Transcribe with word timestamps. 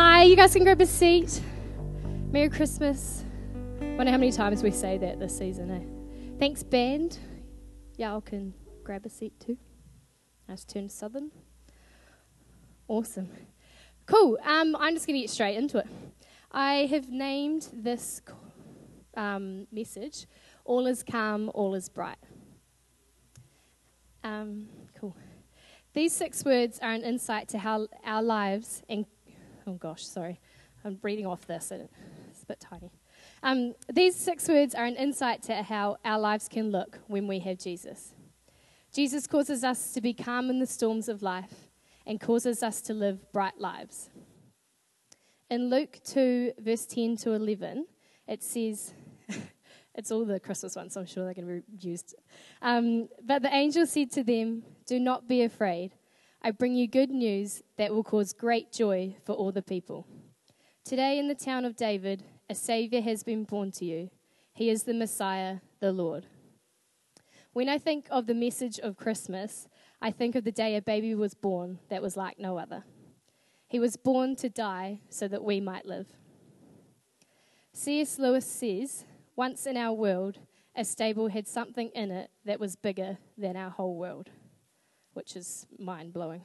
Hi, 0.00 0.22
you 0.22 0.36
guys 0.36 0.52
can 0.52 0.62
grab 0.62 0.80
a 0.80 0.86
seat. 0.86 1.40
Merry 2.30 2.48
Christmas. 2.48 3.24
Wonder 3.80 4.12
how 4.12 4.16
many 4.16 4.30
times 4.30 4.62
we 4.62 4.70
say 4.70 4.96
that 4.96 5.18
this 5.18 5.36
season, 5.36 5.72
eh? 5.72 6.38
Thanks, 6.38 6.62
band. 6.62 7.18
Y'all 7.96 8.20
can 8.20 8.54
grab 8.84 9.04
a 9.06 9.08
seat 9.08 9.32
too. 9.40 9.58
Nice 10.48 10.64
turn 10.64 10.88
southern. 10.88 11.32
Awesome. 12.86 13.28
Cool. 14.06 14.38
Um, 14.44 14.76
I'm 14.78 14.94
just 14.94 15.04
going 15.08 15.16
to 15.16 15.22
get 15.22 15.30
straight 15.30 15.56
into 15.56 15.78
it. 15.78 15.88
I 16.52 16.86
have 16.92 17.08
named 17.08 17.68
this 17.72 18.22
um, 19.16 19.66
message 19.72 20.28
All 20.64 20.86
is 20.86 21.02
Calm, 21.02 21.50
All 21.54 21.74
is 21.74 21.88
Bright. 21.88 22.18
Um, 24.22 24.68
cool. 24.96 25.16
These 25.92 26.12
six 26.12 26.44
words 26.44 26.78
are 26.78 26.92
an 26.92 27.02
insight 27.02 27.48
to 27.48 27.58
how 27.58 27.88
our 28.04 28.22
lives 28.22 28.84
and 28.88 29.04
oh 29.68 29.74
gosh, 29.74 30.04
sorry, 30.06 30.40
I'm 30.84 30.98
reading 31.02 31.26
off 31.26 31.46
this 31.46 31.70
and 31.70 31.88
it's 32.30 32.42
a 32.42 32.46
bit 32.46 32.58
tiny. 32.58 32.90
Um, 33.42 33.74
these 33.92 34.16
six 34.16 34.48
words 34.48 34.74
are 34.74 34.86
an 34.86 34.96
insight 34.96 35.42
to 35.44 35.62
how 35.62 35.98
our 36.04 36.18
lives 36.18 36.48
can 36.48 36.70
look 36.70 36.98
when 37.06 37.26
we 37.26 37.40
have 37.40 37.58
Jesus. 37.58 38.14
Jesus 38.92 39.26
causes 39.26 39.62
us 39.62 39.92
to 39.92 40.00
be 40.00 40.14
calm 40.14 40.48
in 40.48 40.58
the 40.58 40.66
storms 40.66 41.08
of 41.08 41.22
life 41.22 41.68
and 42.06 42.18
causes 42.18 42.62
us 42.62 42.80
to 42.82 42.94
live 42.94 43.30
bright 43.32 43.58
lives. 43.58 44.08
In 45.50 45.68
Luke 45.68 46.00
2, 46.04 46.52
verse 46.58 46.86
10 46.86 47.16
to 47.18 47.32
11, 47.32 47.86
it 48.26 48.42
says, 48.42 48.94
it's 49.94 50.10
all 50.10 50.24
the 50.24 50.40
Christmas 50.40 50.76
ones, 50.76 50.94
so 50.94 51.00
I'm 51.00 51.06
sure 51.06 51.24
they're 51.24 51.34
going 51.34 51.62
to 51.62 51.70
be 51.70 51.88
used. 51.88 52.14
Um, 52.62 53.08
but 53.22 53.42
the 53.42 53.54
angel 53.54 53.86
said 53.86 54.10
to 54.12 54.24
them, 54.24 54.62
Do 54.86 54.98
not 54.98 55.28
be 55.28 55.42
afraid. 55.42 55.92
I 56.40 56.52
bring 56.52 56.74
you 56.74 56.86
good 56.86 57.10
news 57.10 57.62
that 57.76 57.92
will 57.92 58.04
cause 58.04 58.32
great 58.32 58.72
joy 58.72 59.16
for 59.24 59.32
all 59.32 59.50
the 59.50 59.62
people. 59.62 60.06
Today, 60.84 61.18
in 61.18 61.28
the 61.28 61.34
town 61.34 61.64
of 61.64 61.76
David, 61.76 62.22
a 62.48 62.54
Savior 62.54 63.00
has 63.00 63.22
been 63.22 63.44
born 63.44 63.72
to 63.72 63.84
you. 63.84 64.10
He 64.54 64.70
is 64.70 64.84
the 64.84 64.94
Messiah, 64.94 65.58
the 65.80 65.92
Lord. 65.92 66.26
When 67.52 67.68
I 67.68 67.76
think 67.76 68.06
of 68.10 68.26
the 68.26 68.34
message 68.34 68.78
of 68.78 68.96
Christmas, 68.96 69.68
I 70.00 70.12
think 70.12 70.36
of 70.36 70.44
the 70.44 70.52
day 70.52 70.76
a 70.76 70.82
baby 70.82 71.14
was 71.14 71.34
born 71.34 71.80
that 71.88 72.02
was 72.02 72.16
like 72.16 72.38
no 72.38 72.56
other. 72.56 72.84
He 73.66 73.80
was 73.80 73.96
born 73.96 74.36
to 74.36 74.48
die 74.48 75.00
so 75.10 75.26
that 75.28 75.44
we 75.44 75.60
might 75.60 75.86
live. 75.86 76.06
C.S. 77.72 78.18
Lewis 78.18 78.46
says, 78.46 79.04
Once 79.36 79.66
in 79.66 79.76
our 79.76 79.92
world, 79.92 80.38
a 80.74 80.84
stable 80.84 81.28
had 81.28 81.48
something 81.48 81.90
in 81.94 82.10
it 82.10 82.30
that 82.44 82.60
was 82.60 82.76
bigger 82.76 83.18
than 83.36 83.56
our 83.56 83.70
whole 83.70 83.96
world, 83.96 84.30
which 85.18 85.34
is 85.34 85.66
mind 85.80 86.12
blowing. 86.12 86.40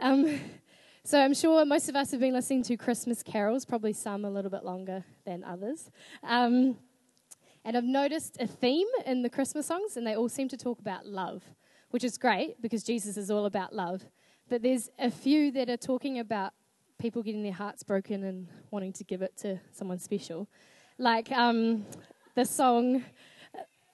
Um, 0.00 0.40
so 1.04 1.20
I'm 1.20 1.34
sure 1.34 1.64
most 1.64 1.88
of 1.88 1.94
us 1.94 2.10
have 2.10 2.18
been 2.18 2.32
listening 2.32 2.64
to 2.64 2.76
Christmas 2.76 3.22
carols, 3.22 3.64
probably 3.64 3.92
some 3.92 4.24
a 4.24 4.30
little 4.30 4.50
bit 4.50 4.64
longer 4.64 5.04
than 5.24 5.44
others. 5.44 5.88
Um, 6.24 6.78
and 7.64 7.76
I've 7.76 7.84
noticed 7.84 8.38
a 8.40 8.48
theme 8.48 8.88
in 9.06 9.22
the 9.22 9.30
Christmas 9.30 9.66
songs, 9.66 9.96
and 9.96 10.04
they 10.04 10.16
all 10.16 10.28
seem 10.28 10.48
to 10.48 10.56
talk 10.56 10.80
about 10.80 11.06
love, 11.06 11.44
which 11.90 12.02
is 12.02 12.18
great 12.18 12.60
because 12.60 12.82
Jesus 12.82 13.16
is 13.16 13.30
all 13.30 13.46
about 13.46 13.72
love. 13.72 14.02
But 14.48 14.62
there's 14.62 14.90
a 14.98 15.08
few 15.08 15.52
that 15.52 15.70
are 15.70 15.76
talking 15.76 16.18
about 16.18 16.54
people 16.98 17.22
getting 17.22 17.44
their 17.44 17.52
hearts 17.52 17.84
broken 17.84 18.24
and 18.24 18.48
wanting 18.72 18.92
to 18.94 19.04
give 19.04 19.22
it 19.22 19.36
to 19.42 19.60
someone 19.70 20.00
special. 20.00 20.48
Like 20.98 21.30
um, 21.30 21.86
the 22.34 22.44
song. 22.44 23.04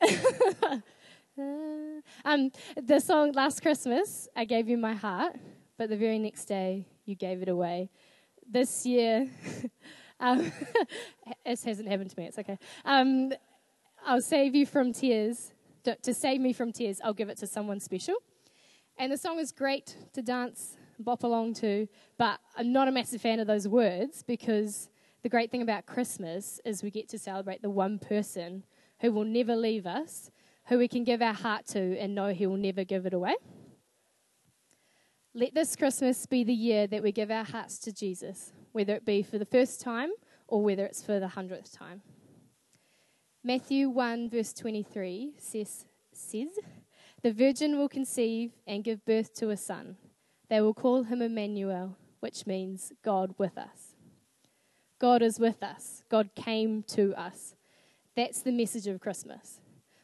um, 2.24 2.50
the 2.76 3.00
song 3.00 3.32
Last 3.32 3.62
Christmas, 3.62 4.28
I 4.34 4.44
gave 4.44 4.68
you 4.68 4.76
my 4.76 4.94
heart, 4.94 5.36
but 5.76 5.88
the 5.88 5.96
very 5.96 6.18
next 6.18 6.46
day 6.46 6.86
you 7.04 7.14
gave 7.14 7.42
it 7.42 7.48
away. 7.48 7.90
This 8.50 8.84
year, 8.84 9.28
um, 10.20 10.50
hasn't 11.46 11.88
happened 11.88 12.10
to 12.10 12.18
me, 12.18 12.26
it's 12.26 12.38
okay. 12.38 12.58
Um, 12.84 13.32
I'll 14.04 14.20
save 14.20 14.54
you 14.54 14.66
from 14.66 14.92
tears. 14.92 15.52
To 16.02 16.12
save 16.12 16.40
me 16.40 16.52
from 16.52 16.72
tears, 16.72 17.00
I'll 17.02 17.14
give 17.14 17.28
it 17.30 17.38
to 17.38 17.46
someone 17.46 17.80
special. 17.80 18.16
And 18.98 19.12
the 19.12 19.16
song 19.16 19.38
is 19.38 19.52
great 19.52 19.96
to 20.12 20.22
dance, 20.22 20.76
bop 20.98 21.22
along 21.22 21.54
to, 21.54 21.88
but 22.18 22.40
I'm 22.56 22.72
not 22.72 22.88
a 22.88 22.92
massive 22.92 23.22
fan 23.22 23.40
of 23.40 23.46
those 23.46 23.66
words 23.66 24.22
because 24.22 24.90
the 25.22 25.28
great 25.28 25.50
thing 25.50 25.62
about 25.62 25.86
Christmas 25.86 26.60
is 26.64 26.82
we 26.82 26.90
get 26.90 27.08
to 27.10 27.18
celebrate 27.18 27.62
the 27.62 27.70
one 27.70 27.98
person 27.98 28.64
who 29.00 29.12
will 29.12 29.24
never 29.24 29.56
leave 29.56 29.86
us, 29.86 30.30
who 30.68 30.78
we 30.78 30.88
can 30.88 31.04
give 31.04 31.22
our 31.22 31.34
heart 31.34 31.66
to 31.66 31.98
and 31.98 32.14
know 32.14 32.28
he 32.28 32.46
will 32.46 32.56
never 32.56 32.84
give 32.84 33.06
it 33.06 33.14
away. 33.14 33.34
Let 35.34 35.54
this 35.54 35.76
Christmas 35.76 36.26
be 36.26 36.44
the 36.44 36.52
year 36.52 36.86
that 36.86 37.02
we 37.02 37.12
give 37.12 37.30
our 37.30 37.44
hearts 37.44 37.78
to 37.80 37.92
Jesus, 37.92 38.52
whether 38.72 38.94
it 38.94 39.04
be 39.04 39.22
for 39.22 39.38
the 39.38 39.44
first 39.44 39.80
time 39.80 40.10
or 40.46 40.62
whether 40.62 40.84
it's 40.84 41.02
for 41.02 41.20
the 41.20 41.28
hundredth 41.28 41.72
time. 41.72 42.02
Matthew 43.44 43.88
1, 43.88 44.30
verse 44.30 44.52
23 44.52 45.34
says, 45.38 45.86
says 46.12 46.48
the 47.22 47.32
virgin 47.32 47.78
will 47.78 47.88
conceive 47.88 48.52
and 48.66 48.84
give 48.84 49.04
birth 49.04 49.34
to 49.34 49.50
a 49.50 49.56
son. 49.56 49.96
They 50.50 50.60
will 50.60 50.74
call 50.74 51.04
him 51.04 51.22
Emmanuel, 51.22 51.96
which 52.20 52.46
means 52.46 52.92
God 53.02 53.34
with 53.38 53.56
us. 53.56 53.94
God 54.98 55.22
is 55.22 55.38
with 55.38 55.62
us. 55.62 56.02
God 56.08 56.30
came 56.34 56.82
to 56.88 57.14
us. 57.14 57.54
That's 58.16 58.42
the 58.42 58.52
message 58.52 58.86
of 58.86 59.00
Christmas. 59.00 59.60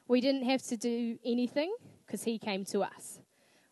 We 0.07 0.21
didn't 0.21 0.45
have 0.45 0.63
to 0.65 0.77
do 0.77 1.19
anything 1.25 1.75
because 2.07 2.25
he 2.25 2.39
came 2.39 2.65
to 2.67 2.83
us. 2.83 3.21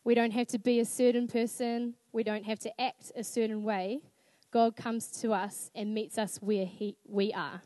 We 0.05 0.15
don't 0.15 0.33
have 0.33 0.49
to 0.49 0.59
be 0.59 0.81
a 0.81 0.85
certain 0.85 1.29
person. 1.29 1.95
We 2.13 2.23
don't 2.23 2.45
have 2.45 2.59
to 2.61 2.81
act 2.81 3.13
a 3.15 3.23
certain 3.23 3.63
way. 3.63 4.01
God 4.51 4.77
comes 4.77 5.09
to 5.21 5.33
us 5.33 5.71
and 5.75 5.95
meets 5.95 6.19
us 6.19 6.39
where 6.41 6.67
he, 6.67 6.97
we 7.07 7.33
are. 7.33 7.63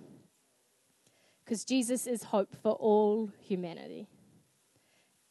Because 1.44 1.64
Jesus 1.64 2.06
is 2.06 2.24
hope 2.24 2.54
for 2.62 2.72
all 2.72 3.30
humanity. 3.40 4.08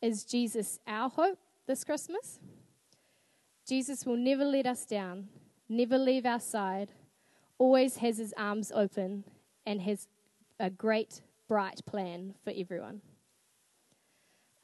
Is 0.01 0.23
Jesus 0.23 0.79
our 0.87 1.09
hope 1.09 1.39
this 1.67 1.83
Christmas? 1.83 2.39
Jesus 3.67 4.05
will 4.05 4.17
never 4.17 4.45
let 4.45 4.65
us 4.65 4.85
down, 4.85 5.27
never 5.67 5.97
leave 5.97 6.25
our 6.25 6.39
side, 6.39 6.91
always 7.57 7.97
has 7.97 8.17
his 8.17 8.33
arms 8.37 8.71
open, 8.73 9.23
and 9.65 9.81
has 9.81 10.07
a 10.59 10.69
great, 10.69 11.21
bright 11.47 11.81
plan 11.85 12.35
for 12.43 12.53
everyone. 12.55 13.01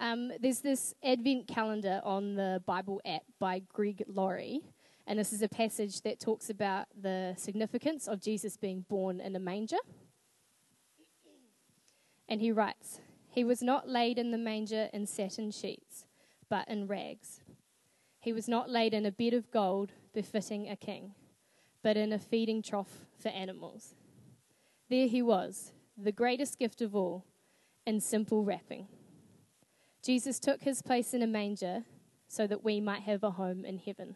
Um, 0.01 0.31
there's 0.39 0.61
this 0.61 0.95
Advent 1.03 1.47
calendar 1.47 2.01
on 2.03 2.33
the 2.33 2.63
Bible 2.65 2.99
app 3.05 3.21
by 3.39 3.61
Greg 3.71 4.03
Laurie, 4.07 4.61
and 5.05 5.19
this 5.19 5.31
is 5.31 5.43
a 5.43 5.47
passage 5.47 6.01
that 6.01 6.19
talks 6.19 6.49
about 6.49 6.87
the 6.99 7.35
significance 7.37 8.07
of 8.07 8.19
Jesus 8.19 8.57
being 8.57 8.83
born 8.89 9.19
in 9.19 9.35
a 9.35 9.39
manger. 9.39 9.77
And 12.27 12.41
he 12.41 12.51
writes, 12.51 12.99
he 13.29 13.43
was 13.43 13.61
not 13.61 13.87
laid 13.87 14.17
in 14.17 14.31
the 14.31 14.39
manger 14.39 14.89
in 14.91 15.05
satin 15.05 15.51
sheets, 15.51 16.07
but 16.49 16.67
in 16.67 16.87
rags. 16.87 17.41
He 18.19 18.33
was 18.33 18.47
not 18.47 18.71
laid 18.71 18.95
in 18.95 19.05
a 19.05 19.11
bed 19.11 19.35
of 19.35 19.51
gold 19.51 19.91
befitting 20.15 20.67
a 20.67 20.75
king, 20.75 21.13
but 21.83 21.95
in 21.95 22.11
a 22.11 22.17
feeding 22.17 22.63
trough 22.63 23.05
for 23.19 23.29
animals. 23.29 23.93
There 24.89 25.07
he 25.07 25.21
was, 25.21 25.73
the 25.95 26.11
greatest 26.11 26.57
gift 26.57 26.81
of 26.81 26.95
all, 26.95 27.23
in 27.85 27.99
simple 27.99 28.43
wrapping. 28.43 28.87
Jesus 30.03 30.39
took 30.39 30.61
his 30.63 30.81
place 30.81 31.13
in 31.13 31.21
a 31.21 31.27
manger 31.27 31.83
so 32.27 32.47
that 32.47 32.63
we 32.63 32.79
might 32.79 33.03
have 33.03 33.23
a 33.23 33.31
home 33.31 33.65
in 33.65 33.77
heaven. 33.77 34.15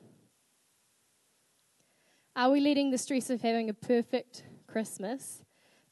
Are 2.36 2.50
we 2.50 2.60
letting 2.60 2.92
the 2.92 2.98
stress 2.98 3.30
of 3.30 3.42
having 3.42 3.70
a 3.70 3.74
perfect 3.74 4.44
Christmas, 4.68 5.42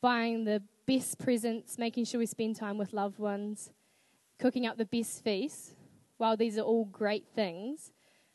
buying 0.02 0.44
the 0.44 0.62
best 0.86 1.20
presents, 1.20 1.78
making 1.78 2.06
sure 2.06 2.20
we 2.20 2.26
spend 2.26 2.56
time 2.56 2.78
with 2.78 2.92
loved 2.92 3.20
ones, 3.20 3.72
cooking 4.40 4.66
up 4.66 4.78
the 4.78 4.86
best 4.86 5.24
feast, 5.24 5.76
while 6.18 6.36
these 6.36 6.58
are 6.58 6.64
all 6.64 6.86
great 6.86 7.26
things, 7.34 7.92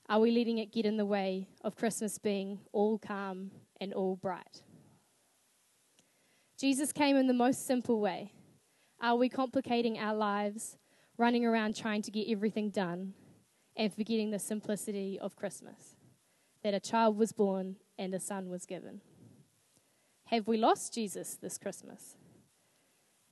are 0.09 0.21
we 0.21 0.31
letting 0.31 0.59
it 0.59 0.73
get 0.73 0.87
in 0.87 0.97
the 0.97 1.05
way 1.05 1.49
of 1.63 1.77
Christmas 1.77 2.19
being 2.19 2.61
all 2.73 2.99
calm 2.99 3.51
and 3.81 3.93
all 3.93 4.17
bright? 4.17 4.63
Jesus 6.59 6.93
came 6.93 7.17
in 7.17 7.27
the 7.27 7.35
most 7.35 7.67
simple 7.67 8.01
way. 8.01 8.33
Are 9.01 9.17
we 9.17 9.29
complicating 9.29 9.99
our 9.99 10.15
lives, 10.15 10.79
running 11.19 11.45
around 11.45 11.77
trying 11.77 12.01
to 12.03 12.11
get 12.11 12.31
everything 12.31 12.71
done, 12.71 13.13
and 13.77 13.93
forgetting 13.93 14.31
the 14.31 14.39
simplicity 14.39 15.19
of 15.21 15.37
Christmas? 15.37 15.97
That 16.63 16.75
a 16.75 16.81
child 16.81 17.19
was 17.19 17.33
born 17.33 17.77
and 17.99 18.15
a 18.15 18.21
son 18.21 18.49
was 18.49 18.65
given. 18.65 19.03
Have 20.27 20.49
we 20.49 20.57
lost 20.57 20.95
Jesus 20.95 21.37
this 21.41 21.59
Christmas? 21.59 22.17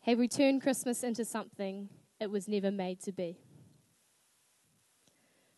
Have 0.01 0.19
we 0.19 0.29
turned 0.29 0.63
Christmas 0.63 1.03
into 1.03 1.25
something 1.25 1.89
it 2.21 2.31
was 2.31 2.47
never 2.47 2.71
made 2.71 3.01
to 3.03 3.13
be? 3.13 3.39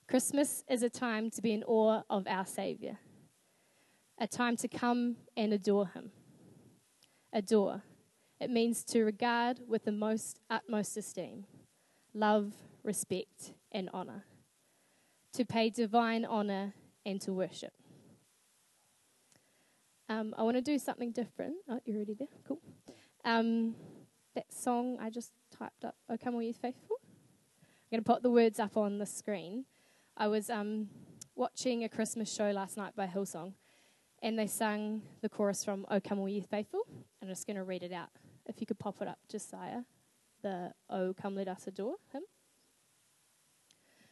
Christmas 0.09 0.65
is 0.71 0.83
a 0.83 0.89
time 0.89 1.31
to 1.31 1.43
be 1.43 1.53
in 1.53 1.63
awe 1.65 2.03
of 2.09 2.27
our 2.27 2.47
Saviour, 2.47 2.99
a 4.19 4.27
time 4.27 4.57
to 4.57 4.67
come 4.67 5.17
and 5.37 5.53
adore 5.53 5.89
Him. 5.89 6.13
Adore. 7.31 7.83
It 8.41 8.51
means 8.51 8.85
to 8.85 9.05
regard 9.05 9.61
with 9.69 9.85
the 9.85 9.93
most 9.93 10.41
utmost 10.49 10.97
esteem, 10.97 11.45
love, 12.19 12.53
respect, 12.83 13.53
and 13.71 13.89
honour. 13.91 14.25
To 15.35 15.45
pay 15.45 15.71
divine 15.71 16.25
honour 16.25 16.75
and 17.07 17.21
to 17.23 17.33
worship. 17.33 17.73
Um, 20.09 20.35
I 20.37 20.43
want 20.43 20.57
to 20.57 20.63
do 20.63 20.79
something 20.79 21.13
different. 21.13 21.57
Oh, 21.69 21.81
you're 21.85 21.97
already 21.97 22.15
there? 22.15 22.29
Cool. 22.47 22.61
Um, 23.25 23.75
that 24.35 24.53
song 24.53 24.99
I 25.01 25.11
just 25.11 25.33
typed 25.57 25.85
up, 25.85 25.97
Oh 26.09 26.17
Come 26.17 26.35
All 26.35 26.43
You 26.43 26.55
Faithful. 26.55 26.97
I'm 27.01 27.97
going 27.97 28.05
to 28.05 28.11
put 28.11 28.23
the 28.23 28.31
words 28.31 28.59
up 28.59 28.77
on 28.77 28.99
the 28.99 29.07
screen. 29.07 29.65
I 30.17 30.29
was 30.29 30.51
um, 30.51 30.89
watching 31.35 31.85
a 31.85 31.89
Christmas 31.89 32.33
show 32.33 32.51
last 32.51 32.77
night 32.77 32.97
by 32.97 33.07
Hillsong, 33.07 33.53
and 34.23 34.39
they 34.39 34.47
sang 34.47 35.03
the 35.21 35.29
chorus 35.29 35.65
from 35.65 35.87
Oh 35.91 36.01
Come 36.01 36.19
All 36.21 36.29
You 36.29 36.43
Faithful. 36.43 36.81
I'm 37.23 37.29
just 37.29 37.47
going 37.47 37.57
to 37.57 37.65
read 37.65 37.83
it 37.83 37.93
out. 37.93 38.09
If 38.47 38.61
you 38.61 38.67
could 38.67 38.79
pop 38.79 39.03
it 39.03 39.09
up, 39.09 39.19
Josiah. 39.31 39.83
The 40.43 40.73
Oh 40.89 41.15
Come 41.21 41.37
Let 41.37 41.49
Us 41.49 41.67
Adore 41.67 41.97
Him. 42.13 42.23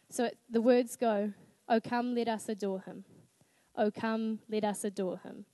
So 0.08 0.24
it, 0.24 0.38
the 0.48 0.60
words 0.60 0.96
go, 0.96 1.32
Oh 1.68 1.80
come 1.80 2.14
let 2.14 2.28
us 2.28 2.48
adore 2.48 2.80
him. 2.80 3.04
Oh 3.76 3.90
come 3.90 4.38
let 4.48 4.64
us 4.64 4.84
adore 4.84 5.18
him. 5.18 5.44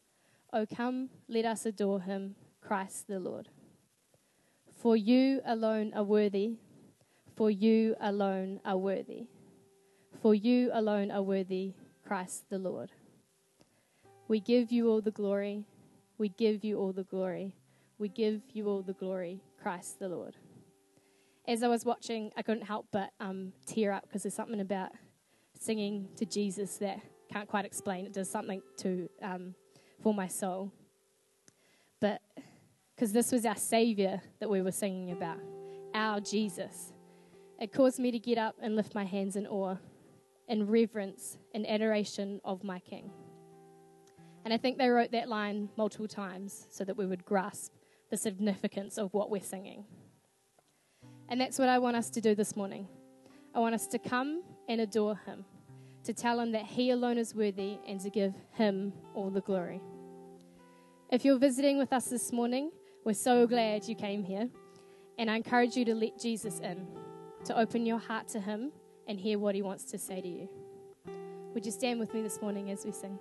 Oh 0.52 0.66
come 0.66 1.08
let 1.28 1.44
us 1.44 1.64
adore 1.64 2.02
him, 2.02 2.36
Christ 2.60 3.08
the 3.08 3.18
Lord. 3.18 3.48
For 4.76 4.96
you 4.96 5.40
alone 5.46 5.92
are 5.94 6.04
worthy, 6.04 6.56
for 7.34 7.50
you 7.50 7.96
alone 8.00 8.60
are 8.64 8.76
worthy. 8.76 9.26
For 10.20 10.34
you 10.34 10.70
alone 10.72 11.10
are 11.10 11.22
worthy, 11.22 11.72
Christ 12.06 12.50
the 12.50 12.58
Lord. 12.58 12.92
We 14.28 14.38
give 14.38 14.70
you 14.70 14.90
all 14.90 15.00
the 15.00 15.10
glory. 15.10 15.64
We 16.18 16.28
give 16.28 16.62
you 16.62 16.78
all 16.78 16.92
the 16.92 17.04
glory. 17.04 17.54
We 17.98 18.08
give 18.08 18.42
you 18.52 18.68
all 18.68 18.82
the 18.82 18.92
glory, 18.92 19.40
Christ 19.60 19.98
the 19.98 20.08
Lord. 20.08 20.36
As 21.46 21.64
I 21.64 21.68
was 21.68 21.84
watching, 21.84 22.30
I 22.36 22.42
couldn't 22.42 22.64
help 22.64 22.86
but 22.92 23.10
um, 23.18 23.52
tear 23.66 23.92
up 23.92 24.04
because 24.04 24.22
there's 24.22 24.34
something 24.34 24.60
about 24.60 24.90
singing 25.58 26.08
to 26.16 26.24
Jesus 26.24 26.76
that 26.76 27.00
can't 27.32 27.48
quite 27.48 27.64
explain. 27.64 28.06
It 28.06 28.12
does 28.12 28.30
something 28.30 28.62
to 28.78 29.08
um, 29.20 29.54
for 30.02 30.14
my 30.14 30.28
soul. 30.28 30.72
But 32.00 32.20
because 32.94 33.12
this 33.12 33.32
was 33.32 33.44
our 33.44 33.56
Savior 33.56 34.20
that 34.38 34.48
we 34.48 34.62
were 34.62 34.72
singing 34.72 35.10
about, 35.10 35.38
our 35.94 36.20
Jesus. 36.20 36.92
It 37.60 37.72
caused 37.72 37.98
me 37.98 38.10
to 38.12 38.18
get 38.18 38.38
up 38.38 38.56
and 38.60 38.76
lift 38.76 38.94
my 38.94 39.04
hands 39.04 39.36
in 39.36 39.46
awe, 39.46 39.76
in 40.48 40.68
reverence 40.68 41.38
and 41.54 41.68
adoration 41.68 42.40
of 42.44 42.62
my 42.62 42.78
King. 42.78 43.10
And 44.44 44.52
I 44.52 44.56
think 44.56 44.78
they 44.78 44.88
wrote 44.88 45.12
that 45.12 45.28
line 45.28 45.68
multiple 45.76 46.08
times 46.08 46.66
so 46.70 46.84
that 46.84 46.96
we 46.96 47.06
would 47.06 47.24
grasp 47.24 47.72
the 48.10 48.16
significance 48.16 48.98
of 48.98 49.14
what 49.14 49.30
we're 49.30 49.42
singing. 49.42 49.84
And 51.32 51.40
that's 51.40 51.58
what 51.58 51.70
I 51.70 51.78
want 51.78 51.96
us 51.96 52.10
to 52.10 52.20
do 52.20 52.34
this 52.34 52.56
morning. 52.56 52.86
I 53.54 53.58
want 53.58 53.74
us 53.74 53.86
to 53.86 53.98
come 53.98 54.42
and 54.68 54.82
adore 54.82 55.18
Him, 55.24 55.46
to 56.04 56.12
tell 56.12 56.38
Him 56.38 56.52
that 56.52 56.66
He 56.66 56.90
alone 56.90 57.16
is 57.16 57.34
worthy, 57.34 57.78
and 57.88 57.98
to 58.00 58.10
give 58.10 58.34
Him 58.52 58.92
all 59.14 59.30
the 59.30 59.40
glory. 59.40 59.80
If 61.10 61.24
you're 61.24 61.38
visiting 61.38 61.78
with 61.78 61.90
us 61.90 62.04
this 62.04 62.34
morning, 62.34 62.70
we're 63.06 63.14
so 63.14 63.46
glad 63.46 63.88
you 63.88 63.94
came 63.94 64.22
here. 64.22 64.50
And 65.16 65.30
I 65.30 65.36
encourage 65.36 65.74
you 65.74 65.86
to 65.86 65.94
let 65.94 66.20
Jesus 66.20 66.60
in, 66.60 66.86
to 67.46 67.58
open 67.58 67.86
your 67.86 67.98
heart 67.98 68.28
to 68.28 68.38
Him 68.38 68.70
and 69.08 69.18
hear 69.18 69.38
what 69.38 69.54
He 69.54 69.62
wants 69.62 69.84
to 69.84 69.96
say 69.96 70.20
to 70.20 70.28
you. 70.28 70.50
Would 71.54 71.64
you 71.64 71.72
stand 71.72 71.98
with 71.98 72.12
me 72.12 72.20
this 72.20 72.42
morning 72.42 72.70
as 72.70 72.84
we 72.84 72.92
sing? 72.92 73.18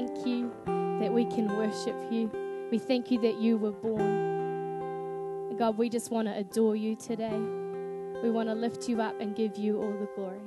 Thank 0.00 0.26
you 0.26 0.50
that 1.00 1.12
we 1.12 1.24
can 1.24 1.48
worship 1.56 1.96
you. 2.10 2.30
We 2.70 2.78
thank 2.78 3.10
you 3.10 3.20
that 3.20 3.36
you 3.36 3.58
were 3.58 3.72
born. 3.72 5.56
God, 5.58 5.76
we 5.76 5.90
just 5.90 6.10
want 6.10 6.26
to 6.28 6.36
adore 6.36 6.74
you 6.74 6.96
today. 6.96 7.38
We 8.22 8.30
want 8.30 8.48
to 8.48 8.54
lift 8.54 8.88
you 8.88 9.02
up 9.02 9.20
and 9.20 9.36
give 9.36 9.58
you 9.58 9.78
all 9.78 9.92
the 9.92 10.08
glory. 10.16 10.38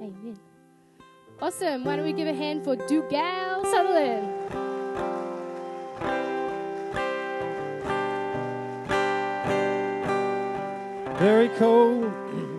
Amen. 0.00 0.38
Awesome. 1.40 1.84
Why 1.84 1.96
don't 1.96 2.04
we 2.04 2.12
give 2.12 2.26
a 2.26 2.34
hand 2.34 2.64
for 2.64 2.74
Dougal 2.74 3.64
Sutherland? 3.66 4.32
Very 11.18 11.48
cool. 11.50 12.12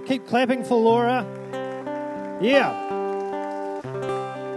Keep 0.08 0.26
clapping 0.28 0.64
for 0.64 0.76
Laura. 0.76 1.26
Yeah. 2.42 2.97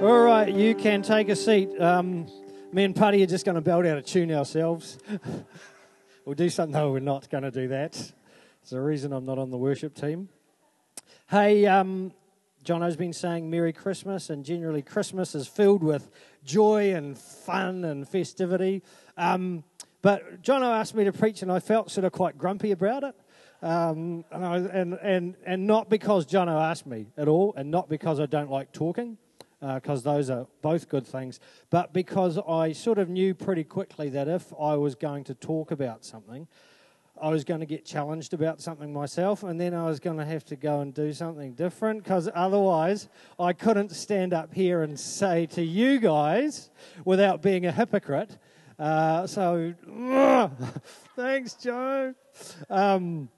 All 0.01 0.19
right, 0.19 0.51
you 0.51 0.75
can 0.75 1.03
take 1.03 1.29
a 1.29 1.37
seat. 1.37 1.79
Um, 1.79 2.27
me 2.73 2.85
and 2.85 2.97
Putty 2.97 3.23
are 3.23 3.27
just 3.27 3.45
going 3.45 3.57
to 3.57 3.61
belt 3.61 3.85
out 3.85 3.99
a 3.99 4.03
tune 4.03 4.33
ourselves. 4.33 4.97
we'll 6.25 6.35
do 6.35 6.49
something, 6.49 6.73
no, 6.73 6.91
we're 6.91 7.01
not 7.01 7.29
going 7.29 7.43
to 7.43 7.51
do 7.51 7.69
that. 7.69 8.13
It's 8.63 8.71
the 8.71 8.81
reason 8.81 9.13
I'm 9.13 9.27
not 9.27 9.39
on 9.39 9.51
the 9.51 9.59
worship 9.59 9.95
team. 9.95 10.31
Hey, 11.29 11.67
um, 11.67 12.15
Jono's 12.65 12.97
been 12.97 13.13
saying 13.13 13.51
Merry 13.51 13.75
Christmas, 13.75 14.31
and 14.31 14.43
generally 14.43 14.81
Christmas 14.81 15.35
is 15.35 15.47
filled 15.47 15.83
with 15.83 16.09
joy 16.45 16.95
and 16.95 17.19
fun 17.19 17.85
and 17.85 18.09
festivity. 18.09 18.83
Um, 19.19 19.65
but 20.01 20.43
Jono 20.43 20.81
asked 20.81 20.95
me 20.95 21.05
to 21.05 21.13
preach, 21.13 21.43
and 21.43 21.53
I 21.53 21.61
felt 21.61 21.91
sort 21.91 22.07
of 22.07 22.13
quite 22.13 22.39
grumpy 22.39 22.71
about 22.71 23.05
it. 23.05 23.15
Um, 23.61 24.25
and, 24.33 24.47
I, 24.47 24.57
and, 24.57 24.95
and, 24.95 25.37
and 25.45 25.67
not 25.67 25.91
because 25.91 26.25
Jono 26.25 26.59
asked 26.59 26.87
me 26.87 27.09
at 27.19 27.29
all, 27.29 27.53
and 27.55 27.71
not 27.71 27.91
because 27.91 28.19
I 28.19 28.25
don't 28.25 28.51
like 28.51 28.73
talking, 28.73 29.19
because 29.61 30.03
those 30.03 30.31
are 30.31 30.47
both 30.63 30.89
good 30.89 31.07
things, 31.07 31.39
but 31.69 31.93
because 31.93 32.39
I 32.39 32.73
sort 32.73 32.99
of 32.99 33.09
knew 33.09 33.35
pretty 33.35 33.65
quickly 33.65 34.09
that 34.09 34.27
if 34.27 34.53
I 34.59 34.77
was 34.77 34.95
going 34.95 35.25
to 35.25 35.35
talk 35.35 35.71
about 35.71 36.05
something, 36.05 36.49
I 37.23 37.29
was 37.29 37.45
going 37.45 37.61
to 37.61 37.67
get 37.67 37.85
challenged 37.85 38.33
about 38.33 38.63
something 38.63 38.93
myself, 38.93 39.43
and 39.43 39.61
then 39.61 39.75
I 39.75 39.85
was 39.85 40.01
going 40.01 40.17
to 40.17 40.25
have 40.25 40.45
to 40.47 40.57
go 40.57 40.81
and 40.81 40.95
do 40.95 41.13
something 41.13 41.53
different 41.53 42.03
because 42.03 42.31
otherwise 42.35 43.09
I 43.39 43.53
couldn't 43.53 43.91
stand 43.91 44.33
up 44.33 44.55
here 44.55 44.83
and 44.83 44.99
say 44.99 45.45
to 45.47 45.63
you 45.63 45.99
guys 45.99 46.71
without 47.05 47.43
being 47.43 47.67
a 47.67 47.73
hypocrite. 47.73 48.39
Uh, 48.79 49.27
so, 49.27 49.75
thanks, 51.15 51.53
Joe. 51.55 52.15
Um, 52.71 53.29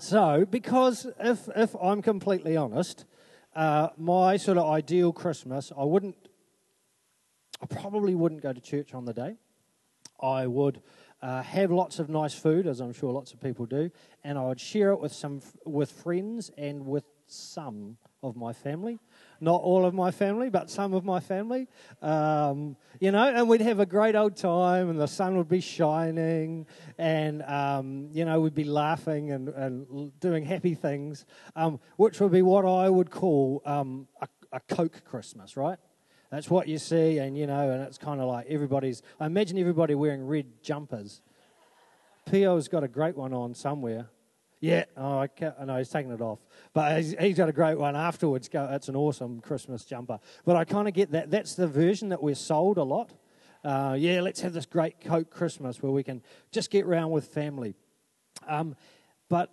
so, 0.00 0.44
because 0.50 1.06
if, 1.20 1.48
if 1.54 1.76
I'm 1.80 2.02
completely 2.02 2.56
honest, 2.56 3.04
uh, 3.54 3.88
my 3.96 4.36
sort 4.36 4.58
of 4.58 4.68
ideal 4.68 5.12
Christmas, 5.12 5.72
I 5.76 5.84
wouldn't, 5.84 6.16
I 7.60 7.66
probably 7.66 8.14
wouldn't 8.14 8.42
go 8.42 8.52
to 8.52 8.60
church 8.60 8.94
on 8.94 9.04
the 9.04 9.12
day. 9.12 9.36
I 10.22 10.46
would 10.46 10.80
uh, 11.20 11.42
have 11.42 11.70
lots 11.70 11.98
of 11.98 12.08
nice 12.08 12.34
food, 12.34 12.66
as 12.66 12.80
I'm 12.80 12.92
sure 12.92 13.12
lots 13.12 13.32
of 13.32 13.40
people 13.40 13.66
do, 13.66 13.90
and 14.24 14.38
I 14.38 14.42
would 14.42 14.60
share 14.60 14.90
it 14.90 15.00
with 15.00 15.12
some 15.12 15.40
with 15.64 15.90
friends 15.90 16.50
and 16.56 16.86
with 16.86 17.04
some 17.26 17.96
of 18.22 18.36
my 18.36 18.52
family, 18.52 18.98
not 19.42 19.60
all 19.60 19.84
of 19.84 19.92
my 19.92 20.12
family, 20.12 20.48
but 20.48 20.70
some 20.70 20.94
of 20.94 21.04
my 21.04 21.18
family. 21.18 21.68
Um, 22.00 22.76
you 23.00 23.10
know, 23.10 23.26
and 23.26 23.48
we'd 23.48 23.60
have 23.60 23.80
a 23.80 23.86
great 23.86 24.14
old 24.14 24.36
time, 24.36 24.88
and 24.88 25.00
the 25.00 25.08
sun 25.08 25.36
would 25.36 25.48
be 25.48 25.60
shining, 25.60 26.66
and 26.96 27.42
um, 27.42 28.08
you 28.12 28.24
know, 28.24 28.40
we'd 28.40 28.54
be 28.54 28.64
laughing 28.64 29.32
and, 29.32 29.48
and 29.48 30.18
doing 30.20 30.44
happy 30.44 30.74
things, 30.76 31.26
um, 31.56 31.80
which 31.96 32.20
would 32.20 32.30
be 32.30 32.42
what 32.42 32.64
I 32.64 32.88
would 32.88 33.10
call 33.10 33.60
um, 33.66 34.06
a, 34.20 34.28
a 34.52 34.60
Coke 34.60 35.02
Christmas, 35.04 35.56
right? 35.56 35.78
That's 36.30 36.48
what 36.48 36.68
you 36.68 36.78
see, 36.78 37.18
and 37.18 37.36
you 37.36 37.48
know, 37.48 37.68
and 37.68 37.82
it's 37.82 37.98
kind 37.98 38.20
of 38.20 38.28
like 38.28 38.46
everybody's. 38.48 39.02
I 39.18 39.26
imagine 39.26 39.58
everybody 39.58 39.96
wearing 39.96 40.24
red 40.24 40.62
jumpers. 40.62 41.20
Pio's 42.26 42.68
got 42.68 42.84
a 42.84 42.88
great 42.88 43.16
one 43.16 43.34
on 43.34 43.54
somewhere. 43.54 44.06
Yeah, 44.62 44.84
oh, 44.96 45.18
I, 45.18 45.64
know 45.64 45.76
he's 45.78 45.88
taking 45.88 46.12
it 46.12 46.20
off, 46.20 46.38
but 46.72 46.96
he's, 46.96 47.16
he's 47.18 47.36
got 47.36 47.48
a 47.48 47.52
great 47.52 47.76
one 47.76 47.96
afterwards. 47.96 48.48
Go, 48.48 48.64
an 48.64 48.94
awesome 48.94 49.40
Christmas 49.40 49.84
jumper. 49.84 50.20
But 50.44 50.54
I 50.54 50.64
kind 50.64 50.86
of 50.86 50.94
get 50.94 51.10
that. 51.10 51.32
That's 51.32 51.56
the 51.56 51.66
version 51.66 52.10
that 52.10 52.22
we're 52.22 52.36
sold 52.36 52.78
a 52.78 52.84
lot. 52.84 53.10
Uh, 53.64 53.96
yeah, 53.98 54.20
let's 54.20 54.40
have 54.40 54.52
this 54.52 54.64
great 54.64 55.00
Coke 55.00 55.30
Christmas 55.30 55.82
where 55.82 55.90
we 55.90 56.04
can 56.04 56.22
just 56.52 56.70
get 56.70 56.86
round 56.86 57.10
with 57.10 57.26
family. 57.26 57.74
Um, 58.46 58.76
but 59.28 59.50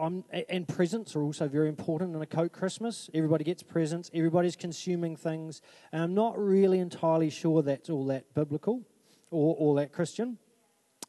I'm, 0.00 0.24
and 0.48 0.66
presents 0.66 1.14
are 1.16 1.22
also 1.22 1.48
very 1.48 1.68
important 1.68 2.16
in 2.16 2.22
a 2.22 2.26
Coke 2.26 2.54
Christmas. 2.54 3.10
Everybody 3.12 3.44
gets 3.44 3.62
presents. 3.62 4.10
Everybody's 4.14 4.56
consuming 4.56 5.16
things, 5.16 5.60
and 5.92 6.02
I'm 6.02 6.14
not 6.14 6.38
really 6.38 6.78
entirely 6.78 7.28
sure 7.28 7.60
that's 7.60 7.90
all 7.90 8.06
that 8.06 8.32
biblical 8.32 8.86
or 9.30 9.54
all 9.56 9.74
that 9.74 9.92
Christian. 9.92 10.38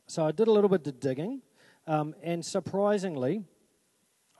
So 0.06 0.26
I 0.26 0.34
did 0.34 0.50
a 0.50 0.52
little 0.52 0.70
bit 0.70 0.86
of 0.86 1.00
digging, 1.00 1.44
um, 1.88 2.14
and 2.22 2.46
surprisingly, 2.46 3.44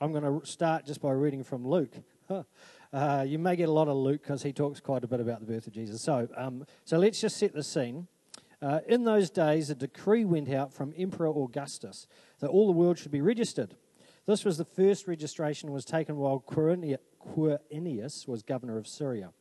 I'm 0.00 0.12
going 0.12 0.40
to 0.40 0.46
start 0.46 0.86
just 0.86 1.00
by 1.00 1.12
reading 1.12 1.42
from 1.42 1.66
Luke. 1.66 1.94
Uh, 2.90 3.22
you 3.28 3.38
may 3.38 3.54
get 3.54 3.68
a 3.68 3.72
lot 3.72 3.86
of 3.86 3.98
Luke 3.98 4.22
because 4.22 4.42
he 4.42 4.50
talks 4.50 4.80
quite 4.80 5.04
a 5.04 5.06
bit 5.06 5.20
about 5.20 5.40
the 5.40 5.46
birth 5.46 5.66
of 5.66 5.74
Jesus. 5.74 6.00
So, 6.00 6.26
um, 6.34 6.64
so 6.86 6.96
let's 6.96 7.20
just 7.20 7.36
set 7.36 7.52
the 7.52 7.62
scene. 7.62 8.08
Uh, 8.62 8.80
in 8.88 9.04
those 9.04 9.28
days, 9.28 9.68
a 9.68 9.74
decree 9.74 10.24
went 10.24 10.50
out 10.50 10.72
from 10.72 10.94
Emperor 10.96 11.28
Augustus 11.28 12.06
that 12.40 12.48
all 12.48 12.66
the 12.66 12.72
world 12.72 12.98
should 12.98 13.12
be 13.12 13.20
registered. 13.20 13.74
This 14.26 14.44
was 14.44 14.56
the 14.56 14.64
first 14.64 15.06
registration 15.06 15.70
was 15.70 15.84
taken 15.84 16.16
while 16.16 16.40
Quirinius 16.40 18.26
was 18.26 18.42
governor 18.42 18.78
of 18.78 18.88
Syria. 18.88 19.32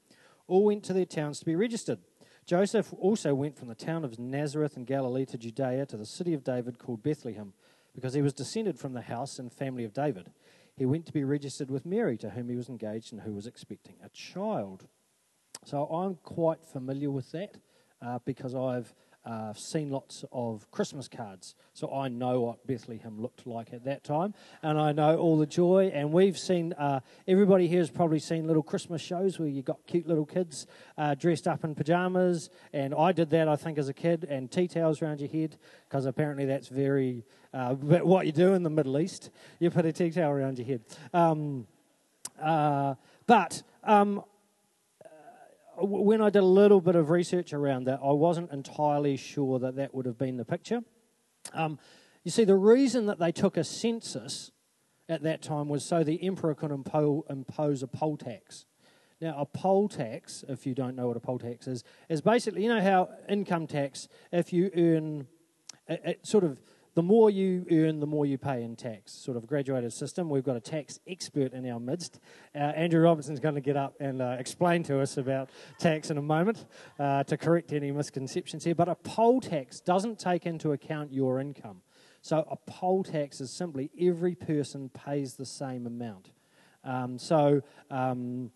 All 0.48 0.66
went 0.66 0.84
to 0.84 0.94
their 0.94 1.06
towns 1.06 1.40
to 1.40 1.46
be 1.46 1.56
registered. 1.56 2.00
Joseph 2.46 2.94
also 2.98 3.36
went 3.36 3.58
from 3.58 3.68
the 3.68 3.76
town 3.76 4.06
of 4.06 4.18
Nazareth 4.18 4.78
in 4.78 4.86
Galilee 4.86 5.26
to 5.26 5.38
Judea 5.38 5.86
to 5.88 5.98
the 5.98 6.06
city 6.06 6.34
of 6.34 6.46
David 6.46 6.80
called 6.80 7.04
Bethlehem, 7.04 7.52
because 7.98 8.14
he 8.14 8.22
was 8.22 8.32
descended 8.32 8.78
from 8.78 8.94
the 8.94 9.02
house 9.02 9.40
and 9.40 9.52
family 9.52 9.84
of 9.84 9.92
David. 9.92 10.30
He 10.76 10.86
went 10.86 11.08
to 11.08 11.12
be 11.12 11.24
registered 11.24 11.72
with 11.72 11.84
Mary, 11.84 12.16
to 12.20 12.30
whom 12.30 12.48
he 12.48 12.56
was 12.56 12.70
engaged 12.70 13.12
and 13.12 13.24
who 13.24 13.34
was 13.34 13.48
expecting 13.48 13.96
a 14.06 14.10
child. 14.10 14.86
So 15.66 15.86
I'm 15.86 16.14
quite 16.22 16.64
familiar 16.64 17.10
with 17.10 17.32
that 17.32 17.58
uh, 18.00 18.20
because 18.24 18.54
I've 18.54 18.94
uh, 19.28 19.52
seen 19.54 19.90
lots 19.90 20.24
of 20.32 20.70
Christmas 20.72 21.10
cards. 21.10 21.54
So 21.74 21.94
I 21.94 22.08
know 22.08 22.40
what 22.40 22.66
Bethlehem 22.66 23.20
looked 23.22 23.46
like 23.46 23.74
at 23.74 23.84
that 23.84 24.06
time, 24.06 24.34
and 24.62 24.80
I 24.80 24.94
know 24.94 25.18
all 25.18 25.38
the 25.38 25.46
joy. 25.46 25.92
And 25.94 26.14
we've 26.14 26.38
seen 26.38 26.72
uh, 26.74 27.02
everybody 27.28 27.68
here 27.68 27.80
has 27.80 27.92
probably 27.92 28.20
seen 28.20 28.48
little 28.48 28.64
Christmas 28.64 29.02
shows 29.02 29.38
where 29.38 29.50
you 29.50 29.62
got 29.62 29.86
cute 29.86 30.08
little 30.08 30.26
kids 30.26 30.66
uh, 30.98 31.14
dressed 31.16 31.46
up 31.46 31.66
in 31.66 31.76
pajamas, 31.76 32.50
and 32.72 32.96
I 32.96 33.12
did 33.12 33.30
that 33.32 33.50
I 33.50 33.58
think 33.58 33.78
as 33.78 33.90
a 33.90 33.94
kid, 33.94 34.24
and 34.30 34.50
tea 34.50 34.68
towels 34.68 35.02
around 35.02 35.20
your 35.20 35.30
head 35.30 35.58
because 35.90 36.06
apparently 36.06 36.46
that's 36.46 36.70
very 36.70 37.26
uh, 37.54 37.74
what 37.76 38.26
you 38.26 38.32
do 38.32 38.54
in 38.54 38.64
the 38.64 38.70
Middle 38.70 38.98
East. 38.98 39.30
You 39.60 39.70
put 39.72 39.86
a 39.86 39.92
tea 39.92 40.10
towel 40.10 40.32
around 40.32 40.58
your 40.58 40.68
head. 40.68 40.82
Um, 41.14 41.68
uh, 42.42 42.96
but 43.26 43.62
um, 43.84 44.24
when 45.80 46.22
I 46.22 46.30
did 46.30 46.40
a 46.40 46.46
little 46.46 46.82
bit 46.82 46.96
of 46.96 47.10
research 47.10 47.54
around 47.54 47.86
that, 47.86 48.00
I 48.04 48.12
wasn't 48.12 48.52
entirely 48.52 49.18
sure 49.18 49.60
that 49.60 49.76
that 49.76 49.94
would 49.94 50.06
have 50.06 50.18
been 50.18 50.38
the 50.38 50.46
picture. 50.46 50.82
Um, 51.54 51.80
you 52.24 52.32
see, 52.32 52.44
the 52.44 52.56
reason 52.56 53.06
that 53.06 53.20
they 53.20 53.32
took 53.32 53.58
a 53.58 53.64
census 53.64 54.52
at 55.08 55.24
that 55.24 55.42
time 55.42 55.70
was 55.70 55.86
so 55.86 56.04
the 56.04 56.22
emperor 56.24 56.54
could 56.56 56.72
impo- 56.72 57.30
impose 57.30 57.84
a 57.84 57.88
poll 57.88 58.18
tax. 58.18 58.66
Now, 59.22 59.36
a 59.38 59.46
poll 59.46 59.88
tax, 59.88 60.44
if 60.48 60.68
you 60.68 60.76
don't 60.76 60.96
know 60.96 61.08
what 61.08 61.18
a 61.18 61.20
poll 61.20 61.40
tax 61.40 61.68
is, 61.68 61.84
is 62.10 62.22
basically, 62.22 62.64
you 62.64 62.70
know 62.70 62.82
how 62.82 63.10
income 63.30 63.66
tax, 63.66 64.08
if 64.32 64.54
you 64.54 64.70
earn, 64.76 65.28
it, 65.88 66.02
it 66.06 66.28
sort 66.28 66.44
of, 66.44 66.62
the 66.98 67.04
more 67.04 67.30
you 67.30 67.64
earn, 67.70 68.00
the 68.00 68.08
more 68.08 68.26
you 68.26 68.40
pay 68.40 68.64
in 68.64 68.76
tax. 68.76 69.12
Sort 69.12 69.38
of 69.38 69.46
graduated 69.46 69.94
system. 69.94 70.32
We've 70.32 70.44
got 70.44 70.56
a 70.56 70.60
tax 70.60 71.00
expert 71.08 71.54
in 71.54 71.70
our 71.70 71.80
midst. 71.80 72.20
Uh, 72.56 72.58
Andrew 72.58 73.00
Robertson's 73.02 73.40
going 73.40 73.54
to 73.54 73.62
get 73.62 73.78
up 73.78 73.94
and 74.00 74.20
uh, 74.20 74.38
explain 74.40 74.82
to 74.86 75.00
us 75.00 75.18
about 75.18 75.52
tax 75.78 76.10
in 76.10 76.18
a 76.18 76.24
moment 76.24 76.66
uh, 76.98 77.24
to 77.26 77.38
correct 77.38 77.72
any 77.72 77.92
misconceptions 77.92 78.64
here. 78.64 78.74
But 78.74 78.90
a 78.90 78.96
poll 78.96 79.40
tax 79.42 79.80
doesn't 79.80 80.18
take 80.18 80.48
into 80.48 80.72
account 80.72 81.14
your 81.14 81.40
income. 81.40 81.84
So 82.24 82.48
a 82.50 82.56
poll 82.56 83.04
tax 83.04 83.42
is 83.42 83.52
simply 83.52 83.92
every 84.02 84.34
person 84.34 84.90
pays 84.90 85.36
the 85.36 85.46
same 85.46 85.86
amount. 85.86 86.32
Um, 86.84 87.20
so 87.20 87.62
um, 87.92 88.50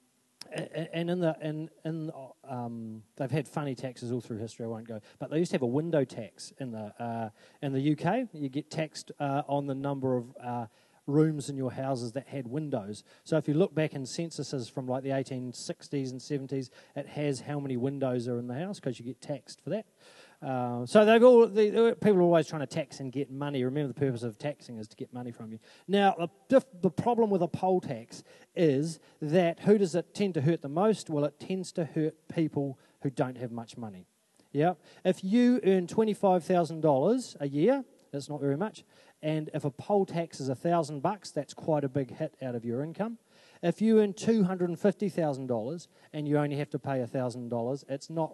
and 0.51 1.09
in 1.09 1.19
the 1.19 1.35
in 1.41 1.69
in 1.85 2.11
um, 2.47 3.03
they've 3.17 3.31
had 3.31 3.47
funny 3.47 3.75
taxes 3.75 4.11
all 4.11 4.21
through 4.21 4.37
history. 4.37 4.65
I 4.65 4.69
won't 4.69 4.87
go, 4.87 4.99
but 5.19 5.29
they 5.29 5.37
used 5.37 5.51
to 5.51 5.55
have 5.55 5.61
a 5.61 5.67
window 5.67 6.03
tax 6.03 6.51
in 6.59 6.71
the 6.71 6.93
uh, 6.99 7.29
in 7.61 7.73
the 7.73 7.91
UK. 7.91 8.27
You 8.33 8.49
get 8.49 8.69
taxed 8.69 9.11
uh, 9.19 9.43
on 9.47 9.67
the 9.67 9.75
number 9.75 10.17
of 10.17 10.35
uh, 10.43 10.65
rooms 11.07 11.49
in 11.49 11.57
your 11.57 11.71
houses 11.71 12.11
that 12.13 12.27
had 12.27 12.47
windows. 12.47 13.03
So 13.23 13.37
if 13.37 13.47
you 13.47 13.53
look 13.53 13.73
back 13.73 13.93
in 13.93 14.05
censuses 14.05 14.69
from 14.69 14.87
like 14.87 15.03
the 15.03 15.09
1860s 15.09 16.11
and 16.11 16.19
70s, 16.19 16.69
it 16.95 17.07
has 17.07 17.41
how 17.41 17.59
many 17.59 17.77
windows 17.77 18.27
are 18.27 18.37
in 18.37 18.47
the 18.47 18.53
house 18.55 18.79
because 18.79 18.99
you 18.99 19.05
get 19.05 19.21
taxed 19.21 19.61
for 19.63 19.69
that. 19.71 19.85
Uh, 20.41 20.85
so 20.87 21.05
they've 21.05 21.23
all 21.23 21.47
people 21.47 22.17
are 22.17 22.21
always 22.21 22.47
trying 22.47 22.61
to 22.61 22.67
tax 22.67 22.99
and 22.99 23.11
get 23.11 23.29
money. 23.29 23.63
Remember, 23.63 23.87
the 23.87 23.99
purpose 23.99 24.23
of 24.23 24.39
taxing 24.39 24.79
is 24.79 24.87
to 24.87 24.95
get 24.95 25.13
money 25.13 25.31
from 25.31 25.51
you. 25.51 25.59
Now, 25.87 26.29
the, 26.49 26.63
the 26.81 26.89
problem 26.89 27.29
with 27.29 27.43
a 27.43 27.47
poll 27.47 27.79
tax 27.79 28.23
is 28.55 28.99
that 29.21 29.59
who 29.59 29.77
does 29.77 29.93
it 29.93 30.15
tend 30.15 30.33
to 30.33 30.41
hurt 30.41 30.63
the 30.63 30.69
most? 30.69 31.11
Well, 31.11 31.25
it 31.25 31.39
tends 31.39 31.71
to 31.73 31.85
hurt 31.85 32.15
people 32.33 32.79
who 33.01 33.11
don't 33.11 33.37
have 33.37 33.51
much 33.51 33.77
money. 33.77 34.07
Yeah, 34.51 34.73
if 35.05 35.23
you 35.23 35.59
earn 35.63 35.85
twenty 35.85 36.13
five 36.13 36.43
thousand 36.43 36.81
dollars 36.81 37.37
a 37.39 37.47
year, 37.47 37.85
that's 38.11 38.27
not 38.27 38.41
very 38.41 38.57
much. 38.57 38.83
And 39.21 39.51
if 39.53 39.63
a 39.63 39.69
poll 39.69 40.07
tax 40.07 40.39
is 40.39 40.49
a 40.49 40.55
thousand 40.55 41.01
bucks, 41.01 41.29
that's 41.29 41.53
quite 41.53 41.83
a 41.83 41.89
big 41.89 42.17
hit 42.17 42.35
out 42.41 42.55
of 42.55 42.65
your 42.65 42.83
income. 42.83 43.19
If 43.61 43.79
you 43.79 43.99
earn 43.99 44.13
two 44.13 44.43
hundred 44.45 44.69
and 44.69 44.79
fifty 44.79 45.07
thousand 45.07 45.47
dollars 45.47 45.87
and 46.11 46.27
you 46.27 46.39
only 46.39 46.57
have 46.57 46.71
to 46.71 46.79
pay 46.79 47.05
thousand 47.05 47.49
dollars, 47.49 47.85
it's 47.87 48.09
not 48.09 48.33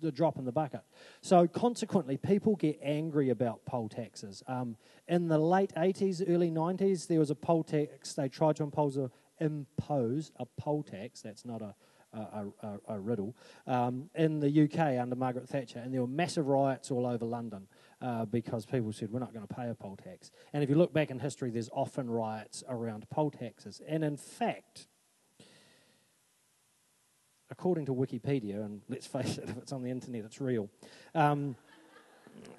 the 0.00 0.12
drop 0.12 0.38
in 0.38 0.44
the 0.44 0.52
bucket. 0.52 0.82
So 1.20 1.46
consequently, 1.46 2.16
people 2.16 2.56
get 2.56 2.78
angry 2.82 3.30
about 3.30 3.64
poll 3.64 3.88
taxes. 3.88 4.42
Um, 4.46 4.76
in 5.08 5.28
the 5.28 5.38
late 5.38 5.72
80s, 5.74 6.22
early 6.28 6.50
90s, 6.50 7.06
there 7.06 7.18
was 7.18 7.30
a 7.30 7.34
poll 7.34 7.64
tax. 7.64 8.14
They 8.14 8.28
tried 8.28 8.56
to 8.56 8.62
impose 8.62 8.96
a, 8.96 9.10
impose 9.40 10.32
a 10.36 10.46
poll 10.46 10.82
tax. 10.82 11.22
That's 11.22 11.44
not 11.44 11.62
a, 11.62 11.74
a, 12.12 12.46
a, 12.62 12.78
a 12.88 13.00
riddle. 13.00 13.36
Um, 13.66 14.10
in 14.14 14.40
the 14.40 14.64
UK 14.64 15.00
under 15.00 15.16
Margaret 15.16 15.48
Thatcher, 15.48 15.78
and 15.78 15.92
there 15.92 16.00
were 16.00 16.06
massive 16.06 16.46
riots 16.46 16.90
all 16.90 17.06
over 17.06 17.24
London 17.24 17.66
uh, 18.02 18.24
because 18.24 18.66
people 18.66 18.92
said 18.92 19.10
we're 19.10 19.20
not 19.20 19.32
going 19.32 19.46
to 19.46 19.54
pay 19.54 19.68
a 19.68 19.74
poll 19.74 19.96
tax. 19.96 20.30
And 20.52 20.62
if 20.62 20.68
you 20.68 20.76
look 20.76 20.92
back 20.92 21.10
in 21.10 21.18
history, 21.18 21.50
there's 21.50 21.70
often 21.72 22.10
riots 22.10 22.62
around 22.68 23.08
poll 23.10 23.30
taxes. 23.30 23.80
And 23.86 24.04
in 24.04 24.16
fact, 24.16 24.88
according 27.50 27.86
to 27.86 27.94
Wikipedia, 27.94 28.64
and 28.64 28.80
let's 28.88 29.06
face 29.06 29.38
it, 29.38 29.44
if 29.48 29.56
it's 29.58 29.72
on 29.72 29.82
the 29.82 29.90
internet, 29.90 30.24
it's 30.24 30.40
real. 30.40 30.68
Um, 31.14 31.56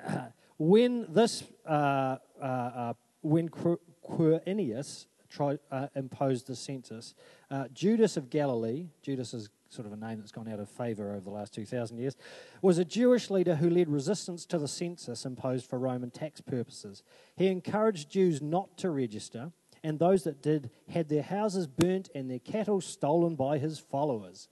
when 0.58 1.06
this, 1.10 1.44
uh, 1.66 2.18
uh, 2.42 2.44
uh, 2.44 2.94
when 3.22 3.50
Quirinius 3.50 5.06
tried, 5.30 5.60
uh, 5.72 5.88
imposed 5.96 6.48
the 6.48 6.56
census, 6.56 7.16
uh, 7.50 7.68
Judas 7.74 8.18
of 8.18 8.30
Galilee, 8.30 8.88
Judas 9.02 9.34
is 9.34 9.50
sort 9.70 9.88
of 9.88 9.94
a 9.94 9.96
name 9.96 10.20
that's 10.20 10.34
gone 10.34 10.50
out 10.50 10.60
of 10.60 10.70
favour 10.70 11.12
over 11.12 11.22
the 11.22 11.30
last 11.30 11.54
2,000 11.54 11.98
years, 11.98 12.18
was 12.62 12.78
a 12.78 12.84
Jewish 12.84 13.30
leader 13.30 13.56
who 13.56 13.70
led 13.70 13.88
resistance 13.88 14.46
to 14.48 14.58
the 14.58 14.68
census 14.68 15.26
imposed 15.26 15.66
for 15.66 15.80
Roman 15.80 16.12
tax 16.12 16.42
purposes. 16.42 17.04
He 17.38 17.48
encouraged 17.48 18.12
Jews 18.12 18.42
not 18.42 18.78
to 18.80 18.90
register, 18.90 19.52
and 19.84 19.98
those 19.98 20.24
that 20.26 20.42
did 20.42 20.70
had 20.90 21.10
their 21.10 21.24
houses 21.24 21.68
burnt 21.68 22.10
and 22.14 22.30
their 22.30 22.40
cattle 22.40 22.82
stolen 22.82 23.36
by 23.36 23.58
his 23.58 23.80
followers. 23.80 24.48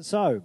So, 0.00 0.42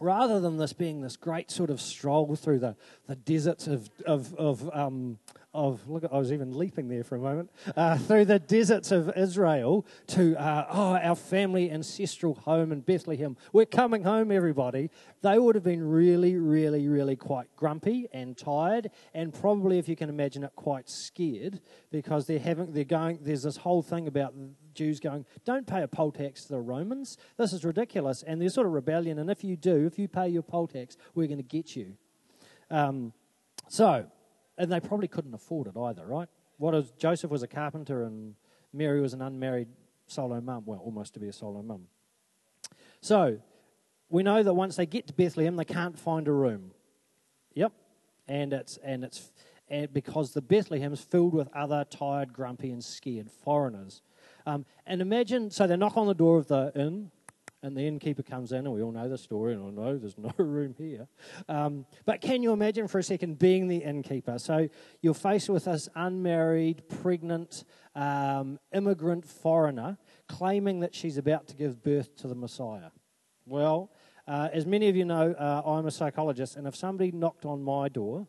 rather 0.00 0.40
than 0.40 0.58
this 0.58 0.72
being 0.72 1.00
this 1.00 1.16
great 1.16 1.50
sort 1.50 1.70
of 1.70 1.80
stroll 1.80 2.34
through 2.36 2.58
the, 2.58 2.76
the 3.06 3.16
deserts 3.16 3.66
of, 3.66 3.88
of, 4.06 4.34
of, 4.34 4.70
um, 4.74 5.18
of 5.54 5.88
look, 5.88 6.04
I 6.10 6.18
was 6.18 6.32
even 6.32 6.56
leaping 6.58 6.88
there 6.88 7.04
for 7.04 7.16
a 7.16 7.20
moment 7.20 7.50
uh, 7.76 7.96
through 7.96 8.24
the 8.26 8.38
deserts 8.38 8.90
of 8.90 9.16
Israel 9.16 9.86
to 10.08 10.36
uh, 10.36 10.66
oh 10.68 10.96
our 10.96 11.14
family 11.14 11.70
ancestral 11.70 12.34
home 12.34 12.72
in 12.72 12.80
Bethlehem. 12.80 13.36
We're 13.52 13.64
coming 13.64 14.02
home, 14.02 14.32
everybody. 14.32 14.90
They 15.22 15.38
would 15.38 15.54
have 15.54 15.64
been 15.64 15.88
really, 15.88 16.36
really, 16.36 16.88
really 16.88 17.16
quite 17.16 17.46
grumpy 17.56 18.08
and 18.12 18.36
tired, 18.36 18.90
and 19.14 19.32
probably, 19.32 19.78
if 19.78 19.88
you 19.88 19.96
can 19.96 20.10
imagine 20.10 20.44
it, 20.44 20.52
quite 20.56 20.90
scared 20.90 21.60
because 21.90 22.26
they're 22.26 22.38
having 22.38 22.72
they're 22.72 22.84
going. 22.84 23.20
There's 23.22 23.44
this 23.44 23.56
whole 23.58 23.82
thing 23.82 24.08
about 24.08 24.34
Jews 24.74 25.00
going, 25.00 25.24
don't 25.44 25.66
pay 25.66 25.82
a 25.82 25.88
poll 25.88 26.10
tax 26.10 26.44
to 26.44 26.48
the 26.48 26.60
Romans. 26.60 27.16
This 27.36 27.52
is 27.52 27.64
ridiculous, 27.64 28.22
and 28.22 28.40
there's 28.40 28.54
sort 28.54 28.66
of 28.66 28.72
rebellion. 28.72 29.18
And 29.18 29.30
if 29.30 29.44
you 29.44 29.56
do, 29.56 29.86
if 29.86 29.98
you 29.98 30.08
pay 30.08 30.28
your 30.28 30.42
poll 30.42 30.66
tax, 30.66 30.96
we're 31.14 31.28
going 31.28 31.38
to 31.38 31.42
get 31.42 31.76
you. 31.76 31.96
Um, 32.70 33.12
so 33.68 34.06
and 34.58 34.70
they 34.70 34.80
probably 34.80 35.08
couldn't 35.08 35.34
afford 35.34 35.66
it 35.66 35.76
either, 35.76 36.06
right? 36.06 36.28
What 36.58 36.74
is 36.74 36.92
Joseph 36.98 37.30
was 37.30 37.42
a 37.42 37.48
carpenter 37.48 38.04
and 38.04 38.34
Mary 38.72 39.00
was 39.00 39.14
an 39.14 39.22
unmarried 39.22 39.68
solo 40.06 40.40
mum, 40.40 40.62
well, 40.66 40.78
almost 40.78 41.14
to 41.14 41.20
be 41.20 41.28
a 41.28 41.32
solo 41.32 41.62
mum. 41.62 41.86
So 43.00 43.38
we 44.08 44.22
know 44.22 44.42
that 44.42 44.54
once 44.54 44.76
they 44.76 44.86
get 44.86 45.06
to 45.08 45.12
Bethlehem, 45.12 45.56
they 45.56 45.64
can't 45.64 45.98
find 45.98 46.28
a 46.28 46.32
room. 46.32 46.72
Yep, 47.54 47.72
and 48.28 48.52
it's 48.52 48.78
and 48.78 49.04
it's 49.04 49.30
and 49.68 49.92
because 49.92 50.32
the 50.32 50.42
Bethlehem's 50.42 51.00
filled 51.00 51.34
with 51.34 51.48
other 51.54 51.84
tired, 51.88 52.32
grumpy, 52.32 52.70
and 52.70 52.84
scared 52.84 53.30
foreigners. 53.30 54.02
Um, 54.46 54.66
and 54.86 55.00
imagine, 55.00 55.50
so 55.50 55.66
they 55.66 55.76
knock 55.76 55.96
on 55.96 56.06
the 56.06 56.14
door 56.14 56.38
of 56.38 56.48
the 56.48 56.70
inn, 56.74 57.10
and 57.64 57.74
the 57.74 57.80
innkeeper 57.80 58.22
comes 58.22 58.52
in, 58.52 58.58
and 58.58 58.74
we 58.74 58.82
all 58.82 58.92
know 58.92 59.08
the 59.08 59.16
story, 59.16 59.54
and 59.54 59.64
I 59.64 59.70
know 59.70 59.96
there's 59.96 60.18
no 60.18 60.30
room 60.38 60.74
here. 60.76 61.08
Um, 61.48 61.86
but 62.04 62.20
can 62.20 62.42
you 62.42 62.52
imagine 62.52 62.88
for 62.88 62.98
a 62.98 63.02
second 63.02 63.38
being 63.38 63.68
the 63.68 63.78
innkeeper? 63.78 64.38
So 64.38 64.68
you're 65.00 65.14
faced 65.14 65.48
with 65.48 65.64
this 65.64 65.88
unmarried, 65.94 66.86
pregnant, 66.88 67.64
um, 67.94 68.58
immigrant 68.74 69.26
foreigner 69.26 69.96
claiming 70.28 70.80
that 70.80 70.94
she's 70.94 71.16
about 71.16 71.46
to 71.48 71.56
give 71.56 71.82
birth 71.82 72.14
to 72.16 72.28
the 72.28 72.34
Messiah. 72.34 72.90
Well, 73.46 73.90
uh, 74.28 74.50
as 74.52 74.66
many 74.66 74.90
of 74.90 74.96
you 74.96 75.06
know, 75.06 75.32
uh, 75.32 75.62
I'm 75.64 75.86
a 75.86 75.90
psychologist, 75.90 76.56
and 76.56 76.66
if 76.66 76.76
somebody 76.76 77.12
knocked 77.12 77.46
on 77.46 77.62
my 77.62 77.88
door, 77.88 78.26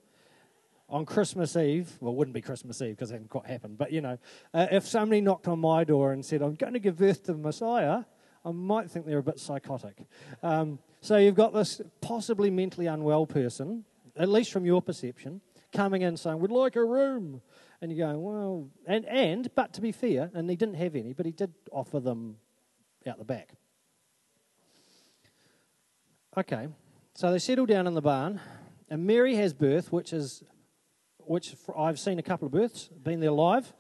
on 0.88 1.06
Christmas 1.06 1.58
Eve, 1.58 1.92
well, 2.00 2.14
it 2.14 2.16
wouldn't 2.16 2.36
be 2.36 2.42
Christmas 2.42 2.82
Eve 2.82 2.92
because 2.96 3.12
it 3.12 3.16
hadn't 3.16 3.30
quite 3.30 3.48
happened, 3.48 3.78
but 3.78 3.92
you 3.92 4.00
know, 4.00 4.18
uh, 4.54 4.68
if 4.72 4.88
somebody 4.88 5.20
knocked 5.20 5.50
on 5.50 5.60
my 5.60 5.84
door 5.84 6.14
and 6.14 6.24
said, 6.24 6.42
I'm 6.42 6.56
going 6.56 6.74
to 6.74 6.80
give 6.80 6.96
birth 6.98 7.24
to 7.24 7.34
the 7.34 7.40
Messiah, 7.40 8.04
I 8.46 8.52
might 8.52 8.92
think 8.92 9.08
they're 9.08 9.18
a 9.18 9.24
bit 9.24 9.40
psychotic. 9.40 10.06
Um, 10.44 10.78
so 11.02 11.18
you've 11.18 11.36
got 11.36 11.54
this 11.54 11.82
possibly 12.00 12.52
mentally 12.52 12.86
unwell 12.86 13.26
person, 13.26 13.86
at 14.16 14.30
least 14.30 14.52
from 14.52 14.66
your 14.66 14.84
perception, 14.84 15.42
coming 15.74 16.04
in 16.04 16.16
saying, 16.16 16.40
We'd 16.40 16.52
like 16.52 16.76
a 16.76 16.86
room. 16.86 17.42
And 17.82 17.92
you're 17.92 18.08
going, 18.08 18.22
Well, 18.22 18.70
and, 18.86 19.06
and, 19.06 19.54
but 19.56 19.74
to 19.74 19.82
be 19.82 19.92
fair, 19.92 20.30
and 20.34 20.48
he 20.50 20.56
didn't 20.56 20.76
have 20.76 20.96
any, 20.96 21.14
but 21.14 21.26
he 21.26 21.32
did 21.32 21.54
offer 21.72 22.00
them 22.00 22.38
out 23.08 23.18
the 23.18 23.26
back. 23.26 23.50
Okay, 26.38 26.68
so 27.16 27.32
they 27.32 27.40
settle 27.40 27.66
down 27.66 27.88
in 27.88 27.94
the 27.94 28.02
barn, 28.02 28.42
and 28.90 29.06
Mary 29.08 29.36
has 29.36 29.54
birth, 29.54 29.92
which 29.92 30.14
is, 30.14 30.44
which 31.20 31.56
I've 31.76 32.00
seen 32.00 32.20
a 32.20 32.24
couple 32.24 32.46
of 32.46 32.52
births, 32.52 32.90
been 33.02 33.22
there 33.22 33.32
live. 33.32 33.74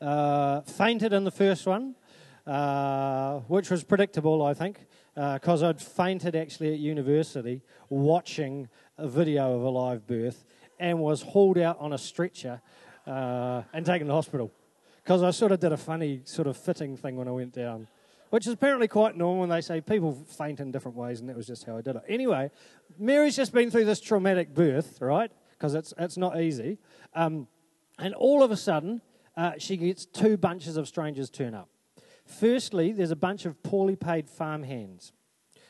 Uh, 0.00 0.60
fainted 0.62 1.12
in 1.12 1.24
the 1.24 1.30
first 1.30 1.66
one, 1.66 1.94
uh, 2.46 3.40
which 3.40 3.70
was 3.70 3.84
predictable, 3.84 4.44
I 4.44 4.54
think, 4.54 4.86
because 5.14 5.62
uh, 5.62 5.68
I'd 5.68 5.80
fainted 5.80 6.34
actually 6.36 6.72
at 6.72 6.78
university 6.78 7.62
watching 7.88 8.68
a 8.98 9.08
video 9.08 9.54
of 9.54 9.62
a 9.62 9.70
live 9.70 10.06
birth 10.06 10.44
and 10.78 10.98
was 10.98 11.22
hauled 11.22 11.58
out 11.58 11.78
on 11.78 11.92
a 11.92 11.98
stretcher 11.98 12.60
uh, 13.06 13.62
and 13.72 13.84
taken 13.86 14.06
to 14.06 14.12
hospital 14.12 14.52
because 15.04 15.22
I 15.22 15.30
sort 15.30 15.52
of 15.52 15.60
did 15.60 15.72
a 15.72 15.76
funny 15.76 16.22
sort 16.24 16.46
of 16.48 16.56
fitting 16.56 16.96
thing 16.96 17.16
when 17.16 17.28
I 17.28 17.32
went 17.32 17.52
down 17.52 17.88
which 18.32 18.46
is 18.46 18.54
apparently 18.54 18.88
quite 18.88 19.14
normal. 19.14 19.42
And 19.42 19.52
they 19.52 19.60
say 19.60 19.82
people 19.82 20.14
faint 20.14 20.58
in 20.58 20.70
different 20.70 20.96
ways, 20.96 21.20
and 21.20 21.28
that 21.28 21.36
was 21.36 21.46
just 21.46 21.66
how 21.66 21.76
I 21.76 21.82
did 21.82 21.96
it. 21.96 22.02
Anyway, 22.08 22.50
Mary's 22.98 23.36
just 23.36 23.52
been 23.52 23.70
through 23.70 23.84
this 23.84 24.00
traumatic 24.00 24.54
birth, 24.54 25.02
right? 25.02 25.30
Because 25.50 25.74
it's 25.74 25.92
it's 25.98 26.16
not 26.16 26.40
easy, 26.40 26.78
um, 27.14 27.46
and 27.98 28.14
all 28.14 28.42
of 28.42 28.50
a 28.50 28.56
sudden, 28.56 29.02
uh, 29.36 29.52
she 29.58 29.76
gets 29.76 30.06
two 30.06 30.38
bunches 30.38 30.78
of 30.78 30.88
strangers 30.88 31.28
turn 31.28 31.52
up. 31.52 31.68
Firstly, 32.38 32.92
there's 32.92 33.10
a 33.10 33.16
bunch 33.16 33.44
of 33.44 33.62
poorly 33.62 33.96
paid 33.96 34.28
farm 34.28 34.62
hands. 34.62 35.12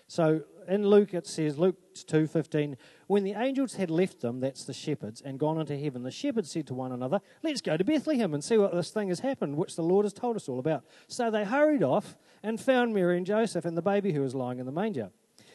So 0.06 0.42
in 0.68 0.86
Luke 0.86 1.14
it 1.14 1.26
says, 1.26 1.58
Luke 1.58 1.76
2.15, 1.94 2.76
when 3.06 3.24
the 3.24 3.32
angels 3.32 3.74
had 3.74 3.90
left 3.90 4.20
them, 4.20 4.40
that's 4.40 4.64
the 4.64 4.74
shepherds, 4.74 5.20
and 5.20 5.38
gone 5.38 5.58
into 5.58 5.78
heaven, 5.78 6.02
the 6.02 6.10
shepherds 6.10 6.50
said 6.50 6.66
to 6.66 6.74
one 6.74 6.92
another, 6.92 7.20
let's 7.42 7.60
go 7.60 7.76
to 7.76 7.84
Bethlehem 7.84 8.34
and 8.34 8.44
see 8.44 8.58
what 8.58 8.74
this 8.74 8.90
thing 8.90 9.08
has 9.08 9.20
happened, 9.20 9.56
which 9.56 9.76
the 9.76 9.82
Lord 9.82 10.04
has 10.04 10.12
told 10.12 10.36
us 10.36 10.48
all 10.48 10.58
about. 10.58 10.84
So 11.08 11.30
they 11.30 11.44
hurried 11.44 11.82
off 11.82 12.16
and 12.42 12.60
found 12.60 12.94
Mary 12.94 13.16
and 13.16 13.26
Joseph 13.26 13.64
and 13.64 13.76
the 13.76 13.82
baby 13.82 14.12
who 14.12 14.20
was 14.20 14.34
lying 14.34 14.58
in 14.58 14.66
the 14.66 14.72
manger. 14.72 15.10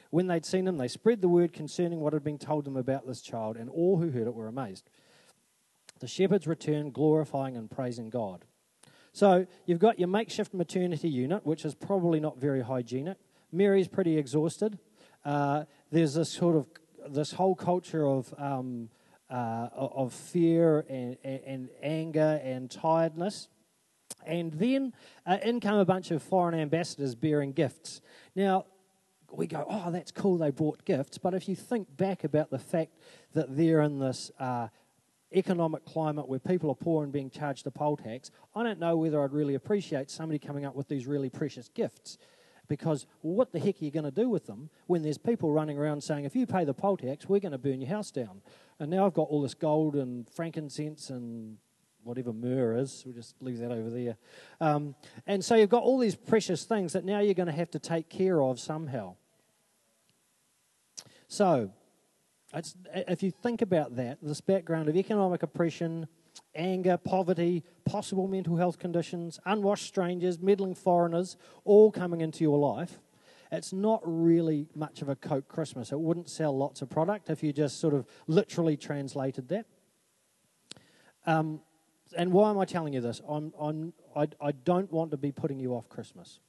When 0.10 0.28
they'd 0.28 0.46
seen 0.46 0.68
him, 0.68 0.78
they 0.78 0.88
spread 0.88 1.22
the 1.22 1.30
word 1.30 1.54
concerning 1.54 2.00
what 2.00 2.14
had 2.14 2.24
been 2.24 2.40
told 2.40 2.66
them 2.66 2.78
about 2.78 3.06
this 3.06 3.22
child, 3.22 3.58
and 3.58 3.70
all 3.70 3.98
who 3.98 4.10
heard 4.10 4.28
it 4.28 4.34
were 4.34 4.48
amazed. 4.48 4.90
The 6.00 6.08
shepherds 6.08 6.48
returned, 6.48 6.94
glorifying 6.94 7.58
and 7.58 7.70
praising 7.70 8.10
God. 8.10 8.46
So 9.18 9.48
you've 9.66 9.80
got 9.80 9.98
your 9.98 10.10
makeshift 10.10 10.54
maternity 10.54 11.10
unit, 11.10 11.44
which 11.44 11.66
is 11.66 11.74
probably 11.74 12.20
not 12.20 12.38
very 12.38 12.62
hygienic. 12.62 13.18
Mary's 13.52 13.88
pretty 13.88 14.16
exhausted. 14.16 14.78
Uh, 15.26 15.64
there's 15.92 16.14
this 16.14 16.32
sort 16.32 16.56
of 16.56 16.68
this 17.12 17.32
whole 17.32 17.56
culture 17.56 18.06
of 18.06 18.32
um, 18.38 18.90
uh, 19.32 19.70
of 19.74 20.14
fear 20.14 20.86
and, 20.88 21.18
and, 21.24 21.40
and, 21.48 21.70
anger 21.82 22.40
and 22.44 22.70
tiredness. 22.70 23.48
And 24.24 24.54
then 24.54 24.94
uh, 25.26 25.40
in 25.42 25.62
come 25.62 25.80
a 25.80 25.86
bunch 25.86 26.12
of 26.12 26.22
foreign 26.22 26.54
ambassadors 26.54 27.16
bearing 27.16 27.54
gifts. 27.54 28.02
Now, 28.36 28.66
we 29.32 29.48
go, 29.48 29.66
oh, 29.68 29.90
that's 29.90 30.12
cool, 30.12 30.38
they 30.38 30.52
brought 30.52 30.86
gifts. 30.86 31.18
But 31.18 31.34
if 31.34 31.50
you 31.50 31.56
think 31.56 31.98
back 31.98 32.24
about 32.24 32.52
the 32.52 32.60
fact 32.60 32.92
that 33.34 33.58
they're 33.58 33.82
in 33.82 33.98
this 33.98 34.30
uh, 34.40 34.68
economic 35.34 35.86
climate 35.86 36.28
where 36.28 36.40
people 36.40 36.70
are 36.70 36.76
poor 36.76 37.04
and 37.04 37.12
being 37.12 37.30
charged 37.30 37.68
a 37.68 37.72
poll 37.72 37.98
tax, 37.98 38.32
I 38.56 38.64
don't 38.64 38.80
know 38.80 38.98
whether 38.98 39.22
I'd 39.22 39.34
really 39.34 39.56
appreciate 39.56 40.10
somebody 40.10 40.40
coming 40.40 40.66
up 40.66 40.76
with 40.76 40.88
these 40.88 41.06
really 41.06 41.30
precious 41.30 41.70
gifts. 41.70 42.18
Because 42.68 43.06
what 43.22 43.54
the 43.54 43.60
heck 43.60 43.82
are 43.82 43.86
you 43.86 43.92
going 43.92 44.04
to 44.04 44.12
do 44.12 44.30
with 44.30 44.46
them 44.46 44.70
when 44.88 45.02
there's 45.02 45.18
people 45.18 45.52
running 45.52 45.78
around 45.78 46.02
saying, 46.02 46.26
if 46.26 46.36
you 46.36 46.46
pay 46.46 46.66
the 46.66 46.74
poll 46.74 46.98
tax, 46.98 47.30
we're 47.30 47.40
going 47.40 47.54
to 47.54 47.58
burn 47.58 47.80
your 47.80 47.90
house 47.90 48.12
down? 48.12 48.42
And 48.80 48.92
now 48.92 49.06
I've 49.06 49.14
got 49.14 49.30
all 49.30 49.42
this 49.42 49.54
gold 49.54 49.96
and 49.96 50.30
frankincense 50.30 51.10
and 51.10 51.58
whatever 52.04 52.34
myrrh 52.34 52.78
is. 52.78 53.04
We'll 53.06 53.16
just 53.16 53.36
leave 53.42 53.60
that 53.60 53.72
over 53.72 53.90
there. 53.90 54.18
Um, 54.60 54.96
and 55.26 55.44
so 55.44 55.56
you've 55.56 55.70
got 55.70 55.84
all 55.84 55.98
these 55.98 56.16
precious 56.16 56.64
things 56.64 56.94
that 56.94 57.06
now 57.06 57.20
you're 57.20 57.34
going 57.34 57.48
to 57.48 57.54
have 57.54 57.72
to 57.72 57.80
take 57.80 58.10
care 58.10 58.42
of 58.42 58.60
somehow. 58.60 59.16
So, 61.28 61.72
if 62.94 63.24
you 63.24 63.32
think 63.32 63.62
about 63.62 63.96
that, 63.96 64.20
this 64.22 64.42
background 64.42 64.90
of 64.90 64.96
economic 64.96 65.44
oppression, 65.44 66.08
anger, 66.56 66.98
poverty, 66.98 67.64
possible 67.86 68.28
mental 68.28 68.58
health 68.58 68.80
conditions, 68.80 69.40
unwashed 69.46 69.86
strangers, 69.86 70.40
meddling 70.40 70.76
foreigners, 70.76 71.38
all 71.66 71.92
coming 71.92 72.22
into 72.22 72.44
your 72.44 72.58
life, 72.58 73.00
it's 73.52 73.72
not 73.72 74.02
really 74.04 74.68
much 74.76 75.02
of 75.02 75.10
a 75.10 75.16
Coke 75.16 75.48
Christmas. 75.48 75.92
It 75.92 76.00
wouldn't 76.00 76.30
sell 76.30 76.56
lots 76.58 76.82
of 76.82 76.90
product 76.90 77.30
if 77.30 77.44
you 77.44 77.54
just 77.54 77.80
sort 77.80 77.94
of 77.94 78.06
literally 78.28 78.76
translated 78.76 79.48
that. 79.50 79.66
Um, 81.26 81.62
and 82.16 82.32
why 82.32 82.50
am 82.50 82.58
I 82.58 82.66
telling 82.66 82.94
you 82.94 83.02
this? 83.02 83.22
I'm, 83.28 83.54
I'm, 83.60 83.94
I, 84.16 84.28
I 84.42 84.52
don't 84.52 84.92
want 84.92 85.12
to 85.12 85.18
be 85.18 85.32
putting 85.32 85.60
you 85.60 85.74
off 85.74 85.90
Christmas. 85.90 86.40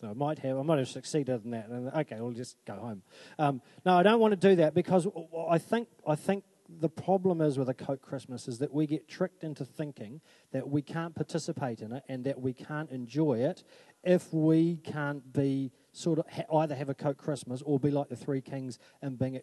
So 0.00 0.08
I 0.08 0.12
might 0.12 0.38
have, 0.40 0.58
I 0.58 0.62
might 0.62 0.78
have 0.78 0.88
succeeded 0.88 1.44
in 1.44 1.50
that. 1.52 1.68
And 1.68 1.88
okay, 1.88 2.16
I'll 2.16 2.30
just 2.30 2.56
go 2.66 2.74
home. 2.74 3.02
Um, 3.38 3.62
no, 3.84 3.96
I 3.96 4.02
don't 4.02 4.20
want 4.20 4.32
to 4.32 4.48
do 4.48 4.56
that 4.56 4.74
because 4.74 5.06
I 5.48 5.58
think, 5.58 5.88
I 6.06 6.14
think 6.14 6.44
the 6.80 6.88
problem 6.88 7.40
is 7.40 7.58
with 7.58 7.68
a 7.68 7.74
Coke 7.74 8.02
Christmas 8.02 8.48
is 8.48 8.58
that 8.58 8.72
we 8.72 8.86
get 8.86 9.08
tricked 9.08 9.44
into 9.44 9.64
thinking 9.64 10.20
that 10.52 10.68
we 10.68 10.82
can't 10.82 11.14
participate 11.14 11.80
in 11.80 11.92
it 11.92 12.02
and 12.08 12.24
that 12.24 12.40
we 12.40 12.52
can't 12.52 12.90
enjoy 12.90 13.38
it 13.38 13.62
if 14.02 14.32
we 14.32 14.76
can't 14.78 15.32
be 15.32 15.72
sort 15.92 16.18
of 16.18 16.26
ha- 16.30 16.58
either 16.58 16.74
have 16.74 16.88
a 16.88 16.94
Coke 16.94 17.18
Christmas 17.18 17.62
or 17.62 17.78
be 17.78 17.90
like 17.90 18.08
the 18.08 18.16
Three 18.16 18.40
Kings 18.40 18.78
and 19.00 19.18
bring, 19.18 19.40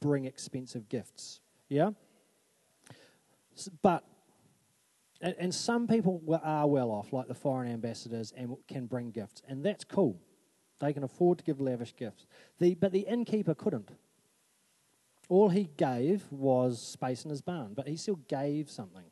bring 0.00 0.26
expensive 0.26 0.88
gifts. 0.88 1.40
Yeah? 1.68 1.90
But 3.82 4.04
and, 5.20 5.34
and, 5.38 5.54
some 5.54 5.86
people 5.86 6.22
are 6.42 6.66
well 6.66 6.90
off, 6.90 7.12
like 7.12 7.28
the 7.28 7.34
foreign 7.34 7.70
ambassadors, 7.72 8.32
and 8.36 8.56
can 8.68 8.86
bring 8.86 9.10
gifts, 9.10 9.42
and 9.48 9.64
that's 9.64 9.84
cool. 9.84 10.20
They 10.80 10.92
can 10.92 11.02
afford 11.02 11.38
to 11.38 11.44
give 11.44 11.60
lavish 11.60 11.94
gifts. 11.96 12.26
The, 12.58 12.74
but 12.74 12.92
the 12.92 13.00
innkeeper 13.00 13.54
couldn't. 13.54 13.90
All 15.28 15.48
he 15.48 15.68
gave 15.76 16.24
was 16.30 16.80
space 16.80 17.24
in 17.24 17.30
his 17.30 17.42
barn, 17.42 17.72
but 17.74 17.88
he 17.88 17.96
still 17.96 18.20
gave 18.28 18.70
something. 18.70 19.04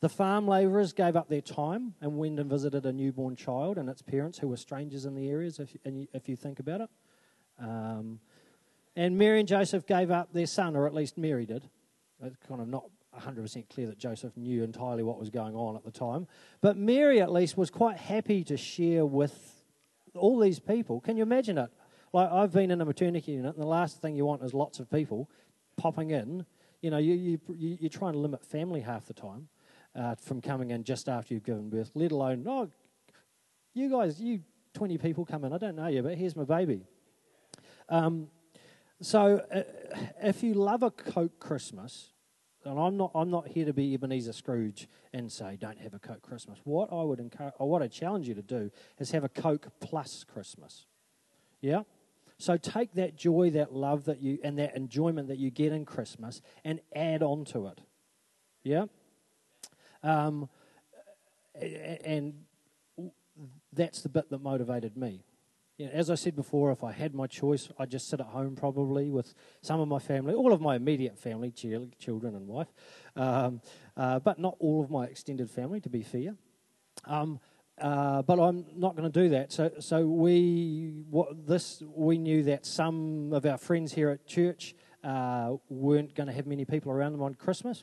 The 0.00 0.08
farm 0.08 0.48
labourers 0.48 0.92
gave 0.92 1.14
up 1.14 1.28
their 1.28 1.40
time 1.40 1.94
and 2.00 2.18
went 2.18 2.40
and 2.40 2.50
visited 2.50 2.84
a 2.86 2.92
newborn 2.92 3.36
child 3.36 3.78
and 3.78 3.88
its 3.88 4.02
parents 4.02 4.38
who 4.38 4.48
were 4.48 4.56
strangers 4.56 5.04
in 5.04 5.14
the 5.14 5.28
areas, 5.28 5.60
if, 5.60 5.76
you, 5.84 6.08
if 6.12 6.28
you 6.28 6.34
think 6.34 6.58
about 6.58 6.80
it. 6.80 6.90
Um, 7.60 8.18
and 8.96 9.16
Mary 9.16 9.38
and 9.38 9.48
Joseph 9.48 9.86
gave 9.86 10.10
up 10.10 10.32
their 10.32 10.46
son, 10.46 10.74
or 10.74 10.88
at 10.88 10.94
least 10.94 11.16
Mary 11.16 11.46
did. 11.46 11.68
It's 12.20 12.36
kind 12.48 12.60
of 12.60 12.66
not 12.66 12.84
100% 13.18 13.68
clear 13.68 13.86
that 13.86 13.98
Joseph 13.98 14.36
knew 14.36 14.62
entirely 14.62 15.02
what 15.02 15.18
was 15.18 15.30
going 15.30 15.54
on 15.54 15.76
at 15.76 15.84
the 15.84 15.90
time. 15.90 16.26
But 16.60 16.76
Mary, 16.76 17.20
at 17.20 17.32
least, 17.32 17.56
was 17.56 17.70
quite 17.70 17.98
happy 17.98 18.42
to 18.44 18.56
share 18.56 19.04
with 19.04 19.64
all 20.14 20.38
these 20.38 20.58
people. 20.58 21.00
Can 21.00 21.16
you 21.16 21.22
imagine 21.22 21.58
it? 21.58 21.70
Like, 22.12 22.30
I've 22.30 22.52
been 22.52 22.70
in 22.70 22.80
a 22.80 22.84
maternity 22.84 23.32
unit, 23.32 23.54
and 23.54 23.62
the 23.62 23.68
last 23.68 24.00
thing 24.00 24.16
you 24.16 24.26
want 24.26 24.42
is 24.42 24.52
lots 24.52 24.80
of 24.80 24.90
people 24.90 25.30
popping 25.76 26.10
in. 26.10 26.44
You 26.80 26.90
know, 26.90 26.98
you, 26.98 27.14
you, 27.14 27.40
you, 27.48 27.78
you 27.80 27.88
try 27.88 28.08
and 28.08 28.18
limit 28.18 28.44
family 28.44 28.80
half 28.80 29.06
the 29.06 29.14
time 29.14 29.48
uh, 29.94 30.14
from 30.16 30.40
coming 30.40 30.70
in 30.70 30.84
just 30.84 31.08
after 31.08 31.34
you've 31.34 31.44
given 31.44 31.70
birth, 31.70 31.90
let 31.94 32.12
alone, 32.12 32.44
oh, 32.48 32.68
you 33.74 33.90
guys, 33.90 34.20
you 34.20 34.40
20 34.74 34.98
people 34.98 35.24
come 35.24 35.44
in, 35.44 35.52
I 35.52 35.58
don't 35.58 35.76
know 35.76 35.86
you, 35.86 36.02
but 36.02 36.16
here's 36.16 36.36
my 36.36 36.44
baby. 36.44 36.86
Um, 37.88 38.28
so, 39.00 39.44
uh, 39.52 39.62
if 40.22 40.42
you 40.42 40.54
love 40.54 40.82
a 40.82 40.90
Coke 40.90 41.38
Christmas, 41.38 42.12
and 42.64 42.78
I'm 42.78 42.96
not, 42.96 43.10
I'm 43.14 43.30
not 43.30 43.48
here 43.48 43.64
to 43.64 43.72
be 43.72 43.94
Ebenezer 43.94 44.32
Scrooge 44.32 44.88
and 45.12 45.30
say 45.30 45.56
don't 45.60 45.78
have 45.78 45.94
a 45.94 45.98
Coke 45.98 46.22
Christmas. 46.22 46.58
What 46.64 46.92
I 46.92 47.02
would 47.02 47.20
encourage, 47.20 47.54
or 47.58 47.68
what 47.68 47.82
I 47.82 47.88
challenge 47.88 48.28
you 48.28 48.34
to 48.34 48.42
do 48.42 48.70
is 48.98 49.10
have 49.10 49.24
a 49.24 49.28
Coke 49.28 49.68
plus 49.80 50.24
Christmas. 50.24 50.86
Yeah. 51.60 51.82
So 52.38 52.56
take 52.56 52.94
that 52.94 53.16
joy, 53.16 53.50
that 53.50 53.72
love 53.72 54.04
that 54.06 54.20
you, 54.20 54.38
and 54.42 54.58
that 54.58 54.74
enjoyment 54.76 55.28
that 55.28 55.38
you 55.38 55.50
get 55.50 55.72
in 55.72 55.84
Christmas, 55.84 56.42
and 56.64 56.80
add 56.94 57.22
on 57.22 57.44
to 57.46 57.68
it. 57.68 57.80
Yeah. 58.64 58.86
Um, 60.02 60.48
and 61.54 62.34
that's 63.72 64.02
the 64.02 64.08
bit 64.08 64.30
that 64.30 64.42
motivated 64.42 64.96
me. 64.96 65.22
You 65.78 65.86
know, 65.86 65.92
as 65.92 66.10
I 66.10 66.16
said 66.16 66.36
before, 66.36 66.70
if 66.70 66.84
I 66.84 66.92
had 66.92 67.14
my 67.14 67.26
choice, 67.26 67.70
I'd 67.78 67.90
just 67.90 68.08
sit 68.08 68.20
at 68.20 68.26
home 68.26 68.54
probably 68.54 69.10
with 69.10 69.34
some 69.62 69.80
of 69.80 69.88
my 69.88 69.98
family, 69.98 70.34
all 70.34 70.52
of 70.52 70.60
my 70.60 70.76
immediate 70.76 71.18
family, 71.18 71.50
chil- 71.50 71.88
children 71.98 72.36
and 72.36 72.46
wife, 72.46 72.68
um, 73.16 73.60
uh, 73.96 74.18
but 74.18 74.38
not 74.38 74.56
all 74.58 74.82
of 74.82 74.90
my 74.90 75.04
extended 75.06 75.50
family, 75.50 75.80
to 75.80 75.88
be 75.88 76.02
fair. 76.02 76.34
Um, 77.06 77.40
uh, 77.80 78.22
but 78.22 78.38
I'm 78.38 78.66
not 78.76 78.96
going 78.96 79.10
to 79.10 79.22
do 79.22 79.30
that. 79.30 79.50
So, 79.50 79.70
so 79.80 80.06
we 80.06 81.04
what 81.10 81.46
this 81.46 81.82
we 81.94 82.18
knew 82.18 82.42
that 82.44 82.66
some 82.66 83.32
of 83.32 83.46
our 83.46 83.56
friends 83.56 83.94
here 83.94 84.10
at 84.10 84.26
church 84.26 84.74
uh, 85.02 85.56
weren't 85.68 86.14
going 86.14 86.26
to 86.26 86.32
have 86.32 86.46
many 86.46 86.64
people 86.64 86.92
around 86.92 87.12
them 87.12 87.22
on 87.22 87.34
Christmas. 87.34 87.82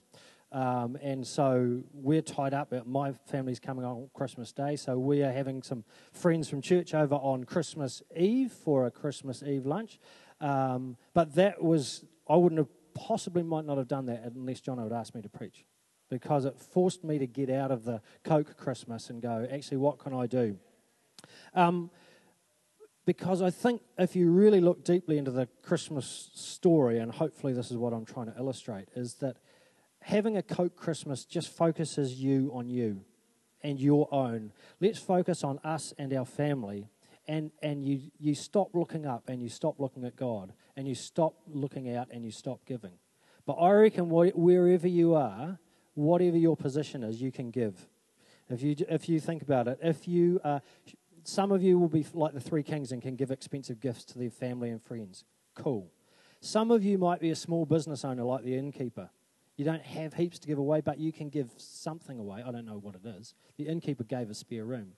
Um, 0.51 0.97
and 1.01 1.25
so 1.25 1.83
we're 1.93 2.21
tied 2.23 2.53
up. 2.53 2.73
My 2.87 3.13
family's 3.27 3.59
coming 3.59 3.85
on 3.85 4.09
Christmas 4.13 4.51
Day, 4.51 4.75
so 4.75 4.97
we 4.97 5.21
are 5.21 5.31
having 5.31 5.61
some 5.61 5.83
friends 6.11 6.49
from 6.49 6.61
church 6.61 6.93
over 6.93 7.15
on 7.15 7.43
Christmas 7.43 8.01
Eve 8.15 8.51
for 8.51 8.85
a 8.85 8.91
Christmas 8.91 9.43
Eve 9.43 9.65
lunch. 9.65 9.99
Um, 10.41 10.97
but 11.13 11.35
that 11.35 11.61
was, 11.61 12.03
I 12.27 12.35
wouldn't 12.35 12.57
have 12.57 12.69
possibly 12.95 13.43
might 13.43 13.65
not 13.65 13.77
have 13.77 13.87
done 13.87 14.07
that 14.07 14.23
unless 14.23 14.61
John 14.61 14.79
had 14.79 14.91
asked 14.91 15.13
me 15.13 15.21
to 15.21 15.29
preach 15.29 15.65
because 16.09 16.45
it 16.45 16.57
forced 16.57 17.03
me 17.03 17.19
to 17.19 17.27
get 17.27 17.49
out 17.49 17.71
of 17.71 17.83
the 17.83 18.01
Coke 18.23 18.57
Christmas 18.57 19.09
and 19.09 19.21
go, 19.21 19.47
actually, 19.51 19.77
what 19.77 19.99
can 19.99 20.13
I 20.13 20.25
do? 20.25 20.57
Um, 21.53 21.91
because 23.05 23.41
I 23.41 23.49
think 23.49 23.81
if 23.97 24.15
you 24.15 24.31
really 24.31 24.61
look 24.61 24.83
deeply 24.83 25.17
into 25.17 25.31
the 25.31 25.47
Christmas 25.63 26.31
story, 26.33 26.99
and 26.99 27.11
hopefully 27.11 27.53
this 27.53 27.71
is 27.71 27.77
what 27.77 27.93
I'm 27.93 28.05
trying 28.05 28.27
to 28.27 28.37
illustrate, 28.37 28.89
is 28.95 29.15
that 29.15 29.37
having 30.01 30.37
a 30.37 30.43
Coke 30.43 30.75
Christmas 30.75 31.25
just 31.25 31.55
focuses 31.55 32.13
you 32.13 32.51
on 32.53 32.69
you 32.69 33.01
and 33.61 33.79
your 33.79 34.07
own. 34.13 34.51
Let's 34.79 34.99
focus 34.99 35.43
on 35.43 35.59
us 35.63 35.93
and 35.97 36.13
our 36.13 36.25
family. 36.25 36.89
And, 37.27 37.51
and 37.61 37.85
you, 37.85 37.99
you 38.17 38.33
stop 38.33 38.69
looking 38.73 39.05
up 39.05 39.29
and 39.29 39.41
you 39.41 39.49
stop 39.49 39.79
looking 39.79 40.03
at 40.03 40.15
God 40.15 40.53
and 40.75 40.87
you 40.87 40.95
stop 40.95 41.35
looking 41.47 41.95
out 41.95 42.07
and 42.11 42.25
you 42.25 42.31
stop 42.31 42.65
giving. 42.65 42.93
But 43.45 43.53
I 43.53 43.71
reckon 43.71 44.05
wh- 44.05 44.35
wherever 44.35 44.87
you 44.87 45.13
are, 45.13 45.59
whatever 45.93 46.37
your 46.37 46.57
position 46.57 47.03
is, 47.03 47.21
you 47.21 47.31
can 47.31 47.51
give. 47.51 47.87
If 48.49 48.63
you, 48.63 48.75
if 48.89 49.07
you 49.07 49.19
think 49.19 49.43
about 49.43 49.67
it, 49.67 49.77
if 49.83 50.07
you, 50.07 50.39
uh, 50.43 50.59
some 51.23 51.51
of 51.51 51.61
you 51.61 51.77
will 51.77 51.87
be 51.87 52.05
like 52.13 52.33
the 52.33 52.39
three 52.39 52.63
kings 52.63 52.91
and 52.91 53.01
can 53.01 53.15
give 53.15 53.29
expensive 53.29 53.79
gifts 53.79 54.05
to 54.05 54.17
their 54.17 54.31
family 54.31 54.71
and 54.71 54.81
friends. 54.81 55.23
Cool. 55.53 55.91
Some 56.41 56.71
of 56.71 56.83
you 56.83 56.97
might 56.97 57.19
be 57.19 57.29
a 57.29 57.35
small 57.35 57.65
business 57.65 58.03
owner 58.03 58.23
like 58.23 58.43
the 58.43 58.55
innkeeper. 58.55 59.11
You 59.59 59.65
don't 59.65 59.83
have 59.83 60.13
heaps 60.13 60.39
to 60.39 60.47
give 60.47 60.57
away, 60.57 60.79
but 60.79 60.99
you 60.99 61.11
can 61.11 61.27
give 61.27 61.49
something 61.57 62.17
away. 62.17 62.41
I 62.47 62.49
don't 62.49 62.65
know 62.65 62.79
what 62.79 62.95
it 62.95 63.05
is. 63.05 63.33
The 63.57 63.67
innkeeper 63.67 64.05
gave 64.05 64.29
a 64.29 64.33
spare 64.33 64.63
room. 64.63 64.93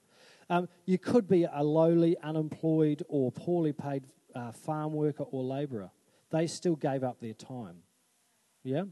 Um, 0.51 0.69
you 0.85 0.99
could 0.99 1.27
be 1.27 1.47
a 1.51 1.63
lowly, 1.63 2.15
unemployed, 2.21 3.01
or 3.07 3.31
poorly 3.31 3.73
paid 3.73 4.03
uh, 4.35 4.51
farm 4.51 4.93
worker 4.93 5.23
or 5.23 5.43
labourer. 5.43 5.89
They 6.29 6.45
still 6.45 6.75
gave 6.75 7.03
up 7.03 7.19
their 7.19 7.33
time. 7.33 7.77
Yeah? 8.63 8.83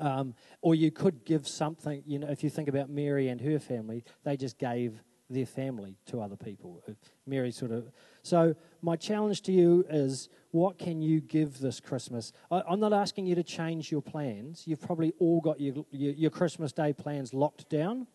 Um, 0.00 0.34
or 0.60 0.74
you 0.74 0.90
could 0.90 1.24
give 1.24 1.46
something, 1.46 2.02
you 2.04 2.18
know, 2.18 2.26
if 2.26 2.42
you 2.42 2.50
think 2.50 2.68
about 2.68 2.90
Mary 2.90 3.28
and 3.28 3.40
her 3.42 3.60
family, 3.60 4.02
they 4.24 4.36
just 4.36 4.58
gave 4.58 5.04
their 5.30 5.46
family 5.46 5.96
to 6.06 6.20
other 6.20 6.36
people. 6.36 6.82
Uh, 6.88 6.92
Mary 7.26 7.52
sort 7.52 7.70
of. 7.70 7.90
So, 8.22 8.54
my 8.82 8.96
challenge 8.96 9.42
to 9.42 9.52
you 9.52 9.86
is 9.88 10.28
what 10.50 10.78
can 10.78 11.00
you 11.00 11.20
give 11.20 11.60
this 11.60 11.80
Christmas? 11.80 12.32
I, 12.50 12.62
I'm 12.68 12.80
not 12.80 12.92
asking 12.92 13.26
you 13.26 13.34
to 13.36 13.42
change 13.42 13.90
your 13.90 14.02
plans. 14.02 14.64
You've 14.66 14.80
probably 14.80 15.12
all 15.18 15.40
got 15.40 15.60
your, 15.60 15.86
your, 15.90 16.12
your 16.12 16.30
Christmas 16.30 16.72
Day 16.72 16.92
plans 16.92 17.32
locked 17.32 17.70
down. 17.70 18.08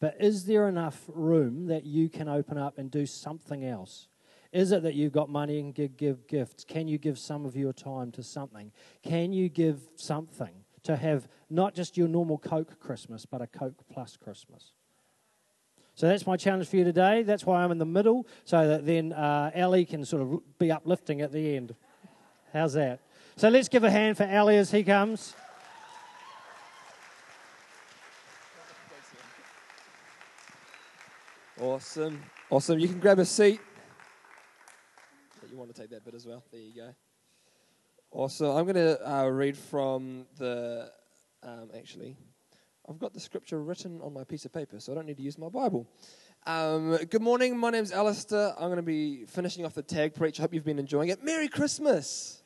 But 0.00 0.16
is 0.20 0.46
there 0.46 0.68
enough 0.68 1.02
room 1.08 1.66
that 1.66 1.84
you 1.84 2.08
can 2.08 2.28
open 2.28 2.58
up 2.58 2.78
and 2.78 2.90
do 2.90 3.06
something 3.06 3.64
else? 3.64 4.08
Is 4.52 4.70
it 4.70 4.82
that 4.82 4.94
you've 4.94 5.12
got 5.12 5.28
money 5.28 5.58
and 5.58 5.74
give, 5.74 5.96
give 5.96 6.26
gifts? 6.26 6.64
Can 6.64 6.86
you 6.86 6.96
give 6.96 7.18
some 7.18 7.44
of 7.44 7.56
your 7.56 7.72
time 7.72 8.12
to 8.12 8.22
something? 8.22 8.70
Can 9.02 9.32
you 9.32 9.48
give 9.48 9.80
something 9.96 10.54
to 10.84 10.96
have 10.96 11.28
not 11.50 11.74
just 11.74 11.96
your 11.96 12.06
normal 12.06 12.38
Coke 12.38 12.78
Christmas, 12.78 13.26
but 13.26 13.42
a 13.42 13.46
Coke 13.46 13.82
plus 13.92 14.16
Christmas? 14.16 14.72
So 15.94 16.08
that's 16.08 16.26
my 16.26 16.36
challenge 16.36 16.68
for 16.68 16.76
you 16.76 16.84
today. 16.84 17.22
That's 17.22 17.46
why 17.46 17.62
I'm 17.62 17.70
in 17.70 17.78
the 17.78 17.84
middle, 17.86 18.26
so 18.44 18.66
that 18.66 18.84
then 18.84 19.12
uh, 19.12 19.52
Ali 19.54 19.84
can 19.84 20.04
sort 20.04 20.22
of 20.22 20.58
be 20.58 20.72
uplifting 20.72 21.20
at 21.20 21.30
the 21.30 21.56
end. 21.56 21.74
How's 22.52 22.72
that? 22.72 23.00
So 23.36 23.48
let's 23.48 23.68
give 23.68 23.84
a 23.84 23.90
hand 23.90 24.16
for 24.16 24.24
Ali 24.24 24.56
as 24.56 24.70
he 24.70 24.82
comes. 24.82 25.34
Awesome. 31.60 32.20
Awesome. 32.50 32.78
You 32.80 32.88
can 32.88 32.98
grab 32.98 33.20
a 33.20 33.24
seat. 33.24 33.60
You 35.50 35.56
want 35.56 35.72
to 35.72 35.80
take 35.80 35.90
that 35.90 36.04
bit 36.04 36.14
as 36.14 36.26
well? 36.26 36.42
There 36.50 36.60
you 36.60 36.74
go. 36.74 36.94
Awesome. 38.10 38.56
I'm 38.56 38.64
going 38.64 38.74
to 38.74 39.08
uh, 39.08 39.28
read 39.28 39.56
from 39.56 40.26
the. 40.38 40.90
Um, 41.44 41.70
actually, 41.76 42.16
I've 42.86 42.98
got 42.98 43.14
the 43.14 43.20
scripture 43.20 43.62
written 43.62 44.00
on 44.02 44.12
my 44.12 44.24
piece 44.24 44.44
of 44.44 44.52
paper, 44.52 44.78
so 44.78 44.92
I 44.92 44.94
don't 44.94 45.06
need 45.06 45.16
to 45.16 45.22
use 45.22 45.38
my 45.38 45.48
Bible. 45.48 45.86
Um, 46.46 46.98
good 47.08 47.22
morning. 47.22 47.56
My 47.56 47.70
name's 47.70 47.92
Alistair. 47.92 48.52
I'm 48.58 48.66
going 48.66 48.76
to 48.76 48.82
be 48.82 49.24
finishing 49.24 49.64
off 49.64 49.72
the 49.72 49.82
tag 49.82 50.14
preach. 50.14 50.38
I 50.38 50.42
hope 50.42 50.52
you've 50.52 50.66
been 50.66 50.78
enjoying 50.78 51.08
it. 51.08 51.24
Merry 51.24 51.48
Christmas. 51.48 52.42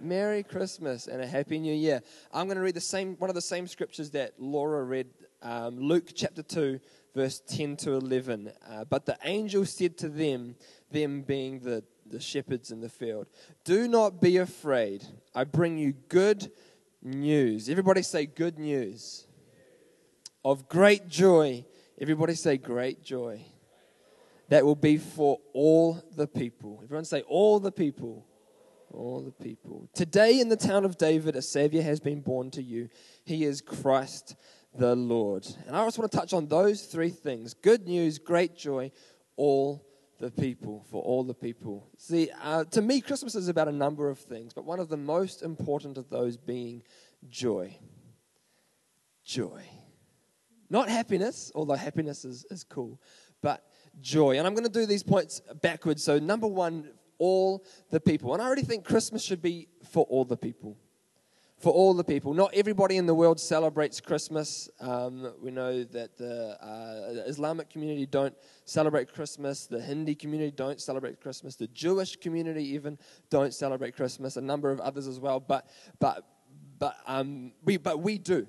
Merry 0.00 0.42
Christmas 0.42 1.06
and 1.06 1.22
a 1.22 1.26
Happy 1.28 1.60
New 1.60 1.74
Year. 1.74 2.02
I'm 2.32 2.46
going 2.46 2.56
to 2.56 2.62
read 2.62 2.74
the 2.74 2.80
same 2.80 3.14
one 3.18 3.30
of 3.30 3.36
the 3.36 3.40
same 3.40 3.68
scriptures 3.68 4.10
that 4.10 4.32
Laura 4.38 4.82
read, 4.82 5.06
um, 5.42 5.78
Luke 5.78 6.10
chapter 6.12 6.42
2, 6.42 6.80
verse 7.14 7.40
10 7.46 7.76
to 7.76 7.92
11. 7.92 8.50
Uh, 8.68 8.84
but 8.84 9.06
the 9.06 9.16
angel 9.22 9.64
said 9.64 9.96
to 9.98 10.08
them, 10.08 10.56
them 10.90 11.22
being 11.22 11.60
the, 11.60 11.84
the 12.04 12.18
shepherds 12.18 12.72
in 12.72 12.80
the 12.80 12.88
field, 12.88 13.28
Do 13.62 13.86
not 13.86 14.20
be 14.20 14.38
afraid. 14.38 15.04
I 15.36 15.44
bring 15.44 15.78
you 15.78 15.92
good 16.08 16.50
news. 17.00 17.68
Everybody 17.68 18.02
say 18.02 18.26
good 18.26 18.58
news. 18.58 19.27
Of 20.44 20.68
great 20.68 21.08
joy. 21.08 21.64
Everybody 22.00 22.34
say 22.34 22.56
great 22.56 23.02
joy. 23.02 23.44
That 24.48 24.64
will 24.64 24.76
be 24.76 24.96
for 24.96 25.38
all 25.52 26.02
the 26.16 26.26
people. 26.26 26.80
Everyone 26.82 27.04
say 27.04 27.22
all 27.22 27.60
the 27.60 27.72
people. 27.72 28.26
All 28.90 29.20
the 29.20 29.44
people. 29.44 29.90
Today 29.92 30.40
in 30.40 30.48
the 30.48 30.56
town 30.56 30.86
of 30.86 30.96
David, 30.96 31.36
a 31.36 31.42
Savior 31.42 31.82
has 31.82 32.00
been 32.00 32.20
born 32.20 32.50
to 32.52 32.62
you. 32.62 32.88
He 33.24 33.44
is 33.44 33.60
Christ 33.60 34.34
the 34.74 34.94
Lord. 34.94 35.46
And 35.66 35.76
I 35.76 35.84
just 35.84 35.98
want 35.98 36.10
to 36.10 36.16
touch 36.16 36.32
on 36.32 36.46
those 36.46 36.84
three 36.86 37.10
things 37.10 37.54
good 37.54 37.86
news, 37.86 38.18
great 38.18 38.56
joy, 38.56 38.90
all 39.36 39.84
the 40.18 40.30
people, 40.30 40.84
for 40.90 41.02
all 41.02 41.24
the 41.24 41.34
people. 41.34 41.88
See, 41.96 42.30
uh, 42.42 42.64
to 42.64 42.82
me, 42.82 43.00
Christmas 43.00 43.34
is 43.34 43.48
about 43.48 43.68
a 43.68 43.72
number 43.72 44.08
of 44.08 44.18
things, 44.18 44.52
but 44.52 44.64
one 44.64 44.80
of 44.80 44.88
the 44.88 44.96
most 44.96 45.42
important 45.42 45.96
of 45.96 46.08
those 46.10 46.36
being 46.36 46.82
joy. 47.28 47.76
Joy. 49.24 49.62
Not 50.70 50.88
happiness, 50.88 51.50
although 51.54 51.74
happiness 51.74 52.24
is, 52.24 52.44
is 52.50 52.64
cool, 52.64 53.00
but 53.42 53.64
joy. 54.00 54.38
And 54.38 54.46
I'm 54.46 54.54
going 54.54 54.66
to 54.66 54.70
do 54.72 54.86
these 54.86 55.02
points 55.02 55.40
backwards. 55.62 56.02
So, 56.02 56.18
number 56.18 56.46
one, 56.46 56.90
all 57.18 57.64
the 57.90 58.00
people. 58.00 58.32
And 58.32 58.42
I 58.42 58.46
already 58.46 58.62
think 58.62 58.84
Christmas 58.84 59.22
should 59.22 59.42
be 59.42 59.68
for 59.90 60.04
all 60.04 60.24
the 60.24 60.36
people. 60.36 60.76
For 61.58 61.72
all 61.72 61.92
the 61.92 62.04
people. 62.04 62.34
Not 62.34 62.54
everybody 62.54 62.98
in 62.98 63.06
the 63.06 63.14
world 63.14 63.40
celebrates 63.40 64.00
Christmas. 64.00 64.70
Um, 64.78 65.32
we 65.42 65.50
know 65.50 65.82
that 65.82 66.16
the 66.16 66.56
uh, 66.64 67.24
Islamic 67.26 67.68
community 67.68 68.06
don't 68.06 68.34
celebrate 68.64 69.12
Christmas. 69.12 69.66
The 69.66 69.80
Hindi 69.80 70.14
community 70.14 70.52
don't 70.52 70.80
celebrate 70.80 71.20
Christmas. 71.20 71.56
The 71.56 71.66
Jewish 71.68 72.14
community 72.16 72.62
even 72.74 72.96
don't 73.28 73.52
celebrate 73.52 73.96
Christmas. 73.96 74.36
A 74.36 74.40
number 74.40 74.70
of 74.70 74.78
others 74.78 75.08
as 75.08 75.18
well. 75.18 75.40
But, 75.40 75.68
but, 75.98 76.24
but, 76.78 76.94
um, 77.08 77.50
we, 77.64 77.76
but 77.76 78.00
we 78.00 78.18
do. 78.18 78.46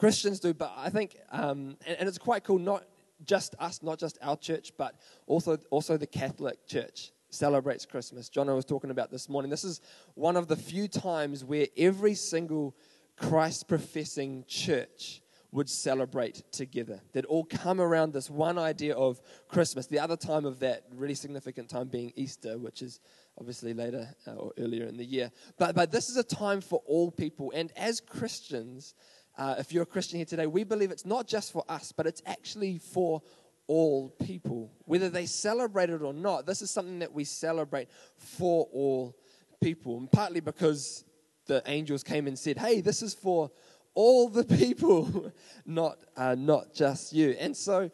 Christians 0.00 0.40
do, 0.40 0.54
but 0.54 0.72
I 0.78 0.88
think, 0.88 1.18
um, 1.30 1.76
and, 1.86 1.98
and 1.98 2.08
it's 2.08 2.16
quite 2.16 2.42
cool, 2.42 2.58
not 2.58 2.84
just 3.22 3.54
us, 3.58 3.82
not 3.82 3.98
just 3.98 4.16
our 4.22 4.34
church, 4.34 4.72
but 4.78 4.94
also, 5.26 5.58
also 5.68 5.98
the 5.98 6.06
Catholic 6.06 6.66
Church 6.66 7.12
celebrates 7.28 7.84
Christmas. 7.84 8.30
John 8.30 8.48
I 8.48 8.54
was 8.54 8.64
talking 8.64 8.90
about 8.90 9.10
this 9.10 9.28
morning. 9.28 9.50
This 9.50 9.62
is 9.62 9.82
one 10.14 10.38
of 10.38 10.48
the 10.48 10.56
few 10.56 10.88
times 10.88 11.44
where 11.44 11.66
every 11.76 12.14
single 12.14 12.74
Christ 13.18 13.68
professing 13.68 14.46
church 14.48 15.20
would 15.52 15.68
celebrate 15.68 16.50
together. 16.50 17.02
They'd 17.12 17.26
all 17.26 17.44
come 17.44 17.78
around 17.78 18.14
this 18.14 18.30
one 18.30 18.56
idea 18.56 18.94
of 18.94 19.20
Christmas. 19.48 19.86
The 19.86 19.98
other 19.98 20.16
time 20.16 20.46
of 20.46 20.60
that 20.60 20.84
really 20.94 21.14
significant 21.14 21.68
time 21.68 21.88
being 21.88 22.14
Easter, 22.16 22.56
which 22.56 22.80
is 22.80 23.00
obviously 23.38 23.74
later 23.74 24.08
uh, 24.26 24.32
or 24.32 24.52
earlier 24.58 24.86
in 24.86 24.96
the 24.96 25.04
year. 25.04 25.30
But, 25.58 25.74
but 25.74 25.90
this 25.90 26.08
is 26.08 26.16
a 26.16 26.22
time 26.22 26.62
for 26.62 26.80
all 26.86 27.10
people. 27.10 27.52
And 27.54 27.70
as 27.76 28.00
Christians, 28.00 28.94
uh, 29.40 29.54
if 29.58 29.72
you're 29.72 29.84
a 29.84 29.86
Christian 29.86 30.18
here 30.18 30.26
today, 30.26 30.46
we 30.46 30.64
believe 30.64 30.90
it's 30.90 31.06
not 31.06 31.26
just 31.26 31.50
for 31.50 31.64
us, 31.66 31.92
but 31.92 32.06
it's 32.06 32.22
actually 32.26 32.76
for 32.76 33.22
all 33.68 34.10
people. 34.22 34.70
Whether 34.84 35.08
they 35.08 35.24
celebrate 35.24 35.88
it 35.88 36.02
or 36.02 36.12
not, 36.12 36.44
this 36.44 36.60
is 36.60 36.70
something 36.70 36.98
that 36.98 37.10
we 37.10 37.24
celebrate 37.24 37.88
for 38.18 38.68
all 38.70 39.16
people. 39.62 39.96
And 39.96 40.12
partly 40.12 40.40
because 40.40 41.06
the 41.46 41.62
angels 41.64 42.04
came 42.04 42.26
and 42.26 42.38
said, 42.38 42.58
hey, 42.58 42.82
this 42.82 43.00
is 43.00 43.14
for 43.14 43.50
all 43.94 44.28
the 44.28 44.44
people, 44.44 45.32
not, 45.64 45.96
uh, 46.18 46.34
not 46.34 46.74
just 46.74 47.14
you. 47.14 47.30
And 47.40 47.56
so 47.56 47.90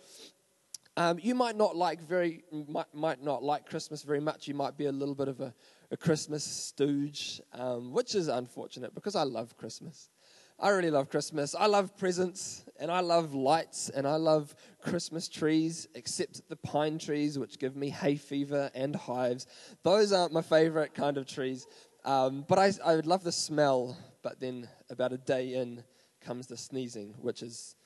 um, 0.96 1.20
you 1.22 1.36
might 1.36 1.54
not 1.54 1.76
like 1.76 2.00
very 2.02 2.42
might, 2.66 2.92
might 2.92 3.22
not 3.22 3.44
like 3.44 3.66
Christmas 3.66 4.02
very 4.02 4.20
much. 4.20 4.48
You 4.48 4.54
might 4.54 4.76
be 4.76 4.86
a 4.86 4.92
little 4.92 5.14
bit 5.14 5.28
of 5.28 5.40
a, 5.40 5.54
a 5.92 5.96
Christmas 5.96 6.42
Scrooge, 6.42 7.40
um, 7.52 7.92
which 7.92 8.16
is 8.16 8.26
unfortunate 8.26 8.96
because 8.96 9.14
I 9.14 9.22
love 9.22 9.56
Christmas. 9.56 10.08
I 10.58 10.70
really 10.70 10.90
love 10.90 11.10
Christmas. 11.10 11.54
I 11.54 11.66
love 11.66 11.96
presents 11.98 12.64
and 12.80 12.90
I 12.90 13.00
love 13.00 13.34
lights 13.34 13.90
and 13.90 14.06
I 14.06 14.16
love 14.16 14.54
Christmas 14.80 15.28
trees, 15.28 15.86
except 15.94 16.48
the 16.48 16.56
pine 16.56 16.98
trees, 16.98 17.38
which 17.38 17.58
give 17.58 17.76
me 17.76 17.90
hay 17.90 18.16
fever 18.16 18.70
and 18.74 18.96
hives. 18.96 19.46
Those 19.82 20.12
aren't 20.12 20.32
my 20.32 20.40
favorite 20.40 20.94
kind 20.94 21.18
of 21.18 21.26
trees. 21.26 21.66
Um, 22.06 22.44
but 22.48 22.58
I, 22.58 22.72
I 22.84 22.96
would 22.96 23.06
love 23.06 23.22
the 23.22 23.32
smell, 23.32 23.98
but 24.22 24.40
then 24.40 24.68
about 24.88 25.12
a 25.12 25.18
day 25.18 25.54
in 25.54 25.84
comes 26.22 26.46
the 26.46 26.56
sneezing, 26.56 27.14
which 27.20 27.42
is 27.42 27.76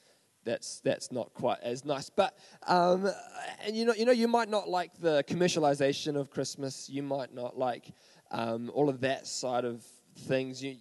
that's 0.44 0.80
that's 0.80 1.10
not 1.10 1.34
quite 1.34 1.58
as 1.62 1.84
nice. 1.84 2.08
But 2.08 2.38
um, 2.66 3.10
and 3.64 3.76
you 3.76 3.84
know 3.84 3.94
you 3.94 4.04
know 4.04 4.12
you 4.12 4.28
might 4.28 4.48
not 4.48 4.68
like 4.68 4.92
the 5.00 5.24
commercialization 5.26 6.16
of 6.16 6.30
Christmas. 6.30 6.88
You 6.88 7.02
might 7.02 7.34
not 7.34 7.58
like 7.58 7.92
um, 8.30 8.70
all 8.74 8.88
of 8.88 9.00
that 9.00 9.26
side 9.26 9.64
of 9.64 9.84
things. 10.16 10.62
You, 10.62 10.76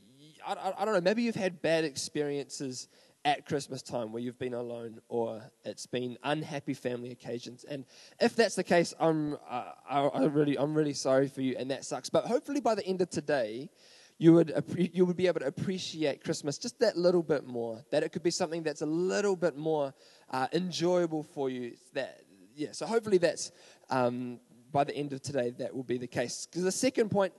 I, 0.57 0.73
I, 0.79 0.85
don't 0.85 0.93
know. 0.93 1.01
Maybe 1.01 1.21
you've 1.23 1.35
had 1.35 1.61
bad 1.61 1.83
experiences 1.83 2.87
at 3.25 3.45
Christmas 3.45 3.81
time 3.81 4.11
where 4.11 4.21
you've 4.21 4.39
been 4.39 4.53
alone 4.53 5.01
or 5.09 5.41
it's 5.65 5.85
been 5.85 6.17
unhappy 6.23 6.73
family 6.73 7.11
occasions. 7.11 7.65
And 7.65 7.85
if 8.19 8.35
that's 8.35 8.55
the 8.55 8.63
case, 8.63 8.93
I'm 8.99 9.33
uh, 9.49 9.71
I, 9.89 9.99
I 10.01 10.25
really 10.25 10.57
I'm 10.57 10.73
really 10.73 10.93
sorry 10.93 11.27
for 11.27 11.41
you, 11.41 11.55
and 11.57 11.69
that 11.71 11.85
sucks. 11.85 12.09
But 12.09 12.25
hopefully 12.25 12.61
by 12.61 12.75
the 12.75 12.85
end 12.85 13.01
of 13.01 13.09
today 13.09 13.69
you 14.17 14.33
would, 14.33 14.53
you 14.77 15.05
would 15.05 15.15
be 15.15 15.27
able 15.27 15.39
to 15.39 15.47
appreciate 15.47 16.23
Christmas 16.23 16.57
just 16.57 16.77
that 16.79 16.97
little 16.97 17.23
bit 17.23 17.47
more. 17.47 17.83
That 17.91 18.03
it 18.03 18.11
could 18.11 18.23
be 18.23 18.31
something 18.31 18.63
that's 18.63 18.81
a 18.81 18.85
little 18.85 19.35
bit 19.35 19.57
more 19.57 19.93
uh, 20.29 20.47
enjoyable 20.51 21.23
for 21.23 21.49
you. 21.49 21.73
That 21.93 22.21
yeah. 22.55 22.69
So 22.71 22.85
hopefully 22.85 23.17
that's 23.17 23.51
um, 23.89 24.39
by 24.71 24.83
the 24.83 24.95
end 24.95 25.13
of 25.13 25.21
today 25.21 25.51
that 25.57 25.73
will 25.73 25.83
be 25.83 25.97
the 25.97 26.07
case. 26.07 26.45
Because 26.45 26.63
the 26.63 26.71
second 26.71 27.09
point 27.09 27.33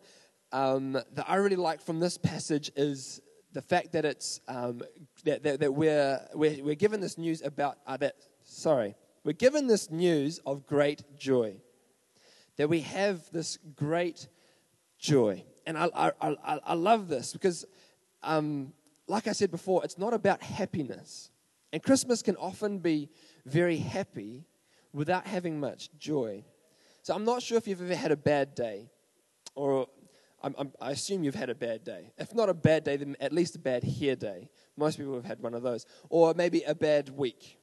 um, 0.52 0.92
that 0.92 1.24
I 1.26 1.36
really 1.36 1.56
like 1.56 1.80
from 1.80 2.00
this 2.00 2.18
passage 2.18 2.70
is 2.76 3.20
the 3.52 3.62
fact 3.62 3.92
that 3.92 4.04
it's 4.04 4.40
um, 4.48 4.82
that, 5.24 5.42
that, 5.42 5.60
that 5.60 5.72
we're, 5.72 6.20
we're 6.34 6.62
we're 6.62 6.74
given 6.74 7.00
this 7.00 7.18
news 7.18 7.42
about 7.42 7.78
uh, 7.86 7.96
that. 7.98 8.14
Sorry, 8.42 8.94
we're 9.24 9.32
given 9.32 9.66
this 9.66 9.90
news 9.90 10.38
of 10.46 10.66
great 10.66 11.02
joy. 11.18 11.60
That 12.56 12.68
we 12.68 12.80
have 12.80 13.30
this 13.32 13.58
great 13.74 14.28
joy 14.98 15.44
and 15.70 15.78
I, 15.78 15.88
I, 15.94 16.36
I, 16.44 16.60
I 16.66 16.74
love 16.74 17.08
this 17.08 17.32
because, 17.32 17.64
um, 18.22 18.72
like 19.06 19.28
I 19.28 19.32
said 19.32 19.50
before, 19.52 19.84
it's 19.84 19.98
not 19.98 20.12
about 20.12 20.42
happiness. 20.42 21.30
And 21.72 21.82
Christmas 21.82 22.22
can 22.22 22.36
often 22.36 22.78
be 22.78 23.08
very 23.46 23.76
happy 23.76 24.44
without 24.92 25.26
having 25.26 25.60
much 25.60 25.90
joy. 25.96 26.44
So 27.02 27.14
I'm 27.14 27.24
not 27.24 27.42
sure 27.42 27.56
if 27.56 27.68
you've 27.68 27.80
ever 27.80 27.94
had 27.94 28.10
a 28.10 28.16
bad 28.16 28.54
day, 28.54 28.90
or 29.54 29.86
I'm, 30.42 30.54
I'm, 30.58 30.72
i 30.80 30.90
assume 30.90 31.22
you've 31.22 31.34
had 31.34 31.50
a 31.50 31.54
bad 31.54 31.84
day. 31.84 32.12
If 32.18 32.34
not 32.34 32.48
a 32.48 32.54
bad 32.54 32.84
day, 32.84 32.96
then 32.96 33.16
at 33.20 33.32
least 33.32 33.56
a 33.56 33.58
bad 33.58 33.84
hair 33.84 34.16
day. 34.16 34.48
Most 34.76 34.98
people 34.98 35.14
have 35.14 35.24
had 35.24 35.40
one 35.40 35.54
of 35.54 35.62
those. 35.62 35.86
Or 36.08 36.34
maybe 36.34 36.62
a 36.62 36.74
bad 36.74 37.10
week, 37.10 37.58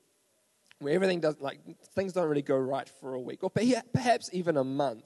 where 0.80 0.94
everything 0.94 1.20
does 1.20 1.36
like 1.40 1.60
things 1.96 2.14
don't 2.14 2.28
really 2.28 2.44
go 2.44 2.58
right 2.58 2.88
for 3.00 3.16
a 3.16 3.20
week, 3.20 3.44
or 3.44 3.50
perhaps 3.50 4.30
even 4.32 4.58
a 4.58 4.64
month 4.64 5.06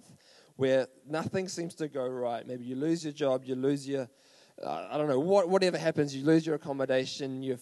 where 0.58 0.88
nothing 1.08 1.48
seems 1.48 1.74
to 1.76 1.88
go 1.88 2.08
right. 2.08 2.46
Maybe 2.46 2.66
you 2.66 2.76
lose 2.76 3.04
your 3.04 3.14
job, 3.14 3.44
you 3.46 3.56
lose 3.56 3.88
your, 3.88 4.08
uh, 4.62 4.88
I 4.92 4.98
don't 4.98 5.08
know, 5.08 5.20
what, 5.20 5.50
whatever 5.50 5.78
happens, 5.78 6.16
you 6.16 6.24
lose 6.24 6.46
your 6.46 6.56
accommodation, 6.56 7.42
your, 7.42 7.58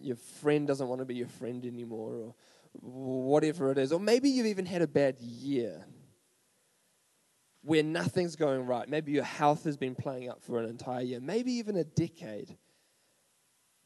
your 0.00 0.16
friend 0.16 0.66
doesn't 0.66 0.88
want 0.88 1.00
to 1.00 1.04
be 1.04 1.16
your 1.16 1.28
friend 1.28 1.66
anymore, 1.66 2.14
or 2.14 2.34
whatever 2.80 3.70
it 3.70 3.78
is. 3.78 3.92
Or 3.92 4.00
maybe 4.00 4.30
you've 4.30 4.46
even 4.46 4.64
had 4.64 4.80
a 4.80 4.86
bad 4.86 5.20
year 5.20 5.84
where 7.68 7.82
nothing's 7.82 8.34
going 8.34 8.64
right. 8.64 8.88
Maybe 8.88 9.12
your 9.12 9.24
health 9.24 9.64
has 9.64 9.76
been 9.76 9.94
playing 9.94 10.30
up 10.30 10.42
for 10.42 10.58
an 10.58 10.70
entire 10.70 11.02
year, 11.02 11.20
maybe 11.20 11.52
even 11.52 11.76
a 11.76 11.84
decade. 11.84 12.56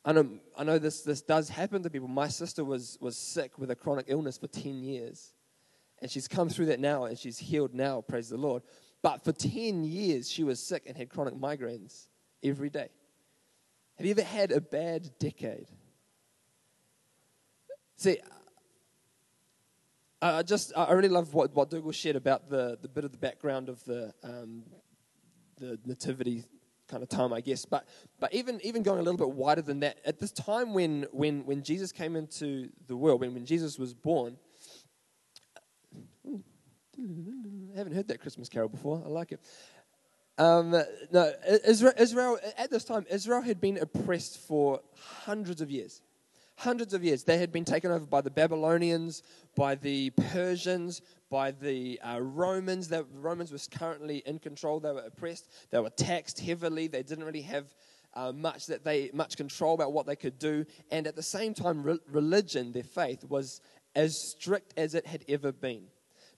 I 0.04 0.12
know, 0.12 0.38
I 0.56 0.62
know 0.62 0.78
this, 0.78 1.00
this 1.00 1.20
does 1.20 1.48
happen 1.48 1.82
to 1.82 1.90
people. 1.90 2.06
My 2.06 2.28
sister 2.28 2.64
was, 2.64 2.96
was 3.00 3.16
sick 3.16 3.58
with 3.58 3.72
a 3.72 3.74
chronic 3.74 4.06
illness 4.06 4.38
for 4.38 4.46
10 4.46 4.84
years. 4.84 5.32
And 6.00 6.08
she's 6.08 6.28
come 6.28 6.48
through 6.48 6.66
that 6.66 6.78
now 6.78 7.06
and 7.06 7.18
she's 7.18 7.38
healed 7.38 7.74
now, 7.74 8.02
praise 8.02 8.28
the 8.28 8.36
Lord. 8.36 8.62
But 9.02 9.24
for 9.24 9.32
10 9.32 9.82
years, 9.82 10.30
she 10.30 10.44
was 10.44 10.60
sick 10.60 10.84
and 10.86 10.96
had 10.96 11.10
chronic 11.10 11.34
migraines 11.34 12.06
every 12.40 12.70
day. 12.70 12.88
Have 13.96 14.06
you 14.06 14.12
ever 14.12 14.22
had 14.22 14.52
a 14.52 14.60
bad 14.60 15.10
decade? 15.18 15.66
See, 17.96 18.18
I 20.22 20.42
just 20.42 20.72
I 20.76 20.92
really 20.92 21.08
love 21.08 21.34
what, 21.34 21.54
what 21.54 21.68
Dougal 21.68 21.90
shared 21.90 22.14
about 22.14 22.48
the, 22.48 22.78
the 22.80 22.88
bit 22.88 23.04
of 23.04 23.10
the 23.10 23.18
background 23.18 23.68
of 23.68 23.84
the 23.84 24.14
um, 24.22 24.62
the 25.58 25.78
nativity 25.84 26.44
kind 26.88 27.02
of 27.02 27.08
time, 27.08 27.32
I 27.32 27.40
guess. 27.40 27.64
But 27.64 27.88
but 28.20 28.32
even 28.32 28.60
even 28.62 28.84
going 28.84 29.00
a 29.00 29.02
little 29.02 29.18
bit 29.18 29.30
wider 29.30 29.62
than 29.62 29.80
that, 29.80 29.98
at 30.04 30.20
this 30.20 30.30
time 30.30 30.74
when 30.74 31.06
when 31.10 31.44
when 31.44 31.64
Jesus 31.64 31.90
came 31.90 32.14
into 32.14 32.68
the 32.86 32.96
world, 32.96 33.20
when, 33.20 33.34
when 33.34 33.44
Jesus 33.44 33.78
was 33.78 33.94
born, 33.94 34.36
I 36.24 37.76
haven't 37.76 37.94
heard 37.94 38.06
that 38.08 38.20
Christmas 38.20 38.48
carol 38.48 38.68
before. 38.68 39.02
I 39.04 39.08
like 39.08 39.32
it. 39.32 39.40
Um, 40.38 40.70
no, 41.10 41.32
Israel, 41.66 41.92
Israel, 41.98 42.38
at 42.56 42.70
this 42.70 42.84
time, 42.84 43.06
Israel 43.10 43.42
had 43.42 43.60
been 43.60 43.76
oppressed 43.78 44.38
for 44.38 44.80
hundreds 45.24 45.60
of 45.60 45.70
years. 45.70 46.00
Hundreds 46.62 46.94
of 46.94 47.02
years. 47.02 47.24
They 47.24 47.38
had 47.38 47.50
been 47.50 47.64
taken 47.64 47.90
over 47.90 48.06
by 48.06 48.20
the 48.20 48.30
Babylonians, 48.30 49.24
by 49.56 49.74
the 49.74 50.10
Persians, 50.10 51.02
by 51.28 51.50
the 51.50 51.98
uh, 52.00 52.20
Romans. 52.20 52.86
The 52.86 53.04
Romans 53.14 53.50
was 53.50 53.66
currently 53.66 54.18
in 54.26 54.38
control. 54.38 54.78
They 54.78 54.92
were 54.92 55.00
oppressed. 55.00 55.50
They 55.72 55.80
were 55.80 55.90
taxed 55.90 56.38
heavily. 56.38 56.86
They 56.86 57.02
didn't 57.02 57.24
really 57.24 57.42
have 57.42 57.74
uh, 58.14 58.30
much 58.30 58.66
that 58.66 58.84
they 58.84 59.10
much 59.12 59.36
control 59.36 59.74
about 59.74 59.92
what 59.92 60.06
they 60.06 60.14
could 60.14 60.38
do. 60.38 60.64
And 60.92 61.08
at 61.08 61.16
the 61.16 61.22
same 61.22 61.52
time, 61.52 61.82
re- 61.82 61.98
religion, 62.08 62.70
their 62.70 62.84
faith, 62.84 63.24
was 63.28 63.60
as 63.96 64.16
strict 64.16 64.72
as 64.76 64.94
it 64.94 65.04
had 65.04 65.24
ever 65.28 65.50
been 65.50 65.88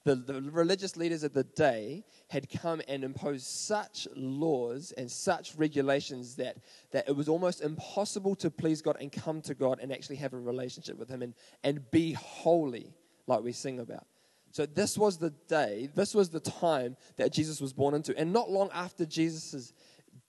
the, 0.05 0.15
the 0.15 0.43
religious 0.43 0.97
leaders 0.97 1.23
of 1.25 1.33
the 1.33 1.45
day 1.45 2.05
had 2.29 2.49
come 2.51 2.83
and 2.89 3.03
imposed 3.03 3.47
such 3.47 4.07
laws 4.15 4.93
and 4.99 5.11
such 5.11 5.55
regulations 5.57 6.37
that, 6.37 6.59
that 6.93 7.09
it 7.09 7.17
was 7.17 7.29
almost 7.29 7.63
impossible 7.63 8.35
to 8.37 8.51
please 8.51 8.83
God 8.83 8.99
and 9.01 9.11
come 9.11 9.41
to 9.43 9.55
God 9.55 9.79
and 9.81 9.91
actually 9.91 10.17
have 10.17 10.35
a 10.35 10.39
relationship 10.39 10.99
with 10.99 11.09
Him 11.09 11.23
and, 11.23 11.35
and 11.63 11.91
be 11.91 12.13
holy, 12.13 12.93
like 13.27 13.43
we 13.43 13.53
sing 13.53 13.81
about. 13.81 14.07
So, 14.51 14.67
this 14.67 14.97
was 14.97 15.17
the 15.17 15.31
day, 15.49 15.89
this 15.95 16.15
was 16.15 16.29
the 16.29 16.39
time 16.39 16.97
that 17.17 17.33
Jesus 17.33 17.61
was 17.61 17.73
born 17.73 17.95
into. 17.95 18.17
And 18.17 18.33
not 18.33 18.51
long 18.51 18.71
after 18.73 19.05
Jesus' 19.07 19.73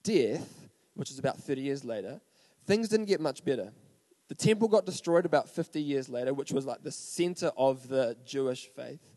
death, 0.04 0.70
which 0.96 1.12
is 1.12 1.20
about 1.20 1.38
30 1.38 1.62
years 1.62 1.84
later, 1.84 2.22
things 2.66 2.88
didn't 2.88 3.06
get 3.06 3.20
much 3.20 3.44
better. 3.44 3.72
The 4.30 4.36
temple 4.36 4.68
got 4.68 4.86
destroyed 4.86 5.26
about 5.26 5.50
50 5.50 5.80
years 5.80 6.10
later, 6.10 6.34
which 6.34 6.52
was 6.52 6.66
like 6.66 6.82
the 6.82 6.92
center 6.92 7.52
of 7.56 7.88
the 7.88 8.18
Jewish 8.26 8.68
faith 8.76 9.15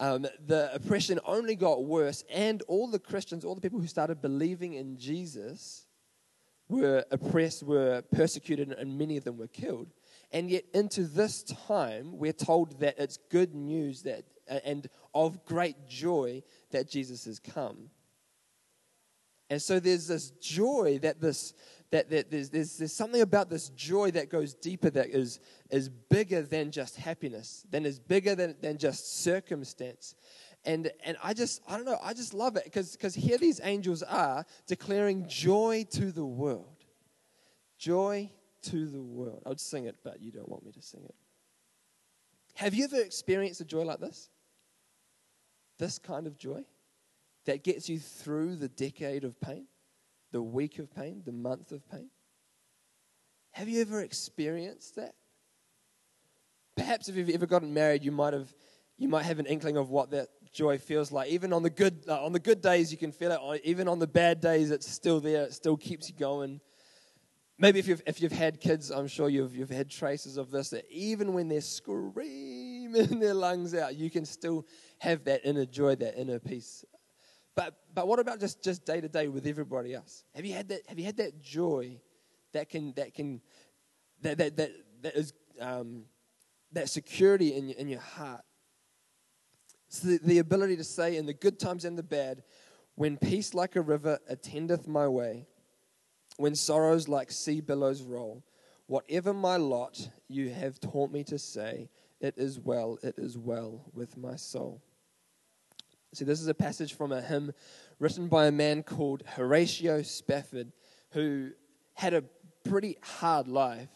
um, 0.00 0.26
the 0.46 0.70
oppression 0.74 1.18
only 1.24 1.56
got 1.56 1.84
worse, 1.84 2.24
and 2.30 2.62
all 2.68 2.88
the 2.88 2.98
Christians, 2.98 3.44
all 3.44 3.54
the 3.54 3.60
people 3.60 3.80
who 3.80 3.86
started 3.86 4.22
believing 4.22 4.74
in 4.74 4.96
Jesus, 4.96 5.86
were 6.68 7.04
oppressed, 7.10 7.62
were 7.62 8.02
persecuted, 8.12 8.72
and 8.72 8.98
many 8.98 9.16
of 9.16 9.24
them 9.24 9.38
were 9.38 9.48
killed. 9.48 9.88
And 10.30 10.50
yet, 10.50 10.64
into 10.74 11.04
this 11.04 11.42
time, 11.42 12.18
we're 12.18 12.32
told 12.32 12.80
that 12.80 12.98
it's 12.98 13.16
good 13.30 13.54
news 13.54 14.02
that, 14.02 14.24
and 14.64 14.88
of 15.14 15.44
great 15.44 15.88
joy 15.88 16.42
that 16.70 16.88
Jesus 16.88 17.24
has 17.24 17.38
come. 17.38 17.90
And 19.50 19.62
so 19.62 19.80
there's 19.80 20.06
this 20.06 20.30
joy 20.30 20.98
that 21.02 21.20
this 21.20 21.54
that, 21.90 22.10
that 22.10 22.30
there's, 22.30 22.50
there's, 22.50 22.76
there's 22.76 22.92
something 22.92 23.22
about 23.22 23.48
this 23.48 23.70
joy 23.70 24.10
that 24.10 24.28
goes 24.28 24.54
deeper 24.54 24.90
that 24.90 25.08
is, 25.08 25.40
is 25.70 25.88
bigger 25.88 26.42
than 26.42 26.70
just 26.70 26.96
happiness, 26.96 27.66
than 27.70 27.86
is 27.86 27.98
bigger 27.98 28.34
than, 28.34 28.56
than 28.60 28.76
just 28.76 29.22
circumstance. 29.22 30.14
And, 30.64 30.90
and 31.04 31.16
I 31.22 31.32
just, 31.32 31.62
I 31.66 31.76
don't 31.76 31.86
know, 31.86 31.98
I 32.02 32.12
just 32.12 32.34
love 32.34 32.56
it 32.56 32.64
because 32.64 32.96
cause 33.00 33.14
here 33.14 33.38
these 33.38 33.60
angels 33.62 34.02
are 34.02 34.44
declaring 34.66 35.26
joy 35.28 35.86
to 35.92 36.12
the 36.12 36.26
world. 36.26 36.84
Joy 37.78 38.30
to 38.62 38.86
the 38.86 39.02
world. 39.02 39.42
I 39.46 39.50
would 39.50 39.60
sing 39.60 39.84
it, 39.84 39.96
but 40.04 40.20
you 40.20 40.30
don't 40.30 40.48
want 40.48 40.66
me 40.66 40.72
to 40.72 40.82
sing 40.82 41.04
it. 41.04 41.14
Have 42.54 42.74
you 42.74 42.84
ever 42.84 43.00
experienced 43.00 43.60
a 43.60 43.64
joy 43.64 43.82
like 43.82 44.00
this? 44.00 44.28
This 45.78 45.98
kind 45.98 46.26
of 46.26 46.36
joy 46.36 46.64
that 47.46 47.62
gets 47.62 47.88
you 47.88 47.98
through 47.98 48.56
the 48.56 48.68
decade 48.68 49.24
of 49.24 49.40
pain? 49.40 49.66
The 50.32 50.42
week 50.42 50.78
of 50.78 50.94
pain, 50.94 51.22
the 51.24 51.32
month 51.32 51.72
of 51.72 51.88
pain? 51.90 52.10
Have 53.52 53.68
you 53.68 53.80
ever 53.80 54.00
experienced 54.00 54.96
that? 54.96 55.14
Perhaps 56.76 57.08
if 57.08 57.16
you've 57.16 57.30
ever 57.30 57.46
gotten 57.46 57.74
married, 57.74 58.04
you 58.04 58.12
might 58.12 58.32
have 58.32 58.54
you 58.96 59.08
might 59.08 59.24
have 59.24 59.38
an 59.38 59.46
inkling 59.46 59.76
of 59.76 59.90
what 59.90 60.10
that 60.10 60.28
joy 60.52 60.78
feels 60.78 61.12
like. 61.12 61.30
Even 61.30 61.52
on 61.52 61.62
the 61.62 61.70
good 61.70 62.04
uh, 62.08 62.24
on 62.24 62.32
the 62.32 62.38
good 62.38 62.60
days, 62.60 62.92
you 62.92 62.98
can 62.98 63.12
feel 63.12 63.32
it. 63.32 63.60
Even 63.64 63.88
on 63.88 63.98
the 63.98 64.06
bad 64.06 64.40
days, 64.40 64.70
it's 64.70 64.88
still 64.88 65.20
there. 65.20 65.44
It 65.44 65.54
still 65.54 65.76
keeps 65.76 66.08
you 66.08 66.16
going. 66.16 66.60
Maybe 67.58 67.80
if 67.80 67.88
you've 67.88 68.02
if 68.06 68.20
you've 68.20 68.32
had 68.32 68.60
kids, 68.60 68.90
I'm 68.90 69.08
sure 69.08 69.28
you've 69.28 69.56
you've 69.56 69.70
had 69.70 69.90
traces 69.90 70.36
of 70.36 70.50
this. 70.50 70.70
That 70.70 70.84
even 70.90 71.32
when 71.32 71.48
they're 71.48 71.60
screaming 71.60 72.92
their 73.20 73.34
lungs 73.34 73.74
out, 73.74 73.96
you 73.96 74.10
can 74.10 74.24
still 74.24 74.66
have 74.98 75.24
that 75.24 75.40
inner 75.44 75.66
joy, 75.66 75.96
that 75.96 76.16
inner 76.16 76.38
peace. 76.38 76.84
But, 77.58 77.74
but 77.92 78.06
what 78.06 78.20
about 78.20 78.38
just, 78.38 78.62
just 78.62 78.86
day 78.86 79.00
to 79.00 79.08
day 79.08 79.26
with 79.26 79.44
everybody 79.44 79.92
else? 79.92 80.22
Have 80.36 80.44
you 80.44 80.54
had 80.54 80.68
that, 80.68 80.82
have 80.86 80.96
you 80.96 81.04
had 81.04 81.16
that 81.16 81.42
joy 81.42 81.98
that 82.52 82.68
can, 82.68 82.92
that 82.94 83.14
can, 83.14 83.40
that, 84.22 84.38
that, 84.38 84.56
that, 84.58 84.70
that 85.02 85.16
is, 85.16 85.32
um, 85.60 86.04
that 86.70 86.88
security 86.88 87.56
in, 87.56 87.70
in 87.70 87.88
your 87.88 87.98
heart? 87.98 88.42
So 89.88 90.06
the, 90.06 90.20
the 90.22 90.38
ability 90.38 90.76
to 90.76 90.84
say 90.84 91.16
in 91.16 91.26
the 91.26 91.34
good 91.34 91.58
times 91.58 91.84
and 91.84 91.98
the 91.98 92.04
bad, 92.04 92.44
when 92.94 93.16
peace 93.16 93.54
like 93.54 93.74
a 93.74 93.82
river 93.82 94.20
attendeth 94.28 94.86
my 94.86 95.08
way, 95.08 95.48
when 96.36 96.54
sorrows 96.54 97.08
like 97.08 97.32
sea 97.32 97.60
billows 97.60 98.02
roll, 98.02 98.44
whatever 98.86 99.34
my 99.34 99.56
lot, 99.56 100.10
you 100.28 100.50
have 100.50 100.78
taught 100.78 101.10
me 101.10 101.24
to 101.24 101.40
say, 101.40 101.90
it 102.20 102.34
is 102.36 102.60
well, 102.60 103.00
it 103.02 103.16
is 103.18 103.36
well 103.36 103.90
with 103.92 104.16
my 104.16 104.36
soul. 104.36 104.80
See, 106.14 106.24
this 106.24 106.40
is 106.40 106.48
a 106.48 106.54
passage 106.54 106.94
from 106.94 107.12
a 107.12 107.20
hymn 107.20 107.52
written 107.98 108.28
by 108.28 108.46
a 108.46 108.52
man 108.52 108.82
called 108.82 109.22
Horatio 109.26 110.00
Spafford, 110.02 110.72
who 111.10 111.50
had 111.94 112.14
a 112.14 112.24
pretty 112.64 112.96
hard 113.02 113.46
life. 113.46 113.90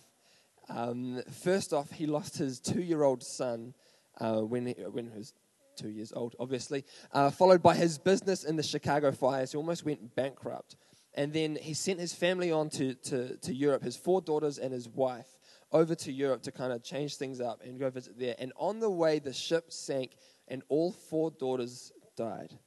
Um, 0.68 1.22
first 1.42 1.72
off, 1.72 1.90
he 1.90 2.06
lost 2.06 2.36
his 2.36 2.60
two 2.60 2.82
year 2.82 3.02
old 3.02 3.22
son 3.22 3.74
uh, 4.20 4.40
when, 4.40 4.66
he, 4.66 4.72
when 4.72 5.10
he 5.10 5.18
was 5.18 5.32
two 5.74 5.88
years 5.88 6.12
old, 6.12 6.36
obviously, 6.38 6.84
uh, 7.12 7.30
followed 7.30 7.62
by 7.62 7.74
his 7.74 7.98
business 7.98 8.44
in 8.44 8.56
the 8.56 8.62
Chicago 8.62 9.10
fires. 9.10 9.52
He 9.52 9.56
almost 9.56 9.86
went 9.86 10.14
bankrupt. 10.14 10.76
And 11.14 11.32
then 11.32 11.56
he 11.60 11.72
sent 11.72 11.98
his 11.98 12.12
family 12.12 12.52
on 12.52 12.68
to, 12.70 12.94
to, 12.94 13.36
to 13.38 13.54
Europe, 13.54 13.82
his 13.82 13.96
four 13.96 14.20
daughters 14.20 14.58
and 14.58 14.72
his 14.72 14.86
wife, 14.86 15.38
over 15.72 15.94
to 15.94 16.12
Europe 16.12 16.42
to 16.42 16.52
kind 16.52 16.74
of 16.74 16.82
change 16.82 17.16
things 17.16 17.40
up 17.40 17.62
and 17.64 17.78
go 17.78 17.88
visit 17.88 18.18
there. 18.18 18.34
And 18.38 18.52
on 18.56 18.80
the 18.80 18.90
way, 18.90 19.18
the 19.18 19.32
ship 19.32 19.72
sank, 19.72 20.12
and 20.48 20.62
all 20.68 20.92
four 20.92 21.30
daughters 21.30 21.92
died. 22.16 22.58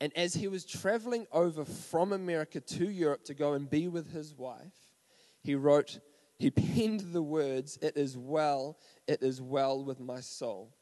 And 0.00 0.16
as 0.16 0.34
he 0.34 0.48
was 0.48 0.64
traveling 0.64 1.26
over 1.30 1.64
from 1.64 2.12
America 2.12 2.60
to 2.60 2.90
Europe 2.90 3.24
to 3.24 3.34
go 3.34 3.52
and 3.52 3.68
be 3.68 3.88
with 3.88 4.12
his 4.12 4.34
wife, 4.34 4.72
he 5.42 5.54
wrote, 5.54 6.00
he 6.38 6.50
penned 6.50 7.12
the 7.12 7.22
words, 7.22 7.78
It 7.82 7.98
is 7.98 8.16
well, 8.16 8.78
it 9.06 9.22
is 9.22 9.42
well 9.42 9.84
with 9.84 10.00
my 10.00 10.20
soul. 10.20 10.74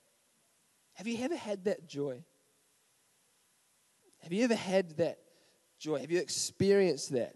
Have 0.94 1.08
you 1.08 1.18
ever 1.24 1.37
had 1.37 1.64
that 1.64 1.88
joy? 1.88 2.22
Have 4.22 4.32
you 4.32 4.44
ever 4.44 4.54
had 4.54 4.96
that 4.98 5.18
joy? 5.78 6.00
Have 6.00 6.12
you 6.12 6.20
experienced 6.20 7.12
that? 7.12 7.34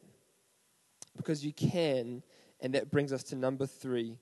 Because 1.16 1.44
you 1.44 1.52
can, 1.52 2.22
and 2.60 2.74
that 2.74 2.90
brings 2.90 3.12
us 3.12 3.24
to 3.24 3.36
number 3.36 3.66
three 3.66 4.18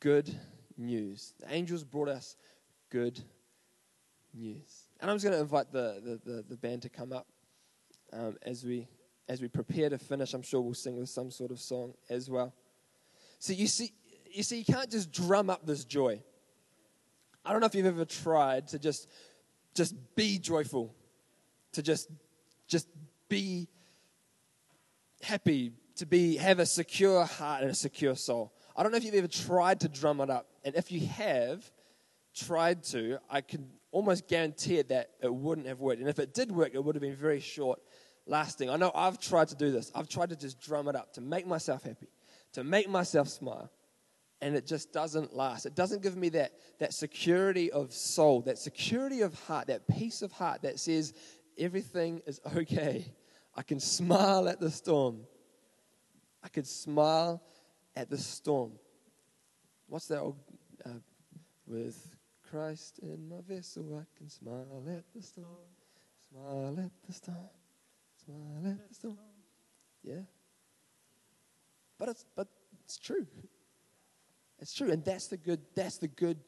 good 0.00 0.38
news. 0.76 1.32
The 1.40 1.54
angels 1.54 1.84
brought 1.84 2.08
us 2.08 2.36
good 2.90 3.22
news. 4.36 4.88
And 5.00 5.10
I'm 5.10 5.16
just 5.16 5.24
going 5.24 5.36
to 5.36 5.42
invite 5.42 5.72
the, 5.72 6.00
the, 6.24 6.30
the, 6.30 6.44
the, 6.50 6.56
band 6.56 6.82
to 6.82 6.88
come 6.88 7.12
up 7.12 7.26
um, 8.12 8.36
as, 8.42 8.64
we, 8.64 8.88
as 9.28 9.40
we 9.40 9.48
prepare 9.48 9.90
to 9.90 9.98
finish. 9.98 10.34
I'm 10.34 10.42
sure 10.42 10.60
we'll 10.60 10.74
sing 10.74 10.96
with 10.96 11.08
some 11.08 11.30
sort 11.30 11.50
of 11.50 11.60
song 11.60 11.94
as 12.08 12.30
well. 12.30 12.54
So 13.38 13.52
you 13.52 13.66
see, 13.66 13.92
you 14.30 14.42
see, 14.42 14.58
you 14.58 14.64
can't 14.64 14.90
just 14.90 15.12
drum 15.12 15.50
up 15.50 15.66
this 15.66 15.84
joy. 15.84 16.22
I 17.44 17.52
don't 17.52 17.60
know 17.60 17.66
if 17.66 17.74
you've 17.74 17.86
ever 17.86 18.04
tried 18.04 18.68
to 18.68 18.78
just, 18.78 19.08
just 19.74 19.94
be 20.14 20.38
joyful, 20.38 20.94
to 21.72 21.82
just, 21.82 22.08
just 22.66 22.88
be 23.28 23.68
happy, 25.22 25.72
to 25.96 26.06
be, 26.06 26.36
have 26.36 26.58
a 26.58 26.66
secure 26.66 27.24
heart 27.24 27.62
and 27.62 27.70
a 27.70 27.74
secure 27.74 28.16
soul. 28.16 28.52
I 28.76 28.82
don't 28.82 28.92
know 28.92 28.98
if 28.98 29.04
you've 29.04 29.14
ever 29.14 29.28
tried 29.28 29.80
to 29.80 29.88
drum 29.88 30.20
it 30.20 30.30
up. 30.30 30.48
And 30.64 30.74
if 30.74 30.90
you 30.92 31.06
have 31.06 31.70
tried 32.34 32.82
to, 32.84 33.18
I 33.30 33.40
can 33.40 33.68
almost 33.96 34.28
guaranteed 34.28 34.90
that 34.90 35.08
it 35.22 35.34
wouldn't 35.34 35.66
have 35.66 35.80
worked. 35.80 36.00
And 36.00 36.10
if 36.10 36.18
it 36.18 36.34
did 36.34 36.52
work, 36.52 36.72
it 36.74 36.84
would 36.84 36.94
have 36.94 37.00
been 37.00 37.16
very 37.16 37.40
short 37.40 37.80
lasting. 38.26 38.68
I 38.68 38.76
know 38.76 38.92
I've 38.94 39.18
tried 39.18 39.48
to 39.48 39.54
do 39.54 39.72
this. 39.72 39.90
I've 39.94 40.06
tried 40.06 40.28
to 40.28 40.36
just 40.36 40.60
drum 40.60 40.86
it 40.88 40.94
up 40.94 41.14
to 41.14 41.22
make 41.22 41.46
myself 41.46 41.82
happy, 41.82 42.08
to 42.52 42.62
make 42.62 42.90
myself 42.90 43.26
smile. 43.26 43.70
And 44.42 44.54
it 44.54 44.66
just 44.66 44.92
doesn't 44.92 45.34
last. 45.34 45.64
It 45.64 45.74
doesn't 45.74 46.02
give 46.02 46.14
me 46.14 46.28
that, 46.30 46.52
that 46.78 46.92
security 46.92 47.72
of 47.72 47.90
soul, 47.90 48.42
that 48.42 48.58
security 48.58 49.22
of 49.22 49.32
heart, 49.44 49.68
that 49.68 49.88
peace 49.88 50.20
of 50.20 50.30
heart 50.30 50.60
that 50.60 50.78
says 50.78 51.14
everything 51.56 52.20
is 52.26 52.38
okay. 52.54 53.10
I 53.54 53.62
can 53.62 53.80
smile 53.80 54.46
at 54.46 54.60
the 54.60 54.70
storm. 54.70 55.20
I 56.44 56.48
could 56.48 56.66
smile 56.66 57.42
at 57.96 58.10
the 58.10 58.18
storm. 58.18 58.72
What's 59.88 60.06
that 60.08 60.20
old, 60.20 60.36
uh, 60.84 60.90
with 61.66 62.15
Christ 62.50 63.00
in 63.00 63.28
my 63.28 63.40
vessel, 63.46 64.00
I 64.00 64.04
can 64.16 64.28
smile 64.28 64.84
at 64.88 65.04
the 65.14 65.22
storm, 65.22 65.46
smile 66.30 66.76
at 66.78 66.90
the 67.06 67.12
storm, 67.12 67.36
smile 68.24 68.72
at 68.72 68.88
the 68.88 68.94
storm. 68.94 69.18
Yeah. 70.02 70.22
But 71.98 72.10
it's 72.10 72.24
but 72.36 72.48
it's 72.84 72.98
true. 72.98 73.26
It's 74.58 74.74
true, 74.74 74.90
and 74.90 75.04
that's 75.04 75.26
the 75.26 75.36
good 75.36 75.60
that's 75.74 75.98
the 75.98 76.08
good 76.08 76.38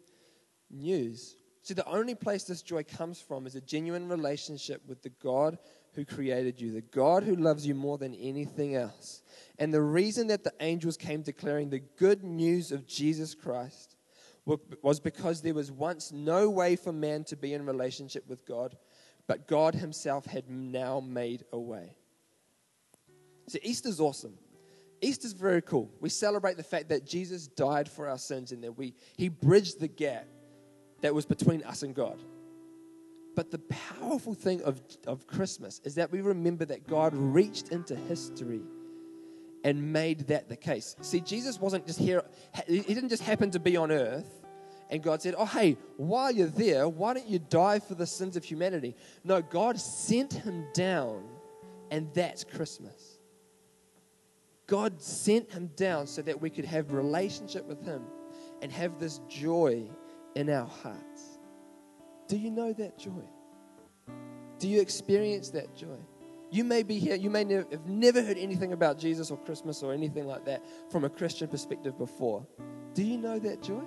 news. 0.70 1.36
See, 1.62 1.74
the 1.74 1.86
only 1.86 2.14
place 2.14 2.44
this 2.44 2.62
joy 2.62 2.82
comes 2.84 3.20
from 3.20 3.46
is 3.46 3.54
a 3.54 3.60
genuine 3.60 4.08
relationship 4.08 4.80
with 4.86 5.02
the 5.02 5.10
God 5.22 5.58
who 5.92 6.04
created 6.04 6.60
you, 6.60 6.72
the 6.72 6.80
God 6.80 7.24
who 7.24 7.36
loves 7.36 7.66
you 7.66 7.74
more 7.74 7.98
than 7.98 8.14
anything 8.14 8.74
else. 8.74 9.22
And 9.58 9.74
the 9.74 9.82
reason 9.82 10.28
that 10.28 10.44
the 10.44 10.54
angels 10.60 10.96
came 10.96 11.22
declaring 11.22 11.68
the 11.68 11.82
good 11.98 12.24
news 12.24 12.72
of 12.72 12.86
Jesus 12.86 13.34
Christ 13.34 13.96
was 14.82 15.00
because 15.00 15.42
there 15.42 15.54
was 15.54 15.70
once 15.70 16.12
no 16.12 16.48
way 16.48 16.76
for 16.76 16.92
man 16.92 17.24
to 17.24 17.36
be 17.36 17.54
in 17.54 17.66
relationship 17.66 18.28
with 18.28 18.46
God, 18.46 18.76
but 19.26 19.46
God 19.46 19.74
Himself 19.74 20.24
had 20.26 20.48
now 20.48 21.00
made 21.00 21.44
a 21.52 21.58
way. 21.58 21.96
So 23.48 23.58
Easter's 23.62 24.00
awesome. 24.00 24.34
Easter's 25.00 25.32
very 25.32 25.62
cool. 25.62 25.90
We 26.00 26.08
celebrate 26.08 26.56
the 26.56 26.62
fact 26.62 26.88
that 26.88 27.06
Jesus 27.06 27.46
died 27.46 27.88
for 27.88 28.08
our 28.08 28.18
sins 28.18 28.52
and 28.52 28.62
that 28.64 28.76
we, 28.76 28.94
He 29.16 29.28
bridged 29.28 29.80
the 29.80 29.88
gap 29.88 30.26
that 31.02 31.14
was 31.14 31.26
between 31.26 31.62
us 31.62 31.82
and 31.82 31.94
God. 31.94 32.22
But 33.36 33.50
the 33.50 33.58
powerful 33.58 34.34
thing 34.34 34.62
of, 34.62 34.80
of 35.06 35.26
Christmas 35.26 35.80
is 35.84 35.94
that 35.94 36.10
we 36.10 36.20
remember 36.20 36.64
that 36.64 36.88
God 36.88 37.14
reached 37.14 37.68
into 37.68 37.94
history 37.94 38.62
and 39.64 39.92
made 39.92 40.28
that 40.28 40.48
the 40.48 40.56
case. 40.56 40.96
See, 41.00 41.20
Jesus 41.20 41.60
wasn't 41.60 41.86
just 41.86 41.98
here, 41.98 42.22
he 42.66 42.80
didn't 42.80 43.08
just 43.08 43.22
happen 43.22 43.50
to 43.50 43.58
be 43.58 43.76
on 43.76 43.90
earth 43.90 44.38
and 44.90 45.02
God 45.02 45.20
said, 45.22 45.34
Oh, 45.36 45.44
hey, 45.44 45.76
while 45.96 46.30
you're 46.30 46.46
there, 46.46 46.88
why 46.88 47.14
don't 47.14 47.26
you 47.26 47.38
die 47.38 47.78
for 47.78 47.94
the 47.94 48.06
sins 48.06 48.36
of 48.36 48.44
humanity? 48.44 48.96
No, 49.24 49.42
God 49.42 49.78
sent 49.78 50.32
him 50.32 50.66
down, 50.72 51.24
and 51.90 52.12
that's 52.14 52.44
Christmas. 52.44 53.18
God 54.66 55.00
sent 55.00 55.50
him 55.50 55.70
down 55.76 56.06
so 56.06 56.22
that 56.22 56.40
we 56.40 56.50
could 56.50 56.64
have 56.64 56.92
relationship 56.92 57.64
with 57.66 57.82
him 57.84 58.02
and 58.60 58.70
have 58.72 58.98
this 58.98 59.20
joy 59.28 59.88
in 60.34 60.50
our 60.50 60.66
hearts. 60.66 61.38
Do 62.26 62.36
you 62.36 62.50
know 62.50 62.72
that 62.74 62.98
joy? 62.98 63.24
Do 64.58 64.68
you 64.68 64.80
experience 64.80 65.50
that 65.50 65.74
joy? 65.74 65.98
You 66.50 66.64
may 66.64 66.82
be 66.82 66.98
here, 66.98 67.14
you 67.14 67.28
may 67.28 67.44
have 67.52 67.86
never 67.86 68.22
heard 68.22 68.38
anything 68.38 68.72
about 68.72 68.98
Jesus 68.98 69.30
or 69.30 69.36
Christmas 69.36 69.82
or 69.82 69.92
anything 69.92 70.26
like 70.26 70.46
that 70.46 70.64
from 70.90 71.04
a 71.04 71.10
Christian 71.10 71.48
perspective 71.48 71.98
before. 71.98 72.46
Do 72.94 73.02
you 73.02 73.18
know 73.18 73.38
that 73.38 73.62
joy? 73.62 73.82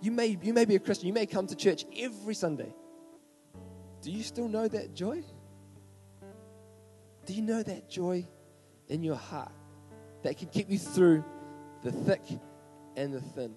You 0.00 0.12
may, 0.12 0.38
you 0.42 0.52
may 0.52 0.64
be 0.64 0.76
a 0.76 0.78
Christian, 0.78 1.08
you 1.08 1.14
may 1.14 1.26
come 1.26 1.46
to 1.46 1.56
church 1.56 1.84
every 1.96 2.34
Sunday. 2.34 2.72
Do 4.02 4.10
you 4.10 4.22
still 4.22 4.48
know 4.48 4.68
that 4.68 4.94
joy? 4.94 5.24
Do 7.24 7.32
you 7.32 7.42
know 7.42 7.62
that 7.62 7.88
joy 7.88 8.26
in 8.88 9.02
your 9.02 9.16
heart 9.16 9.52
that 10.22 10.36
can 10.36 10.48
keep 10.48 10.70
you 10.70 10.78
through 10.78 11.24
the 11.82 11.92
thick 11.92 12.22
and 12.96 13.12
the 13.12 13.20
thin? 13.20 13.54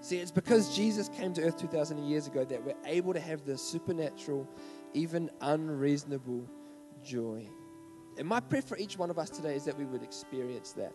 See, 0.00 0.16
it's 0.16 0.30
because 0.30 0.74
Jesus 0.74 1.10
came 1.10 1.34
to 1.34 1.42
earth 1.42 1.58
2,000 1.58 2.02
years 2.04 2.26
ago 2.26 2.44
that 2.44 2.64
we're 2.64 2.74
able 2.86 3.12
to 3.12 3.20
have 3.20 3.44
this 3.44 3.60
supernatural, 3.60 4.48
even 4.94 5.30
unreasonable 5.42 6.48
joy. 7.04 7.46
And 8.18 8.26
my 8.26 8.40
prayer 8.40 8.62
for 8.62 8.78
each 8.78 8.96
one 8.96 9.10
of 9.10 9.18
us 9.18 9.28
today 9.28 9.54
is 9.54 9.64
that 9.66 9.78
we 9.78 9.84
would 9.84 10.02
experience 10.02 10.72
that. 10.72 10.92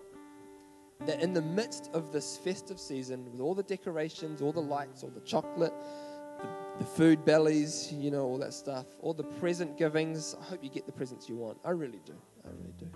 That 1.05 1.21
in 1.21 1.33
the 1.33 1.41
midst 1.41 1.91
of 1.93 2.11
this 2.11 2.37
festive 2.37 2.79
season, 2.79 3.31
with 3.31 3.41
all 3.41 3.53
the 3.53 3.63
decorations, 3.63 4.41
all 4.41 4.51
the 4.51 4.61
lights, 4.61 5.03
all 5.03 5.11
the 5.11 5.21
chocolate, 5.21 5.73
the, 6.39 6.47
the 6.79 6.85
food 6.85 7.23
bellies, 7.25 7.93
you 7.93 8.09
know, 8.09 8.23
all 8.23 8.39
that 8.39 8.53
stuff, 8.53 8.87
all 9.01 9.13
the 9.13 9.23
present 9.23 9.77
givings, 9.77 10.35
I 10.39 10.43
hope 10.45 10.63
you 10.63 10.69
get 10.69 10.87
the 10.87 10.91
presents 10.91 11.29
you 11.29 11.35
want. 11.35 11.59
I 11.63 11.71
really 11.71 12.01
do. 12.05 12.15
I 12.43 12.49
really 12.49 12.73
do. 12.79 12.87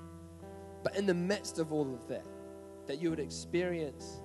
But 0.83 0.95
in 0.95 1.05
the 1.05 1.13
midst 1.13 1.59
of 1.59 1.71
all 1.71 1.93
of 1.93 2.07
that, 2.07 2.25
that 2.87 2.99
you 2.99 3.11
would 3.11 3.19
experience 3.19 4.21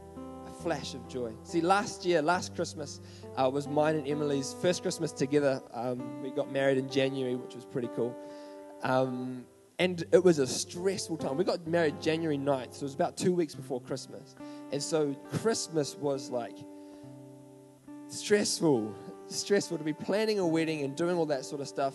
flash 0.64 0.94
of 0.94 1.06
joy. 1.06 1.30
See, 1.42 1.60
last 1.60 2.06
year, 2.06 2.22
last 2.22 2.54
Christmas, 2.56 3.02
uh, 3.36 3.50
was 3.52 3.68
mine 3.68 3.96
and 3.96 4.08
Emily's 4.08 4.56
first 4.62 4.80
Christmas 4.80 5.12
together. 5.12 5.62
Um, 5.74 6.22
we 6.22 6.30
got 6.30 6.50
married 6.50 6.78
in 6.78 6.88
January, 6.88 7.36
which 7.36 7.54
was 7.54 7.66
pretty 7.66 7.90
cool. 7.94 8.16
Um, 8.82 9.44
and 9.78 10.04
it 10.10 10.24
was 10.24 10.38
a 10.38 10.46
stressful 10.46 11.18
time. 11.18 11.36
We 11.36 11.44
got 11.44 11.66
married 11.66 12.00
January 12.00 12.38
9th, 12.38 12.74
so 12.74 12.78
it 12.78 12.82
was 12.82 12.94
about 12.94 13.18
two 13.18 13.34
weeks 13.34 13.54
before 13.54 13.78
Christmas. 13.82 14.36
And 14.72 14.82
so 14.82 15.14
Christmas 15.32 15.96
was 15.96 16.30
like 16.30 16.56
stressful, 18.08 18.94
stressful 19.26 19.76
to 19.76 19.84
be 19.84 19.92
planning 19.92 20.38
a 20.38 20.46
wedding 20.46 20.82
and 20.82 20.96
doing 20.96 21.16
all 21.16 21.26
that 21.26 21.44
sort 21.44 21.60
of 21.60 21.68
stuff 21.68 21.94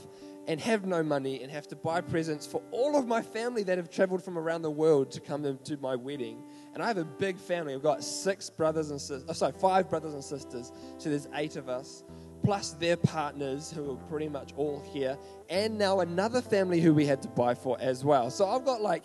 and 0.50 0.60
have 0.60 0.84
no 0.88 1.04
money 1.04 1.43
and 1.43 1.52
have 1.52 1.68
to 1.68 1.76
buy 1.76 2.02
presents 2.02 2.47
for 2.47 2.60
all 2.72 2.97
of 2.97 3.08
my 3.08 3.22
family 3.22 3.62
that 3.62 3.78
have 3.78 3.88
traveled 3.88 4.24
from 4.24 4.36
around 4.36 4.64
the 4.64 4.72
world 4.72 5.12
to 5.12 5.20
come 5.20 5.60
to 5.64 5.78
my 5.78 5.95
wedding. 5.95 6.41
And 6.74 6.82
I 6.82 6.88
have 6.88 6.97
a 6.97 7.06
big 7.06 7.38
family. 7.38 7.76
I've 7.76 7.84
got 7.84 8.04
six 8.04 8.50
brothers 8.50 8.89
and 8.89 9.00
sisters, 9.00 9.26
oh, 9.30 9.34
sorry, 9.34 9.54
five 9.60 9.91
brothers 9.91 10.16
and 10.16 10.24
sisters. 10.24 10.72
So 10.97 11.12
there's 11.12 11.28
eight 11.36 11.56
of 11.56 11.70
us, 11.70 12.04
plus 12.43 12.72
their 12.72 12.97
partners 12.97 13.72
who 13.72 13.91
are 13.91 13.97
pretty 14.10 14.28
much 14.28 14.54
all 14.58 14.84
here, 14.91 15.20
and 15.52 15.78
now 15.78 16.00
another 16.00 16.41
family 16.41 16.82
who 16.82 16.95
we 16.95 17.06
had 17.06 17.22
to 17.22 17.28
buy 17.28 17.54
for 17.54 17.78
as 17.80 18.04
well. 18.04 18.32
So 18.32 18.50
I've 18.50 18.66
got 18.66 18.82
like 18.82 19.04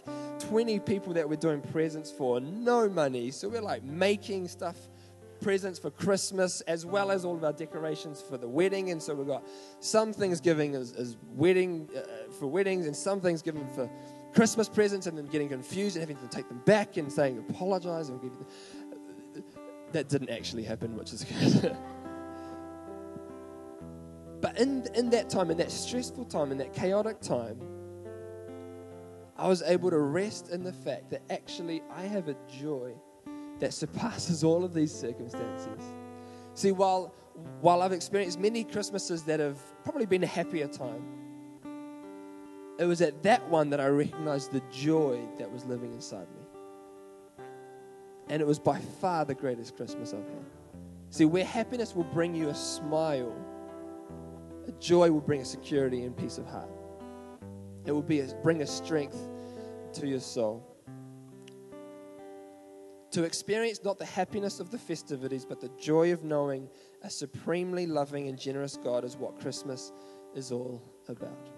20 0.48 0.80
people 0.80 1.12
that 1.12 1.28
we're 1.28 1.36
doing 1.36 1.60
presents 1.60 2.10
for, 2.10 2.40
no 2.40 2.88
money. 2.88 3.30
So 3.30 3.50
we're 3.50 3.60
like 3.60 3.82
making 3.82 4.48
stuff 4.48 4.78
presents 5.44 5.78
for 5.78 5.90
Christmas 5.90 6.62
as 6.62 6.86
well 6.86 7.10
as 7.10 7.26
all 7.26 7.36
of 7.36 7.44
our 7.44 7.52
decorations 7.52 8.22
for 8.22 8.38
the 8.38 8.48
wedding. 8.48 8.90
And 8.90 9.00
so 9.00 9.14
we've 9.14 9.26
got 9.26 9.46
some 9.78 10.10
things 10.10 10.40
giving 10.40 10.74
as, 10.74 11.18
wedding 11.34 11.90
uh, 11.94 12.32
for 12.32 12.46
weddings 12.46 12.86
and 12.86 12.96
some 12.96 13.20
things 13.20 13.42
given 13.42 13.68
for 13.68 13.90
Christmas 14.32 14.70
presents 14.70 15.06
and 15.06 15.18
then 15.18 15.26
getting 15.26 15.50
confused 15.50 15.96
and 15.96 16.00
having 16.00 16.16
to 16.16 16.34
take 16.34 16.48
them 16.48 16.62
back 16.64 16.96
and 16.96 17.12
saying 17.12 17.44
apologize. 17.50 18.08
And 18.08 18.32
that 19.92 20.08
didn't 20.08 20.30
actually 20.30 20.64
happen, 20.64 20.96
which 20.96 21.12
is 21.12 21.24
good. 21.24 21.72
but 24.40 24.58
in, 24.58 24.86
in 24.94 25.10
that 25.10 25.28
time, 25.28 25.50
in 25.50 25.58
that 25.58 25.70
stressful 25.70 26.24
time, 26.24 26.52
in 26.52 26.58
that 26.58 26.72
chaotic 26.72 27.20
time, 27.20 27.60
I 29.36 29.46
was 29.46 29.60
able 29.60 29.90
to 29.90 29.98
rest 29.98 30.48
in 30.48 30.62
the 30.62 30.72
fact 30.72 31.10
that 31.10 31.20
actually 31.28 31.82
I 31.94 32.04
have 32.04 32.28
a 32.28 32.36
joy 32.48 32.94
that 33.60 33.72
surpasses 33.72 34.44
all 34.44 34.64
of 34.64 34.74
these 34.74 34.94
circumstances. 34.94 35.82
See, 36.54 36.72
while, 36.72 37.14
while 37.60 37.82
I've 37.82 37.92
experienced 37.92 38.38
many 38.38 38.64
Christmases 38.64 39.22
that 39.24 39.40
have 39.40 39.58
probably 39.82 40.06
been 40.06 40.22
a 40.22 40.28
happier 40.28 40.68
time, 40.68 41.04
it 42.78 42.84
was 42.84 43.00
at 43.00 43.22
that 43.22 43.48
one 43.48 43.70
that 43.70 43.80
I 43.80 43.86
recognized 43.86 44.52
the 44.52 44.62
joy 44.72 45.20
that 45.38 45.50
was 45.50 45.64
living 45.64 45.92
inside 45.92 46.26
me. 46.34 47.44
And 48.28 48.40
it 48.40 48.46
was 48.46 48.58
by 48.58 48.80
far 49.00 49.24
the 49.24 49.34
greatest 49.34 49.76
Christmas 49.76 50.12
I've 50.12 50.26
had. 50.26 50.44
See, 51.10 51.24
where 51.24 51.44
happiness 51.44 51.94
will 51.94 52.04
bring 52.04 52.34
you 52.34 52.48
a 52.48 52.54
smile, 52.54 53.32
a 54.66 54.72
joy 54.72 55.10
will 55.10 55.20
bring 55.20 55.40
a 55.40 55.44
security 55.44 56.02
and 56.02 56.16
peace 56.16 56.38
of 56.38 56.46
heart. 56.46 56.70
It 57.86 57.92
will 57.92 58.02
be 58.02 58.20
a, 58.20 58.26
bring 58.42 58.62
a 58.62 58.66
strength 58.66 59.18
to 59.92 60.06
your 60.08 60.20
soul 60.20 60.73
to 63.14 63.22
experience 63.22 63.84
not 63.84 63.96
the 63.96 64.04
happiness 64.04 64.58
of 64.58 64.72
the 64.72 64.78
festivities, 64.78 65.44
but 65.44 65.60
the 65.60 65.70
joy 65.78 66.12
of 66.12 66.24
knowing 66.24 66.68
a 67.02 67.08
supremely 67.08 67.86
loving 67.86 68.26
and 68.28 68.36
generous 68.36 68.76
God 68.76 69.04
is 69.04 69.16
what 69.16 69.38
Christmas 69.38 69.92
is 70.34 70.50
all 70.50 70.82
about. 71.06 71.48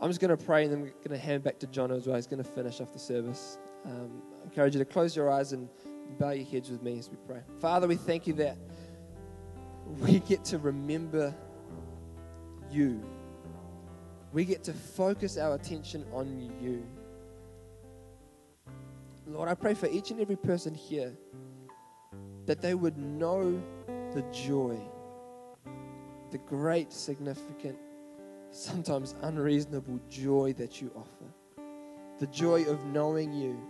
I'm 0.00 0.10
just 0.10 0.20
going 0.20 0.36
to 0.36 0.44
pray 0.44 0.64
and 0.64 0.72
then 0.72 0.80
I'm 0.80 1.08
going 1.08 1.10
to 1.10 1.24
hand 1.24 1.44
back 1.44 1.60
to 1.60 1.68
John 1.68 1.92
as 1.92 2.08
well. 2.08 2.16
He's 2.16 2.26
going 2.26 2.42
to 2.42 2.50
finish 2.50 2.80
off 2.80 2.92
the 2.92 2.98
service. 2.98 3.58
Um, 3.84 4.20
I 4.40 4.44
encourage 4.44 4.74
you 4.74 4.80
to 4.80 4.84
close 4.84 5.14
your 5.14 5.30
eyes 5.30 5.52
and 5.52 5.68
bow 6.18 6.30
your 6.30 6.46
heads 6.46 6.68
with 6.68 6.82
me 6.82 6.98
as 6.98 7.08
we 7.08 7.16
pray. 7.24 7.42
Father, 7.60 7.86
we 7.86 7.94
thank 7.94 8.26
you 8.26 8.32
that 8.34 8.56
we 10.00 10.18
get 10.18 10.44
to 10.46 10.58
remember 10.58 11.32
you. 12.72 13.00
We 14.32 14.44
get 14.44 14.64
to 14.64 14.72
focus 14.72 15.38
our 15.38 15.54
attention 15.54 16.04
on 16.12 16.40
you. 16.60 16.84
Lord, 19.28 19.48
I 19.48 19.54
pray 19.54 19.74
for 19.74 19.86
each 19.88 20.10
and 20.10 20.20
every 20.20 20.36
person 20.36 20.74
here 20.74 21.12
that 22.46 22.62
they 22.62 22.74
would 22.74 22.96
know 22.96 23.62
the 24.14 24.22
joy, 24.32 24.80
the 26.30 26.38
great, 26.38 26.92
significant, 26.92 27.78
sometimes 28.50 29.14
unreasonable 29.22 30.00
joy 30.08 30.54
that 30.54 30.80
you 30.80 30.90
offer. 30.96 31.60
The 32.18 32.26
joy 32.28 32.64
of 32.64 32.84
knowing 32.86 33.34
you, 33.34 33.60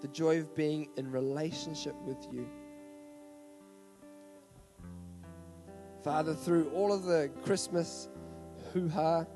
the 0.00 0.08
joy 0.08 0.40
of 0.40 0.54
being 0.56 0.88
in 0.96 1.10
relationship 1.10 1.94
with 2.06 2.26
you. 2.32 2.48
Father, 6.02 6.34
through 6.34 6.70
all 6.70 6.90
of 6.90 7.04
the 7.04 7.30
Christmas 7.44 8.08
hoo 8.72 8.88
ha, 8.88 9.26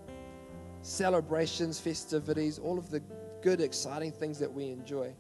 celebrations, 0.81 1.79
festivities, 1.79 2.59
all 2.59 2.79
of 2.79 2.91
the 2.91 3.01
good, 3.43 3.61
exciting 3.61 4.11
things 4.11 4.39
that 4.39 4.53
we 4.53 4.70
enjoy. 4.70 5.14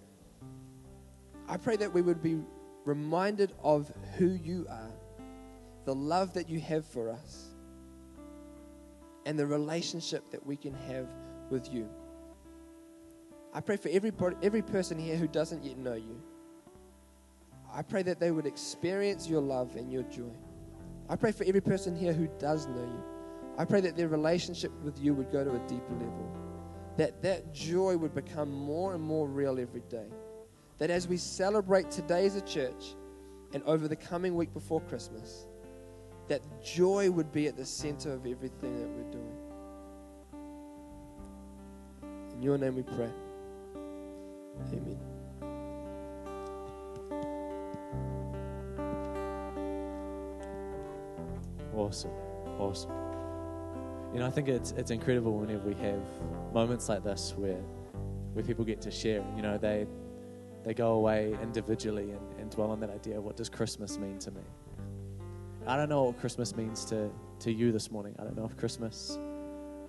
I 1.48 1.56
pray 1.56 1.76
that 1.76 1.92
we 1.92 2.02
would 2.02 2.22
be 2.22 2.40
reminded 2.84 3.52
of 3.62 3.90
who 4.16 4.28
you 4.28 4.66
are, 4.68 4.90
the 5.84 5.94
love 5.94 6.34
that 6.34 6.48
you 6.48 6.60
have 6.60 6.84
for 6.84 7.10
us, 7.10 7.46
and 9.26 9.38
the 9.38 9.46
relationship 9.46 10.30
that 10.30 10.44
we 10.44 10.56
can 10.56 10.74
have 10.74 11.08
with 11.50 11.72
you. 11.72 11.88
I 13.54 13.60
pray 13.60 13.76
for 13.76 13.88
every, 13.88 14.12
every 14.42 14.62
person 14.62 14.98
here 14.98 15.16
who 15.16 15.28
doesn't 15.28 15.64
yet 15.64 15.78
know 15.78 15.94
you. 15.94 16.20
I 17.72 17.82
pray 17.82 18.02
that 18.02 18.20
they 18.20 18.30
would 18.30 18.46
experience 18.46 19.28
your 19.28 19.40
love 19.40 19.76
and 19.76 19.90
your 19.92 20.02
joy. 20.04 20.34
I 21.08 21.16
pray 21.16 21.32
for 21.32 21.44
every 21.44 21.60
person 21.60 21.94
here 21.94 22.12
who 22.12 22.28
does 22.38 22.66
know 22.66 22.82
you. 22.82 23.02
I 23.58 23.64
pray 23.64 23.80
that 23.82 23.96
their 23.96 24.08
relationship 24.08 24.72
with 24.82 24.98
you 24.98 25.14
would 25.14 25.30
go 25.30 25.44
to 25.44 25.50
a 25.50 25.68
deeper 25.68 25.92
level. 25.92 26.30
That 26.96 27.22
that 27.22 27.54
joy 27.54 27.96
would 27.96 28.14
become 28.14 28.50
more 28.50 28.94
and 28.94 29.02
more 29.02 29.28
real 29.28 29.58
every 29.58 29.82
day 29.88 30.06
that 30.78 30.90
as 30.90 31.08
we 31.08 31.16
celebrate 31.16 31.90
today 31.90 32.26
as 32.26 32.36
a 32.36 32.42
church 32.42 32.94
and 33.52 33.62
over 33.64 33.88
the 33.88 33.96
coming 33.96 34.34
week 34.34 34.52
before 34.52 34.80
Christmas, 34.82 35.46
that 36.28 36.42
joy 36.62 37.10
would 37.10 37.32
be 37.32 37.46
at 37.46 37.56
the 37.56 37.64
center 37.64 38.12
of 38.12 38.26
everything 38.26 38.78
that 38.80 38.88
we're 38.88 39.10
doing. 39.10 39.36
In 42.34 42.42
your 42.42 42.58
name 42.58 42.76
we 42.76 42.82
pray. 42.82 43.10
Amen. 44.72 44.98
Awesome. 51.74 52.10
Awesome. 52.58 52.90
You 54.12 54.20
know, 54.20 54.26
I 54.26 54.30
think 54.30 54.48
it's 54.48 54.72
it's 54.72 54.90
incredible 54.90 55.38
whenever 55.38 55.68
we 55.68 55.74
have 55.74 56.00
moments 56.52 56.88
like 56.88 57.04
this 57.04 57.34
where 57.36 57.60
where 58.32 58.44
people 58.44 58.64
get 58.64 58.80
to 58.82 58.90
share. 58.90 59.22
You 59.36 59.42
know, 59.42 59.58
they 59.58 59.86
they 60.66 60.74
go 60.74 60.94
away 60.94 61.32
individually 61.40 62.10
and, 62.10 62.40
and 62.40 62.50
dwell 62.50 62.72
on 62.72 62.80
that 62.80 62.90
idea 62.90 63.20
what 63.20 63.36
does 63.36 63.48
Christmas 63.48 63.98
mean 63.98 64.18
to 64.18 64.32
me. 64.32 64.40
I 65.64 65.76
don't 65.76 65.88
know 65.88 66.02
what 66.02 66.18
Christmas 66.18 66.56
means 66.56 66.84
to, 66.86 67.08
to 67.38 67.52
you 67.52 67.70
this 67.70 67.92
morning. 67.92 68.16
I 68.18 68.24
don't 68.24 68.36
know 68.36 68.44
if 68.44 68.56
Christmas, 68.56 69.16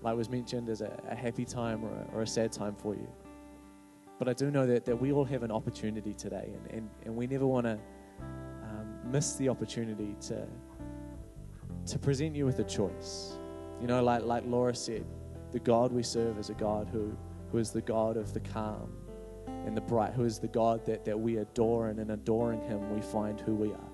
like 0.04 0.16
was 0.16 0.30
mentioned, 0.30 0.70
is 0.70 0.82
a, 0.82 0.96
a 1.10 1.16
happy 1.16 1.46
time 1.46 1.84
or 1.84 1.90
a, 1.90 2.16
or 2.16 2.22
a 2.22 2.28
sad 2.28 2.52
time 2.52 2.76
for 2.76 2.94
you. 2.94 3.08
But 4.20 4.30
I 4.30 4.34
do 4.34 4.52
know 4.52 4.68
that, 4.68 4.86
that 4.86 4.96
we 4.96 5.12
all 5.12 5.26
have 5.26 5.42
an 5.42 5.50
opportunity 5.50 6.14
today, 6.14 6.52
and, 6.54 6.72
and, 6.72 6.90
and 7.06 7.16
we 7.16 7.26
never 7.26 7.48
want 7.48 7.66
to 7.66 7.80
um, 8.64 9.00
miss 9.12 9.34
the 9.34 9.50
opportunity 9.50 10.16
to, 10.28 10.46
to 11.88 11.98
present 11.98 12.36
you 12.36 12.46
with 12.46 12.60
a 12.60 12.64
choice. 12.64 13.40
You 13.82 13.88
know, 13.88 14.04
like, 14.04 14.22
like 14.24 14.44
Laura 14.46 14.76
said, 14.76 15.06
the 15.52 15.60
God 15.60 15.92
we 15.92 16.04
serve 16.04 16.38
is 16.38 16.52
a 16.52 16.56
God 16.56 16.88
who, 16.92 17.18
who 17.52 17.58
is 17.58 17.72
the 17.72 17.82
God 17.82 18.16
of 18.16 18.32
the 18.32 18.42
calm 18.42 18.92
and 19.68 19.76
the 19.76 19.82
bright, 19.82 20.14
who 20.14 20.24
is 20.24 20.40
the 20.40 20.48
God 20.48 20.86
that, 20.86 21.04
that 21.04 21.20
we 21.20 21.38
adore, 21.38 21.90
and 21.90 22.00
in 22.00 22.12
adoring 22.12 22.62
him, 22.62 22.90
we 22.90 23.02
find 23.02 23.38
who 23.42 23.54
we 23.54 23.74
are. 23.74 23.90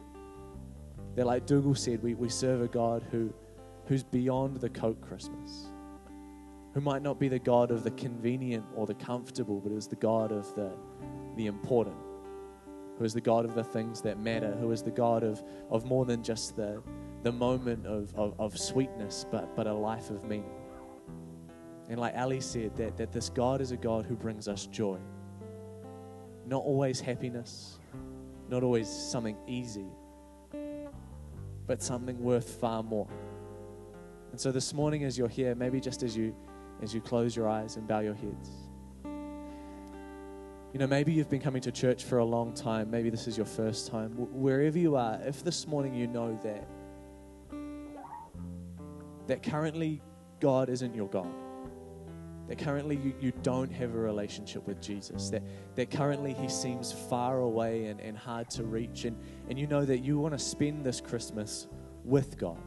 That, 1.16 1.26
like 1.26 1.48
Dougal 1.48 1.74
said, 1.74 2.04
we, 2.04 2.14
we 2.14 2.30
serve 2.30 2.62
a 2.62 2.68
God 2.68 3.04
who, 3.10 3.34
who's 3.88 4.04
beyond 4.04 4.58
the 4.58 4.70
Coke 4.70 5.02
Christmas, 5.02 5.72
who 6.76 6.82
might 6.82 7.02
not 7.02 7.20
be 7.20 7.28
the 7.28 7.40
God 7.40 7.72
of 7.72 7.84
the 7.84 7.90
convenient 7.90 8.64
or 8.76 8.86
the 8.86 8.94
comfortable, 8.94 9.60
but 9.60 9.72
is 9.72 9.88
the 9.88 9.96
God 9.96 10.32
of 10.32 10.54
the, 10.54 10.72
the 11.38 11.48
important, 11.48 11.98
who 13.00 13.04
is 13.04 13.16
the 13.16 13.22
God 13.22 13.44
of 13.44 13.56
the 13.56 13.64
things 13.64 14.00
that 14.02 14.20
matter, 14.20 14.52
who 14.60 14.72
is 14.72 14.84
the 14.84 14.92
God 14.92 15.24
of, 15.24 15.44
of 15.72 15.86
more 15.86 16.06
than 16.06 16.22
just 16.22 16.56
the, 16.56 16.84
the 17.24 17.32
moment 17.32 17.88
of, 17.88 18.14
of, 18.14 18.40
of 18.40 18.56
sweetness, 18.60 19.26
but, 19.32 19.56
but 19.56 19.66
a 19.66 19.74
life 19.74 20.12
of 20.12 20.24
meaning. 20.26 20.54
And 21.90 22.00
like 22.00 22.16
Ali 22.16 22.42
said, 22.42 22.78
that, 22.78 22.96
that 22.98 23.12
this 23.12 23.30
God 23.30 23.60
is 23.60 23.72
a 23.72 23.78
God 23.78 24.06
who 24.06 24.16
brings 24.16 24.48
us 24.48 24.68
joy. 24.68 25.00
Not 26.46 26.64
always 26.64 27.00
happiness, 27.00 27.80
not 28.50 28.64
always 28.64 28.90
something 28.90 29.38
easy, 29.48 29.88
but 31.66 31.82
something 31.82 32.20
worth 32.20 32.50
far 32.60 32.84
more. 32.84 33.08
And 34.32 34.40
so 34.40 34.52
this 34.52 34.74
morning, 34.74 35.04
as 35.04 35.18
you're 35.18 35.30
here, 35.30 35.56
maybe 35.56 35.80
just 35.80 36.04
as 36.04 36.18
you 36.18 36.36
as 36.82 36.94
you 36.94 37.00
close 37.00 37.36
your 37.36 37.48
eyes 37.48 37.78
and 37.78 37.88
bow 37.88 38.00
your 38.00 38.16
heads. 38.16 38.50
You 40.74 40.80
know, 40.80 40.88
maybe 40.88 41.14
you've 41.14 41.30
been 41.30 41.40
coming 41.40 41.62
to 41.62 41.72
church 41.72 42.04
for 42.04 42.18
a 42.18 42.26
long 42.26 42.54
time. 42.54 42.90
Maybe 42.90 43.12
this 43.12 43.28
is 43.28 43.38
your 43.38 43.46
first 43.46 43.88
time. 43.88 44.12
Wherever 44.18 44.78
you 44.78 44.96
are, 44.96 45.20
if 45.24 45.44
this 45.44 45.68
morning 45.68 45.94
you 45.94 46.08
know 46.08 46.38
that 46.44 46.68
that 49.28 49.44
currently 49.44 50.02
God 50.40 50.70
isn't 50.70 50.94
your 50.96 51.08
God, 51.08 51.32
that 52.48 52.58
currently 52.58 52.98
you, 52.98 53.14
you 53.20 53.34
don't 53.42 53.72
have 53.72 53.96
a 53.96 53.98
relationship 53.98 54.68
with 54.68 54.82
Jesus, 54.82 55.30
that, 55.30 55.44
that 55.76 55.92
currently 55.92 56.34
He 56.34 56.50
seems 56.50 56.92
far 56.92 57.40
away 57.40 57.86
and, 57.86 58.00
and 58.02 58.18
hard 58.18 58.50
to 58.52 58.64
reach, 58.64 59.06
and, 59.06 59.18
and 59.50 59.58
you 59.58 59.68
know 59.68 59.86
that 59.86 60.00
you 60.00 60.20
want 60.20 60.34
to 60.34 60.40
spend 60.40 60.86
this 60.86 61.00
Christmas 61.00 61.68
with 62.04 62.38
God. 62.38 62.62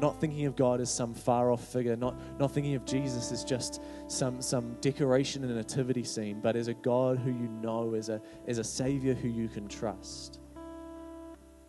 Not 0.00 0.20
thinking 0.20 0.46
of 0.46 0.54
God 0.54 0.80
as 0.80 0.94
some 0.94 1.12
far 1.12 1.50
off 1.50 1.66
figure, 1.72 1.96
not, 1.96 2.14
not 2.38 2.52
thinking 2.52 2.76
of 2.76 2.84
Jesus 2.84 3.32
as 3.32 3.42
just 3.42 3.82
some, 4.06 4.40
some 4.40 4.76
decoration 4.80 5.42
in 5.42 5.50
a 5.50 5.54
nativity 5.54 6.04
scene, 6.04 6.40
but 6.40 6.54
as 6.54 6.68
a 6.68 6.74
God 6.74 7.18
who 7.18 7.30
you 7.30 7.48
know, 7.60 7.94
as 7.94 8.08
a, 8.08 8.20
as 8.46 8.58
a 8.58 8.64
Savior 8.64 9.14
who 9.14 9.28
you 9.28 9.48
can 9.48 9.66
trust. 9.66 10.38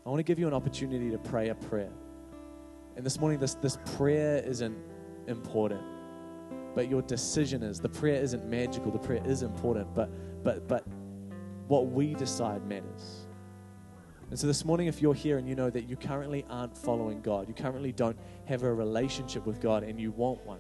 I 0.06 0.10
want 0.10 0.20
to 0.20 0.24
give 0.24 0.38
you 0.38 0.48
an 0.48 0.54
opportunity 0.54 1.10
to 1.10 1.18
pray 1.18 1.50
a 1.50 1.56
prayer. 1.56 1.92
And 2.96 3.06
this 3.06 3.20
morning, 3.20 3.40
this, 3.40 3.56
this 3.56 3.78
prayer 3.98 4.44
isn't 4.46 4.78
important, 5.28 5.82
but 6.76 6.90
your 6.90 7.02
decision 7.02 7.64
is. 7.64 7.80
The 7.80 7.90
prayer 7.90 8.22
isn't 8.22 8.48
magical, 8.48 8.92
the 8.92 9.00
prayer 9.00 9.22
is 9.26 9.42
important, 9.44 9.94
but, 9.94 10.10
but, 10.44 10.68
but 10.68 10.88
what 11.68 11.88
we 11.88 12.14
decide 12.14 12.66
matters. 12.66 13.28
And 14.30 14.38
so 14.38 14.46
this 14.46 14.64
morning, 14.64 14.88
if 14.88 15.02
you're 15.02 15.14
here 15.14 15.40
and 15.40 15.48
you 15.48 15.56
know 15.56 15.70
that 15.70 15.90
you 15.90 15.96
currently 15.96 16.46
aren't 16.50 16.78
following 16.78 17.22
God, 17.22 17.48
you 17.48 17.54
currently 17.54 17.92
don't 17.92 18.18
have 18.46 18.64
a 18.64 18.72
relationship 18.72 19.46
with 19.46 19.60
God 19.60 19.84
and 19.84 20.00
you 20.00 20.12
want 20.12 20.46
one, 20.46 20.60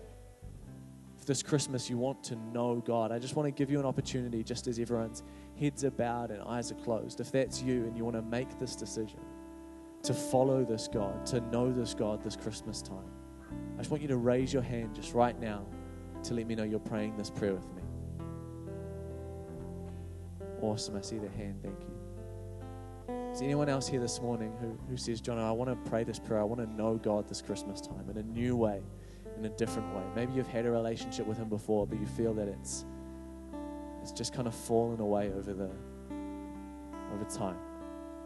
if 1.19 1.25
this 1.25 1.43
Christmas 1.43 1.89
you 1.89 1.97
want 1.97 2.23
to 2.25 2.35
know 2.51 2.81
God, 2.85 3.11
I 3.11 3.19
just 3.19 3.35
want 3.35 3.45
to 3.45 3.51
give 3.51 3.69
you 3.69 3.79
an 3.79 3.85
opportunity, 3.85 4.43
just 4.43 4.67
as 4.67 4.79
everyone's 4.79 5.21
heads 5.59 5.83
are 5.83 5.91
bowed 5.91 6.31
and 6.31 6.41
eyes 6.43 6.71
are 6.71 6.75
closed. 6.75 7.19
If 7.19 7.31
that's 7.31 7.61
you 7.61 7.85
and 7.85 7.95
you 7.95 8.03
want 8.03 8.15
to 8.15 8.23
make 8.23 8.57
this 8.57 8.75
decision 8.75 9.19
to 10.01 10.13
follow 10.13 10.63
this 10.63 10.87
God, 10.91 11.25
to 11.27 11.41
know 11.41 11.71
this 11.71 11.93
God 11.93 12.23
this 12.23 12.35
Christmas 12.35 12.81
time, 12.81 13.11
I 13.75 13.79
just 13.79 13.91
want 13.91 14.01
you 14.01 14.07
to 14.07 14.17
raise 14.17 14.51
your 14.51 14.63
hand 14.63 14.95
just 14.95 15.13
right 15.13 15.39
now 15.39 15.65
to 16.23 16.33
let 16.33 16.47
me 16.47 16.55
know 16.55 16.63
you're 16.63 16.79
praying 16.79 17.17
this 17.17 17.29
prayer 17.29 17.53
with 17.53 17.67
me. 17.73 17.81
Awesome. 20.61 20.97
I 20.97 21.01
see 21.01 21.17
the 21.17 21.29
hand. 21.29 21.59
Thank 21.63 21.79
you. 21.79 23.31
Is 23.31 23.41
anyone 23.41 23.69
else 23.69 23.87
here 23.87 23.99
this 23.99 24.21
morning 24.21 24.51
who, 24.59 24.77
who 24.89 24.97
says, 24.97 25.21
John, 25.21 25.37
I 25.37 25.51
want 25.51 25.69
to 25.69 25.89
pray 25.89 26.03
this 26.03 26.19
prayer. 26.19 26.41
I 26.41 26.43
want 26.43 26.61
to 26.61 26.73
know 26.73 26.97
God 26.97 27.27
this 27.27 27.41
Christmas 27.41 27.79
time 27.79 28.09
in 28.09 28.17
a 28.17 28.23
new 28.23 28.55
way, 28.55 28.81
in 29.37 29.45
a 29.45 29.49
different 29.49 29.95
way. 29.95 30.03
Maybe 30.15 30.33
you've 30.33 30.47
had 30.47 30.65
a 30.65 30.71
relationship 30.71 31.25
with 31.25 31.37
Him 31.37 31.47
before, 31.47 31.85
but 31.87 31.99
you 31.99 32.05
feel 32.05 32.33
that 32.33 32.47
it's 32.47 32.85
it's 34.01 34.11
just 34.11 34.33
kind 34.33 34.47
of 34.47 34.55
fallen 34.55 34.99
away 34.99 35.31
over 35.31 35.53
the 35.53 35.69
over 37.13 37.25
time. 37.25 37.57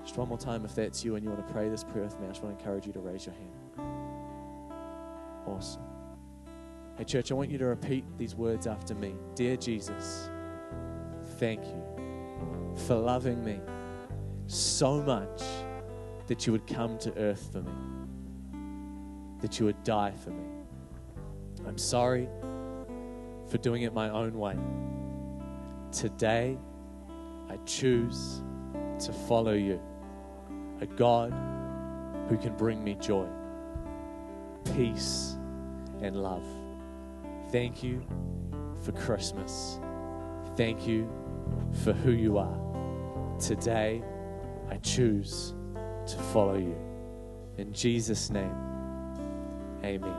Just 0.04 0.18
one 0.18 0.28
more 0.30 0.38
time, 0.38 0.66
if 0.66 0.76
that's 0.76 1.04
you 1.04 1.16
and 1.16 1.24
you 1.24 1.30
want 1.30 1.46
to 1.46 1.54
pray 1.54 1.70
this 1.70 1.84
prayer 1.84 2.04
with 2.04 2.20
me, 2.20 2.26
I 2.26 2.30
just 2.30 2.44
want 2.44 2.58
to 2.58 2.64
encourage 2.64 2.86
you 2.86 2.94
to 2.94 3.00
raise 3.00 3.26
your 3.26 3.36
hand. 3.36 3.52
Awesome. 5.48 5.93
Hey, 6.96 7.06
church, 7.06 7.32
I 7.32 7.34
want 7.34 7.50
you 7.50 7.58
to 7.58 7.66
repeat 7.66 8.06
these 8.20 8.36
words 8.36 8.68
after 8.68 8.94
me. 8.94 9.16
Dear 9.34 9.58
Jesus, 9.58 10.30
thank 11.40 11.66
you 11.66 11.84
for 12.86 12.94
loving 12.94 13.44
me 13.44 13.60
so 14.46 15.02
much 15.02 15.42
that 16.28 16.46
you 16.46 16.54
would 16.54 16.68
come 16.68 17.00
to 17.00 17.12
earth 17.18 17.50
for 17.52 17.64
me, 17.64 17.72
that 19.42 19.60
you 19.60 19.66
would 19.66 19.84
die 19.84 20.14
for 20.24 20.30
me. 20.30 20.46
I'm 21.66 21.80
sorry 21.80 22.30
for 23.50 23.58
doing 23.58 23.82
it 23.82 23.94
my 23.96 24.12
own 24.12 24.38
way. 24.38 24.56
Today, 25.92 26.60
I 27.50 27.58
choose 27.66 28.44
to 29.00 29.12
follow 29.12 29.54
you, 29.54 29.82
a 30.80 30.86
God 30.86 31.34
who 32.30 32.38
can 32.38 32.56
bring 32.56 32.84
me 32.84 32.94
joy, 33.02 33.28
peace, 34.76 35.38
and 36.00 36.16
love. 36.16 36.46
Thank 37.54 37.84
you 37.84 38.02
for 38.84 38.94
Christmas. 38.94 39.80
Thank 40.58 40.88
you 40.88 41.08
for 41.84 41.94
who 41.94 42.10
you 42.10 42.40
are. 42.40 43.38
Today, 43.40 44.02
I 44.72 44.78
choose 44.78 45.54
to 46.08 46.18
follow 46.34 46.58
you. 46.58 46.76
In 47.60 47.72
Jesus' 47.72 48.32
name, 48.32 48.56
amen. 49.84 50.16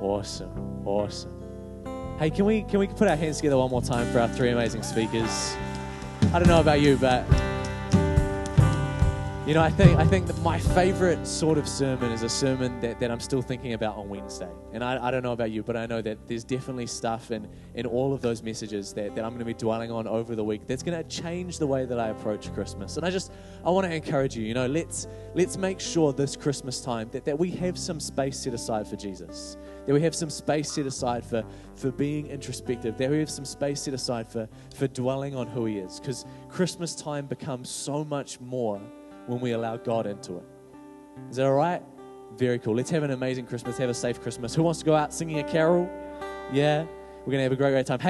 Awesome. 0.00 0.82
Awesome. 0.86 2.16
Hey, 2.18 2.30
can 2.30 2.46
we 2.46 2.62
can 2.62 2.78
we 2.78 2.86
put 2.86 3.06
our 3.06 3.16
hands 3.16 3.36
together 3.36 3.58
one 3.58 3.70
more 3.70 3.82
time 3.82 4.10
for 4.10 4.20
our 4.20 4.28
three 4.28 4.48
amazing 4.48 4.82
speakers? 4.82 5.54
I 6.32 6.38
don't 6.38 6.48
know 6.48 6.60
about 6.60 6.80
you, 6.80 6.96
but 6.96 7.22
you 9.50 9.54
know, 9.54 9.62
I 9.62 9.70
think 9.70 9.98
I 9.98 10.04
think 10.04 10.28
that 10.28 10.40
my 10.42 10.60
favorite 10.60 11.26
sort 11.26 11.58
of 11.58 11.66
sermon 11.66 12.12
is 12.12 12.22
a 12.22 12.28
sermon 12.28 12.78
that, 12.82 13.00
that 13.00 13.10
I'm 13.10 13.18
still 13.18 13.42
thinking 13.42 13.72
about 13.72 13.96
on 13.96 14.08
Wednesday. 14.08 14.48
And 14.72 14.84
I, 14.84 15.08
I 15.08 15.10
don't 15.10 15.24
know 15.24 15.32
about 15.32 15.50
you, 15.50 15.64
but 15.64 15.76
I 15.76 15.86
know 15.86 16.00
that 16.02 16.28
there's 16.28 16.44
definitely 16.44 16.86
stuff 16.86 17.32
in, 17.32 17.48
in 17.74 17.84
all 17.84 18.14
of 18.14 18.20
those 18.20 18.44
messages 18.44 18.92
that, 18.92 19.16
that 19.16 19.24
I'm 19.24 19.30
going 19.30 19.40
to 19.40 19.44
be 19.44 19.54
dwelling 19.54 19.90
on 19.90 20.06
over 20.06 20.36
the 20.36 20.44
week 20.44 20.68
that's 20.68 20.84
going 20.84 20.96
to 20.96 21.02
change 21.08 21.58
the 21.58 21.66
way 21.66 21.84
that 21.84 21.98
I 21.98 22.10
approach 22.10 22.54
Christmas. 22.54 22.96
And 22.96 23.04
I 23.04 23.10
just 23.10 23.32
I 23.64 23.70
want 23.70 23.88
to 23.88 23.92
encourage 23.92 24.36
you, 24.36 24.44
you 24.44 24.54
know, 24.54 24.68
let's 24.68 25.08
let's 25.34 25.56
make 25.56 25.80
sure 25.80 26.12
this 26.12 26.36
Christmas 26.36 26.80
time 26.80 27.08
that, 27.10 27.24
that 27.24 27.36
we 27.36 27.50
have 27.50 27.76
some 27.76 27.98
space 27.98 28.38
set 28.38 28.54
aside 28.54 28.86
for 28.86 28.94
Jesus. 28.94 29.56
That 29.84 29.94
we 29.94 30.02
have 30.02 30.14
some 30.14 30.30
space 30.30 30.70
set 30.70 30.86
aside 30.86 31.24
for, 31.24 31.42
for 31.74 31.90
being 31.90 32.28
introspective. 32.28 32.96
That 32.98 33.10
we 33.10 33.18
have 33.18 33.30
some 33.30 33.44
space 33.44 33.80
set 33.80 33.94
aside 33.94 34.30
for, 34.30 34.48
for 34.76 34.86
dwelling 34.86 35.34
on 35.34 35.48
who 35.48 35.64
He 35.64 35.78
is. 35.78 35.98
Because 35.98 36.24
Christmas 36.48 36.94
time 36.94 37.26
becomes 37.26 37.68
so 37.68 38.04
much 38.04 38.38
more 38.38 38.80
when 39.30 39.40
we 39.40 39.52
allow 39.52 39.76
God 39.76 40.06
into 40.06 40.36
it. 40.36 40.44
Is 41.30 41.36
that 41.36 41.46
all 41.46 41.54
right? 41.54 41.82
Very 42.36 42.58
cool. 42.58 42.74
Let's 42.74 42.90
have 42.90 43.02
an 43.02 43.12
amazing 43.12 43.46
Christmas. 43.46 43.78
Have 43.78 43.90
a 43.90 43.94
safe 43.94 44.20
Christmas. 44.20 44.54
Who 44.54 44.62
wants 44.62 44.80
to 44.80 44.84
go 44.84 44.94
out 44.94 45.12
singing 45.14 45.38
a 45.38 45.44
carol? 45.44 45.88
Yeah. 46.52 46.82
We're 47.20 47.32
going 47.32 47.38
to 47.38 47.42
have 47.44 47.52
a 47.52 47.56
great, 47.56 47.70
great 47.70 47.86
time. 47.86 48.00
Hey, 48.00 48.09